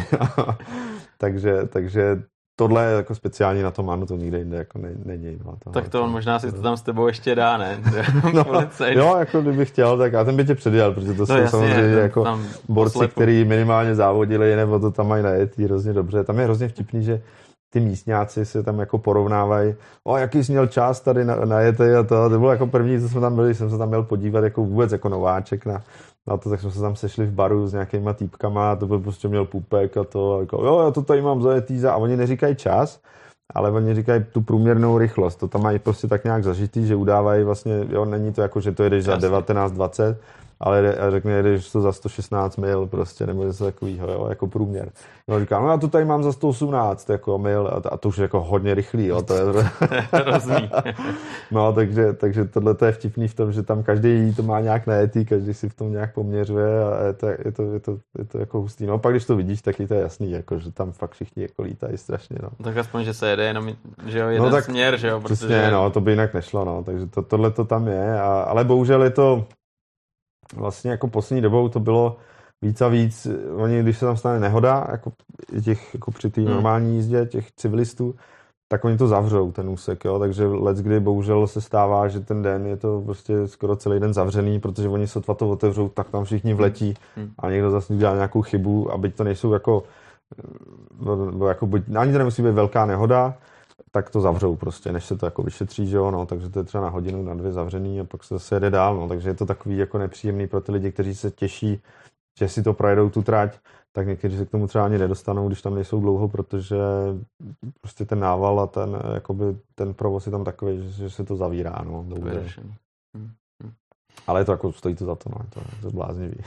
takže, 1.18 1.60
takže 1.70 2.22
tohle 2.60 2.86
je 2.86 2.96
jako 2.96 3.16
speciální 3.16 3.62
na 3.62 3.72
tom, 3.72 3.90
ano, 3.90 4.06
to 4.06 4.16
nikde 4.16 4.38
jinde 4.38 4.58
jako 4.58 4.80
ne, 4.80 4.90
není. 5.06 5.40
No, 5.46 5.58
to, 5.64 5.70
tak 5.70 5.90
to 5.90 6.04
on 6.04 6.12
možná 6.12 6.40
si 6.40 6.52
to 6.52 6.62
tam 6.62 6.78
s 6.78 6.82
tebou 6.82 7.08
ještě 7.08 7.36
dá, 7.36 7.58
ne? 7.58 7.80
no, 8.34 8.46
jo, 8.88 9.16
jako 9.20 9.42
kdyby 9.42 9.66
chtěl, 9.66 9.98
tak 9.98 10.14
já 10.14 10.24
ten 10.24 10.36
by 10.36 10.46
tě 10.46 10.56
předjel, 10.56 10.94
protože 10.94 11.14
to 11.14 11.20
no, 11.20 11.26
jsou 11.26 11.34
jasně, 11.34 11.50
samozřejmě 11.50 11.94
to, 11.94 12.00
jako 12.00 12.40
borci, 12.70 13.08
kteří 13.08 13.46
minimálně 13.46 13.96
závodili, 13.96 14.56
nebo 14.56 14.80
to 14.80 14.92
tam 14.92 15.08
mají 15.08 15.24
najetý 15.24 15.64
hrozně 15.64 15.94
dobře. 15.94 16.24
Tam 16.24 16.40
je 16.40 16.44
hrozně 16.44 16.68
vtipný, 16.68 17.04
že 17.04 17.22
ty 17.70 17.80
místňáci 17.80 18.46
se 18.46 18.64
tam 18.64 18.80
jako 18.80 18.98
porovnávají, 18.98 19.76
o 20.04 20.18
jaký 20.18 20.44
jsi 20.44 20.52
měl 20.52 20.68
čas 20.68 21.02
tady 21.02 21.26
na, 21.26 21.36
na 21.36 21.58
a 21.58 22.04
to. 22.08 22.30
To 22.30 22.40
bylo 22.40 22.52
jako 22.52 22.68
první, 22.68 23.02
co 23.02 23.10
jsme 23.10 23.22
tam 23.22 23.36
byli, 23.36 23.56
jsem 23.56 23.70
se 23.70 23.78
tam 23.78 23.88
měl 23.88 24.04
podívat 24.04 24.44
jako 24.44 24.64
vůbec 24.64 24.92
jako 24.92 25.10
nováček 25.10 25.66
na, 25.66 25.84
na 26.28 26.38
to, 26.38 26.50
tak 26.50 26.62
jsme 26.62 26.72
se 26.72 26.82
tam 26.82 26.96
sešli 26.96 27.26
v 27.26 27.32
baru 27.32 27.68
s 27.68 27.74
nějakýma 27.74 28.14
týpkama 28.14 28.72
a 28.72 28.76
to 28.76 28.88
byl 28.88 29.00
prostě 29.00 29.28
měl 29.28 29.46
pupek 29.46 29.98
a 29.98 30.04
to, 30.04 30.38
a 30.38 30.40
jako, 30.40 30.66
jo, 30.66 30.80
já 30.86 30.92
to 30.92 31.02
tady 31.02 31.22
mám 31.22 31.42
zajetý 31.42 31.80
za, 31.80 31.94
a 31.94 31.98
oni 31.98 32.18
neříkají 32.18 32.56
čas, 32.56 33.00
ale 33.54 33.72
oni 33.72 33.96
říkají 33.96 34.26
tu 34.32 34.42
průměrnou 34.42 34.98
rychlost. 34.98 35.36
To 35.36 35.48
tam 35.48 35.64
mají 35.64 35.80
prostě 35.80 36.08
tak 36.08 36.24
nějak 36.24 36.44
zažitý, 36.44 36.88
že 36.88 36.96
udávají 36.96 37.44
vlastně, 37.44 37.86
jo, 37.90 38.06
není 38.06 38.34
to 38.34 38.42
jako, 38.42 38.62
že 38.62 38.72
to 38.72 38.84
jedeš 38.84 39.04
za 39.04 39.18
19-20, 39.18 40.16
ale 40.60 40.96
řekne, 41.10 41.32
jedeš 41.32 41.72
to 41.72 41.82
za 41.82 41.92
116 41.92 42.58
mil 42.58 42.88
prostě, 42.88 43.28
nebo 43.28 43.44
něco 43.44 43.66
takového, 43.66 44.12
jo, 44.12 44.26
jako 44.30 44.48
průměr. 44.48 44.90
No 45.28 45.40
říkám, 45.40 45.64
no 45.64 45.70
já 45.70 45.78
to 45.78 45.88
tady 45.88 46.06
mám 46.06 46.24
za 46.24 46.32
118 46.32 47.10
jako 47.10 47.38
mil 47.38 47.68
a, 47.68 47.90
a 47.90 47.98
to 47.98 48.10
už 48.10 48.18
je 48.18 48.22
jako 48.22 48.42
hodně 48.42 48.74
rychlý, 48.74 49.06
jo, 49.06 49.22
to 49.22 49.34
je 49.34 49.44
No, 51.52 51.74
takže, 51.74 52.14
takže 52.14 52.46
tohle 52.46 52.76
to 52.76 52.86
je 52.86 52.92
vtipný 52.92 53.28
v 53.28 53.34
tom, 53.34 53.52
že 53.52 53.64
tam 53.64 53.84
každý 53.84 54.34
to 54.36 54.44
má 54.44 54.60
nějak 54.60 54.88
najetý, 54.88 55.26
každý 55.26 55.54
si 55.54 55.70
v 55.70 55.74
tom 55.76 55.92
nějak 55.92 56.14
poměřuje 56.14 56.84
a 56.84 57.04
je 57.04 57.14
to, 57.14 57.28
je 57.28 57.52
to, 57.52 57.64
je 57.64 57.80
to, 57.80 57.98
je 58.18 58.26
to 58.26 58.38
jako 58.38 58.62
hustý. 58.62 58.86
No, 58.86 59.00
pak 59.00 59.14
když 59.14 59.26
to 59.26 59.36
vidíš, 59.36 59.62
tak 59.62 59.80
je 59.80 59.88
to 59.88 59.94
jasný, 59.94 60.32
jako, 60.32 60.60
že 60.60 60.72
tam 60.72 60.92
fakt 60.92 61.12
všichni 61.12 61.44
jako 61.44 61.62
lítají 61.62 61.98
strašně, 61.98 62.38
no. 62.44 62.50
Tak 62.64 62.78
aspoň, 62.78 63.04
že 63.04 63.14
se 63.14 63.30
jede 63.30 63.44
jenom, 63.44 63.70
že 64.06 64.20
jo, 64.20 64.28
jeden 64.28 64.46
no, 64.46 64.52
tak, 64.52 64.66
směr, 64.66 64.98
že 64.98 65.08
jo, 65.08 65.22
protože... 65.22 65.36
Přesně, 65.36 65.72
no, 65.72 65.90
to 65.90 66.02
by 66.02 66.12
jinak 66.12 66.34
nešlo, 66.34 66.66
no, 66.66 66.84
takže 66.84 67.06
to, 67.06 67.22
tohle 67.22 67.52
to 67.52 67.66
tam 67.66 67.88
je, 67.88 68.22
a, 68.22 68.42
ale 68.42 68.64
bohužel 68.64 69.04
je 69.04 69.10
to, 69.10 69.46
vlastně 70.56 70.92
jako 70.92 71.08
poslední 71.08 71.42
dobou 71.42 71.70
to 71.70 71.80
bylo 71.80 72.18
víc 72.62 72.82
a 72.82 72.88
víc, 72.88 73.28
oni, 73.56 73.84
když 73.84 73.98
se 73.98 74.06
tam 74.06 74.18
stane 74.18 74.40
nehoda, 74.40 74.88
jako 74.92 75.12
těch, 75.64 75.94
jako 75.94 76.12
při 76.12 76.30
té 76.30 76.42
hmm. 76.42 76.50
normální 76.50 76.96
jízdě 76.96 77.26
těch 77.26 77.52
civilistů, 77.52 78.16
tak 78.68 78.86
oni 78.86 78.98
to 78.98 79.08
zavřou, 79.08 79.52
ten 79.52 79.70
úsek, 79.70 80.06
jo? 80.06 80.20
takže 80.20 80.48
let, 80.48 80.78
kdy 80.78 81.00
bohužel 81.00 81.48
se 81.48 81.62
stává, 81.62 82.08
že 82.08 82.20
ten 82.20 82.42
den 82.42 82.66
je 82.66 82.78
to 82.78 83.02
prostě 83.06 83.48
skoro 83.48 83.76
celý 83.76 84.00
den 84.00 84.14
zavřený, 84.14 84.60
protože 84.60 84.90
oni 84.90 85.08
sotva 85.08 85.34
to 85.34 85.50
otevřou, 85.50 85.90
tak 85.90 86.10
tam 86.10 86.24
všichni 86.24 86.54
vletí 86.54 86.94
hmm. 87.16 87.32
a 87.40 87.50
někdo 87.50 87.72
zase 87.72 87.96
dělá 87.96 88.16
nějakou 88.16 88.42
chybu 88.42 88.92
a 88.92 88.98
byť 88.98 89.16
to 89.16 89.24
nejsou 89.24 89.54
jako, 89.54 89.84
no, 91.32 91.48
jako 91.48 91.68
buď, 91.68 91.82
ani 91.96 92.12
to 92.12 92.18
nemusí 92.18 92.42
být 92.42 92.52
velká 92.52 92.86
nehoda, 92.86 93.34
tak 93.92 94.10
to 94.10 94.22
zavřou 94.22 94.56
prostě, 94.56 94.92
než 94.92 95.06
se 95.06 95.18
to 95.18 95.26
jako 95.26 95.44
vyšetří, 95.44 95.88
že 95.88 95.98
jo, 95.98 96.12
no, 96.12 96.26
takže 96.26 96.50
to 96.50 96.60
je 96.60 96.66
třeba 96.66 96.84
na 96.84 96.90
hodinu, 96.90 97.24
na 97.24 97.34
dvě 97.34 97.52
zavřený 97.52 98.00
a 98.00 98.04
pak 98.04 98.24
se 98.24 98.36
zase 98.36 98.56
jede 98.56 98.70
dál, 98.70 98.96
no, 98.96 99.08
takže 99.08 99.30
je 99.30 99.34
to 99.34 99.46
takový 99.46 99.78
jako 99.78 99.98
nepříjemný 99.98 100.48
pro 100.48 100.62
ty 100.62 100.72
lidi, 100.72 100.92
kteří 100.92 101.16
se 101.16 101.32
těší, 101.32 101.82
že 102.40 102.50
si 102.50 102.64
to 102.64 102.74
projedou 102.74 103.10
tu 103.10 103.22
trať, 103.22 103.60
tak 103.92 104.08
někteří 104.08 104.38
se 104.38 104.46
k 104.46 104.50
tomu 104.50 104.68
třeba 104.68 104.86
ani 104.86 104.98
nedostanou, 104.98 105.48
když 105.48 105.62
tam 105.62 105.76
nejsou 105.76 106.02
dlouho, 106.02 106.28
protože 106.28 106.78
prostě 107.82 108.06
ten 108.06 108.20
nával 108.20 108.60
a 108.60 108.68
ten, 108.68 108.98
jakoby, 109.14 109.58
ten 109.76 109.94
provoz 109.94 110.26
je 110.26 110.32
tam 110.32 110.44
takový, 110.44 110.78
že, 110.78 110.90
že 110.92 111.10
se 111.10 111.24
to 111.24 111.36
zavírá, 111.36 111.82
no, 111.86 112.06
hm, 113.18 113.32
hm. 113.64 113.72
Ale 114.28 114.42
je 114.42 114.46
to 114.46 114.52
jako, 114.52 114.72
stojí 114.72 114.96
to 114.96 115.06
za 115.06 115.16
to, 115.16 115.30
no, 115.30 115.36
je 115.44 115.50
to, 115.50 115.60
je 115.76 115.82
to 115.82 115.92
bláznivý. 115.92 116.38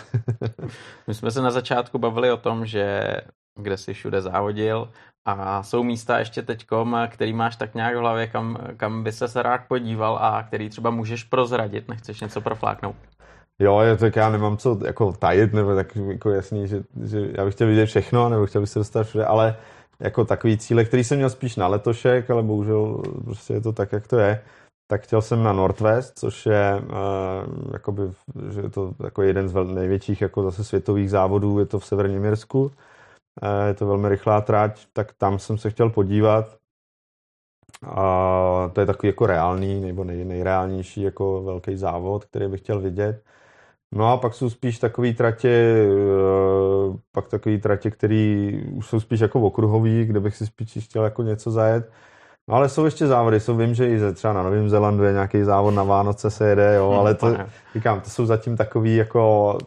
My 1.06 1.14
jsme 1.14 1.30
se 1.30 1.42
na 1.42 1.50
začátku 1.50 1.98
bavili 1.98 2.32
o 2.32 2.36
tom, 2.36 2.66
že 2.66 3.16
kde 3.60 3.76
jsi 3.76 3.94
všude 3.94 4.22
závodil 4.22 4.88
a 5.24 5.62
jsou 5.62 5.82
místa 5.82 6.18
ještě 6.18 6.42
teďkom, 6.42 6.96
který 7.08 7.32
máš 7.32 7.56
tak 7.56 7.74
nějak 7.74 7.94
v 7.94 7.98
hlavě, 7.98 8.26
kam, 8.26 8.56
kam 8.76 9.04
by 9.04 9.12
se 9.12 9.42
rád 9.42 9.60
podíval 9.68 10.18
a 10.20 10.42
který 10.42 10.68
třeba 10.68 10.90
můžeš 10.90 11.24
prozradit, 11.24 11.88
nechceš 11.88 12.20
něco 12.20 12.40
profláknout? 12.40 12.96
Jo, 13.58 13.80
je, 13.80 13.96
tak 13.96 14.16
já 14.16 14.30
nemám 14.30 14.56
co 14.56 14.78
jako 14.86 15.12
tajit, 15.12 15.52
nebo 15.52 15.74
tak 15.74 15.96
jako 15.96 16.30
jasný, 16.30 16.68
že, 16.68 16.82
že 17.04 17.28
já 17.32 17.44
bych 17.44 17.54
chtěl 17.54 17.66
vidět 17.66 17.86
všechno, 17.86 18.28
nebo 18.28 18.46
chtěl 18.46 18.60
bych 18.60 18.70
se 18.70 18.78
dostat 18.78 19.06
všude, 19.06 19.24
ale 19.24 19.56
jako 20.00 20.24
takový 20.24 20.58
cíle, 20.58 20.84
který 20.84 21.04
jsem 21.04 21.16
měl 21.18 21.30
spíš 21.30 21.56
na 21.56 21.66
letošek, 21.66 22.30
ale 22.30 22.42
bohužel 22.42 23.02
prostě 23.24 23.54
je 23.54 23.60
to 23.60 23.72
tak, 23.72 23.92
jak 23.92 24.06
to 24.06 24.18
je, 24.18 24.42
tak 24.86 25.02
chtěl 25.02 25.22
jsem 25.22 25.42
na 25.42 25.52
Northwest, 25.52 26.18
což 26.18 26.46
je 26.46 26.82
uh, 26.82 27.72
jakoby, 27.72 28.02
že 28.50 28.60
je 28.60 28.70
to 28.70 28.92
jako 29.04 29.22
jeden 29.22 29.48
z 29.48 29.54
největších 29.64 30.20
jako 30.20 30.42
zase 30.42 30.64
světových 30.64 31.10
závodů, 31.10 31.58
je 31.58 31.66
to 31.66 31.78
v 31.78 31.86
Severním 31.86 32.24
Jirsku 32.24 32.70
je 33.66 33.74
to 33.74 33.86
velmi 33.86 34.08
rychlá 34.08 34.40
trať, 34.40 34.86
tak 34.92 35.12
tam 35.12 35.38
jsem 35.38 35.58
se 35.58 35.70
chtěl 35.70 35.90
podívat. 35.90 36.56
A 37.82 38.70
to 38.72 38.80
je 38.80 38.86
takový 38.86 39.08
jako 39.08 39.26
reálný, 39.26 39.80
nebo 39.80 40.04
nej, 40.04 40.24
nejreálnější 40.24 41.02
jako 41.02 41.42
velký 41.42 41.76
závod, 41.76 42.24
který 42.24 42.48
bych 42.48 42.60
chtěl 42.60 42.80
vidět. 42.80 43.22
No 43.94 44.12
a 44.12 44.16
pak 44.16 44.34
jsou 44.34 44.50
spíš 44.50 44.78
takový 44.78 45.14
tratě, 45.14 45.48
eh, 45.48 46.98
pak 47.12 47.28
takový 47.28 47.60
tratě, 47.60 47.90
který 47.90 48.52
už 48.72 48.86
jsou 48.86 49.00
spíš 49.00 49.20
jako 49.20 49.40
okruhový, 49.40 50.04
kde 50.04 50.20
bych 50.20 50.36
si 50.36 50.46
spíš 50.46 50.84
chtěl 50.84 51.04
jako 51.04 51.22
něco 51.22 51.50
zajet. 51.50 51.90
No 52.48 52.54
ale 52.54 52.68
jsou 52.68 52.84
ještě 52.84 53.06
závody, 53.06 53.40
jsou 53.40 53.56
vím, 53.56 53.74
že 53.74 53.88
i 53.88 54.12
třeba 54.14 54.32
na 54.32 54.42
Novém 54.42 54.68
Zélandu 54.68 55.04
je 55.04 55.12
nějaký 55.12 55.42
závod 55.42 55.74
na 55.74 55.82
Vánoce 55.82 56.30
se 56.30 56.48
jede, 56.48 56.74
jo, 56.74 56.90
ale 56.90 57.14
to, 57.14 57.36
říkám, 57.74 58.00
to 58.00 58.10
jsou 58.10 58.26
zatím 58.26 58.56
takový 58.56 58.96
jako 58.96 59.58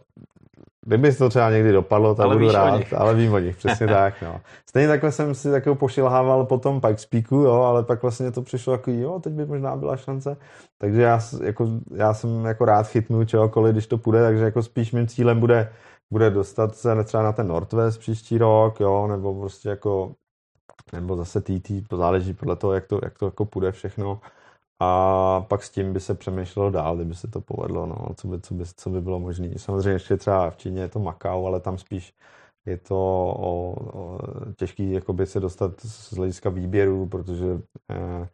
Kdyby 0.85 1.13
to 1.13 1.29
třeba 1.29 1.49
někdy 1.49 1.71
dopadlo, 1.71 2.15
tak 2.15 2.25
ale 2.25 2.35
budu 2.35 2.51
rád, 2.51 2.81
ale 2.97 3.13
vím 3.13 3.33
o 3.33 3.39
nich, 3.39 3.55
přesně 3.55 3.87
tak. 3.97 4.21
No. 4.21 4.41
Stejně 4.69 4.87
takhle 4.87 5.11
jsem 5.11 5.35
si 5.35 5.51
takového 5.51 5.75
pošilhával 5.75 6.45
po 6.45 6.57
tom 6.57 6.81
Pikespeaku, 6.81 7.35
jo, 7.35 7.53
ale 7.53 7.83
pak 7.83 8.01
vlastně 8.01 8.31
to 8.31 8.41
přišlo 8.41 8.73
jako, 8.73 8.91
jo, 8.91 9.19
teď 9.19 9.33
by 9.33 9.45
možná 9.45 9.75
byla 9.75 9.97
šance. 9.97 10.37
Takže 10.77 11.01
já, 11.01 11.19
jako, 11.43 11.67
já 11.95 12.13
jsem 12.13 12.45
jako 12.45 12.65
rád 12.65 12.87
chytnu 12.87 13.25
čehokoliv, 13.25 13.73
když 13.73 13.87
to 13.87 13.97
půjde, 13.97 14.23
takže 14.23 14.43
jako 14.43 14.63
spíš 14.63 14.91
mým 14.91 15.07
cílem 15.07 15.39
bude, 15.39 15.69
bude 16.11 16.29
dostat 16.29 16.75
se 16.75 17.03
třeba 17.03 17.23
na 17.23 17.31
ten 17.31 17.47
Northwest 17.47 17.99
příští 17.99 18.37
rok, 18.37 18.79
jo, 18.79 19.07
nebo 19.07 19.39
prostě 19.39 19.69
jako 19.69 20.11
nebo 20.93 21.15
zase 21.15 21.41
TT, 21.41 21.87
to 21.87 21.97
záleží 21.97 22.33
podle 22.33 22.55
toho, 22.55 22.73
jak 22.73 22.87
to, 22.87 22.99
jak 23.03 23.17
to 23.19 23.25
jako 23.25 23.45
půjde 23.45 23.71
všechno. 23.71 24.19
A 24.79 25.41
pak 25.47 25.63
s 25.63 25.69
tím 25.69 25.93
by 25.93 25.99
se 25.99 26.15
přemýšlelo 26.15 26.69
dál, 26.69 26.95
kdyby 26.95 27.15
se 27.15 27.27
to 27.27 27.41
povedlo, 27.41 27.85
no, 27.85 28.07
co, 28.15 28.27
by, 28.27 28.41
co, 28.41 28.53
by, 28.53 28.63
co 28.77 28.89
by 28.89 29.01
bylo 29.01 29.19
možné. 29.19 29.49
Samozřejmě 29.57 29.89
ještě 29.89 30.17
třeba 30.17 30.49
v 30.49 30.57
Číně 30.57 30.81
je 30.81 30.89
to 30.89 30.99
Macau, 30.99 31.45
ale 31.45 31.59
tam 31.59 31.77
spíš 31.77 32.13
je 32.65 32.77
to 32.77 32.95
o, 32.95 33.75
o, 33.99 34.19
těžký 34.55 34.91
jakoby 34.91 35.25
se 35.25 35.39
dostat 35.39 35.81
z 35.81 36.13
hlediska 36.13 36.49
výběru, 36.49 37.05
protože 37.05 37.61
eh, 37.91 38.29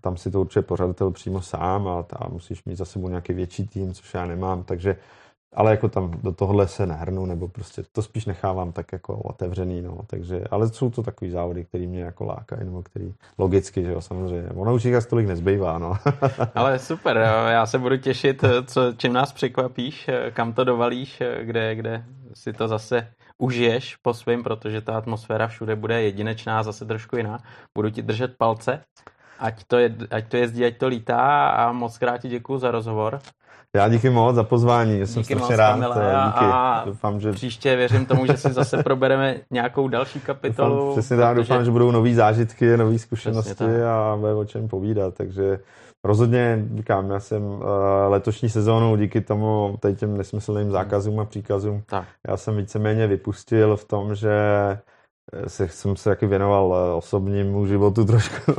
tam 0.00 0.16
si 0.16 0.30
to 0.30 0.40
určitě 0.40 0.62
pořadatel 0.62 1.10
přímo 1.10 1.42
sám 1.42 1.88
a 1.88 2.02
tam 2.02 2.28
musíš 2.32 2.64
mít 2.64 2.76
za 2.76 2.84
sebou 2.84 3.08
nějaký 3.08 3.32
větší 3.32 3.68
tým, 3.68 3.94
což 3.94 4.14
já 4.14 4.26
nemám, 4.26 4.64
takže 4.64 4.96
ale 5.56 5.70
jako 5.70 5.88
tam 5.88 6.10
do 6.22 6.32
tohohle 6.32 6.68
se 6.68 6.86
nehrnu, 6.86 7.26
nebo 7.26 7.48
prostě 7.48 7.82
to 7.92 8.02
spíš 8.02 8.26
nechávám 8.26 8.72
tak 8.72 8.92
jako 8.92 9.16
otevřený, 9.16 9.82
no, 9.82 9.98
takže, 10.06 10.44
ale 10.50 10.68
jsou 10.68 10.90
to 10.90 11.02
takový 11.02 11.30
závody, 11.30 11.64
který 11.64 11.86
mě 11.86 12.00
jako 12.00 12.24
lákají, 12.24 12.64
nebo 12.64 12.82
který 12.82 13.14
logicky, 13.38 13.82
že 13.82 13.92
jo, 13.92 14.00
samozřejmě. 14.00 14.50
Ono 14.50 14.74
už 14.74 14.84
jich 14.84 15.06
tolik 15.06 15.26
nezbývá, 15.26 15.78
no. 15.78 15.96
ale 16.54 16.78
super, 16.78 17.16
já 17.48 17.66
se 17.66 17.78
budu 17.78 17.96
těšit, 17.96 18.44
co, 18.66 18.92
čím 18.96 19.12
nás 19.12 19.32
překvapíš, 19.32 20.10
kam 20.32 20.52
to 20.52 20.64
dovalíš, 20.64 21.22
kde, 21.42 21.74
kde 21.74 22.04
si 22.34 22.52
to 22.52 22.68
zase 22.68 23.08
užiješ 23.38 23.96
po 23.96 24.14
svým, 24.14 24.42
protože 24.42 24.80
ta 24.80 24.96
atmosféra 24.96 25.46
všude 25.46 25.76
bude 25.76 26.02
jedinečná, 26.02 26.62
zase 26.62 26.84
trošku 26.84 27.16
jiná. 27.16 27.38
Budu 27.74 27.90
ti 27.90 28.02
držet 28.02 28.36
palce, 28.38 28.80
ať 29.38 29.64
to, 29.64 29.78
je, 29.78 29.94
ať 30.10 30.28
to 30.28 30.36
jezdí, 30.36 30.64
ať 30.64 30.76
to 30.76 30.86
lítá 30.88 31.48
a 31.48 31.72
moc 31.72 31.98
krát 31.98 32.18
ti 32.18 32.28
děkuji 32.28 32.58
za 32.58 32.70
rozhovor. 32.70 33.18
Já 33.74 33.88
díky 33.88 34.10
moc 34.10 34.34
za 34.34 34.44
pozvání, 34.44 34.98
já 34.98 35.06
jsem 35.06 35.22
díky 35.22 35.34
strašně 35.34 35.56
rád. 35.56 35.72
Kamila, 35.72 35.94
díky. 36.26 36.44
A 36.44 36.82
doufám, 36.86 37.20
že... 37.20 37.32
příště 37.32 37.76
věřím 37.76 38.06
tomu, 38.06 38.26
že 38.26 38.36
si 38.36 38.52
zase 38.52 38.82
probereme 38.82 39.34
nějakou 39.50 39.88
další 39.88 40.20
kapitolu. 40.20 40.76
Doufám, 40.76 40.92
přesně 40.92 41.16
tak, 41.16 41.36
doufám, 41.36 41.64
že 41.64 41.70
budou 41.70 41.90
nové 41.90 42.14
zážitky, 42.14 42.76
nové 42.76 42.98
zkušenosti 42.98 43.82
a 43.82 44.16
bude 44.20 44.34
o 44.34 44.44
čem 44.44 44.68
povídat, 44.68 45.14
takže 45.14 45.58
rozhodně, 46.04 46.64
říkám, 46.76 47.10
já 47.10 47.20
jsem 47.20 47.42
uh, 47.42 47.62
letošní 48.08 48.48
sezónu 48.48 48.96
díky 48.96 49.20
tomu 49.20 49.76
tady 49.80 49.94
těm 49.94 50.16
nesmyslným 50.16 50.70
zákazům 50.70 51.20
a 51.20 51.24
příkazům, 51.24 51.82
tak. 51.86 52.04
já 52.28 52.36
jsem 52.36 52.56
víceméně 52.56 53.06
vypustil 53.06 53.76
v 53.76 53.84
tom, 53.84 54.14
že 54.14 54.32
se, 55.46 55.68
jsem 55.68 55.96
se 55.96 56.10
taky 56.10 56.26
věnoval 56.26 56.74
eh, 56.76 56.94
osobnímu 56.94 57.66
životu 57.66 58.04
trošku 58.06 58.52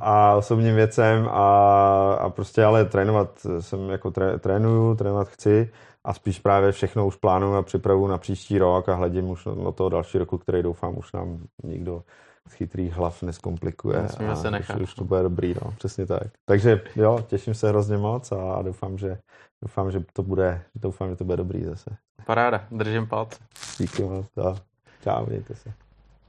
a 0.00 0.34
osobním 0.34 0.74
věcem 0.74 1.28
a, 1.28 2.14
a 2.14 2.30
prostě 2.30 2.64
ale 2.64 2.84
trénovat 2.84 3.46
jsem 3.60 3.90
jako 3.90 4.10
tré, 4.10 4.38
trénuju, 4.38 4.94
trénovat 4.94 5.28
chci 5.28 5.70
a 6.04 6.14
spíš 6.14 6.38
právě 6.38 6.72
všechno 6.72 7.06
už 7.06 7.16
plánuju 7.16 7.54
a 7.54 7.62
připravu 7.62 8.06
na 8.06 8.18
příští 8.18 8.58
rok 8.58 8.88
a 8.88 8.94
hledím 8.94 9.30
už 9.30 9.48
na 9.64 9.72
toho 9.72 9.88
další 9.88 10.18
roku, 10.18 10.38
který 10.38 10.62
doufám 10.62 10.98
už 10.98 11.12
nám 11.12 11.38
nikdo 11.64 12.02
z 12.48 12.52
chytrých 12.52 12.92
hlav 12.92 13.22
neskomplikuje. 13.22 14.08
a 14.30 14.36
se 14.36 14.50
nechat. 14.50 14.76
Už, 14.76 14.82
už 14.82 14.94
to 14.94 15.04
bude 15.04 15.22
dobrý, 15.22 15.54
no, 15.64 15.72
přesně 15.76 16.06
tak. 16.06 16.22
Takže 16.44 16.82
jo, 16.96 17.24
těším 17.26 17.54
se 17.54 17.68
hrozně 17.68 17.96
moc 17.96 18.32
a, 18.32 18.54
a 18.54 18.62
doufám, 18.62 18.98
že 18.98 19.18
doufám, 19.62 19.90
že 19.90 20.04
to 20.12 20.22
bude, 20.22 20.62
doufám, 20.74 21.10
že 21.10 21.16
to 21.16 21.24
bude 21.24 21.36
dobrý 21.36 21.64
zase. 21.64 21.96
Paráda, 22.26 22.64
držím 22.70 23.06
palce. 23.06 23.38
Díky 23.78 24.02
moc, 24.02 24.26
Čau, 25.04 25.26
mějte 25.26 25.54
se. 25.54 25.72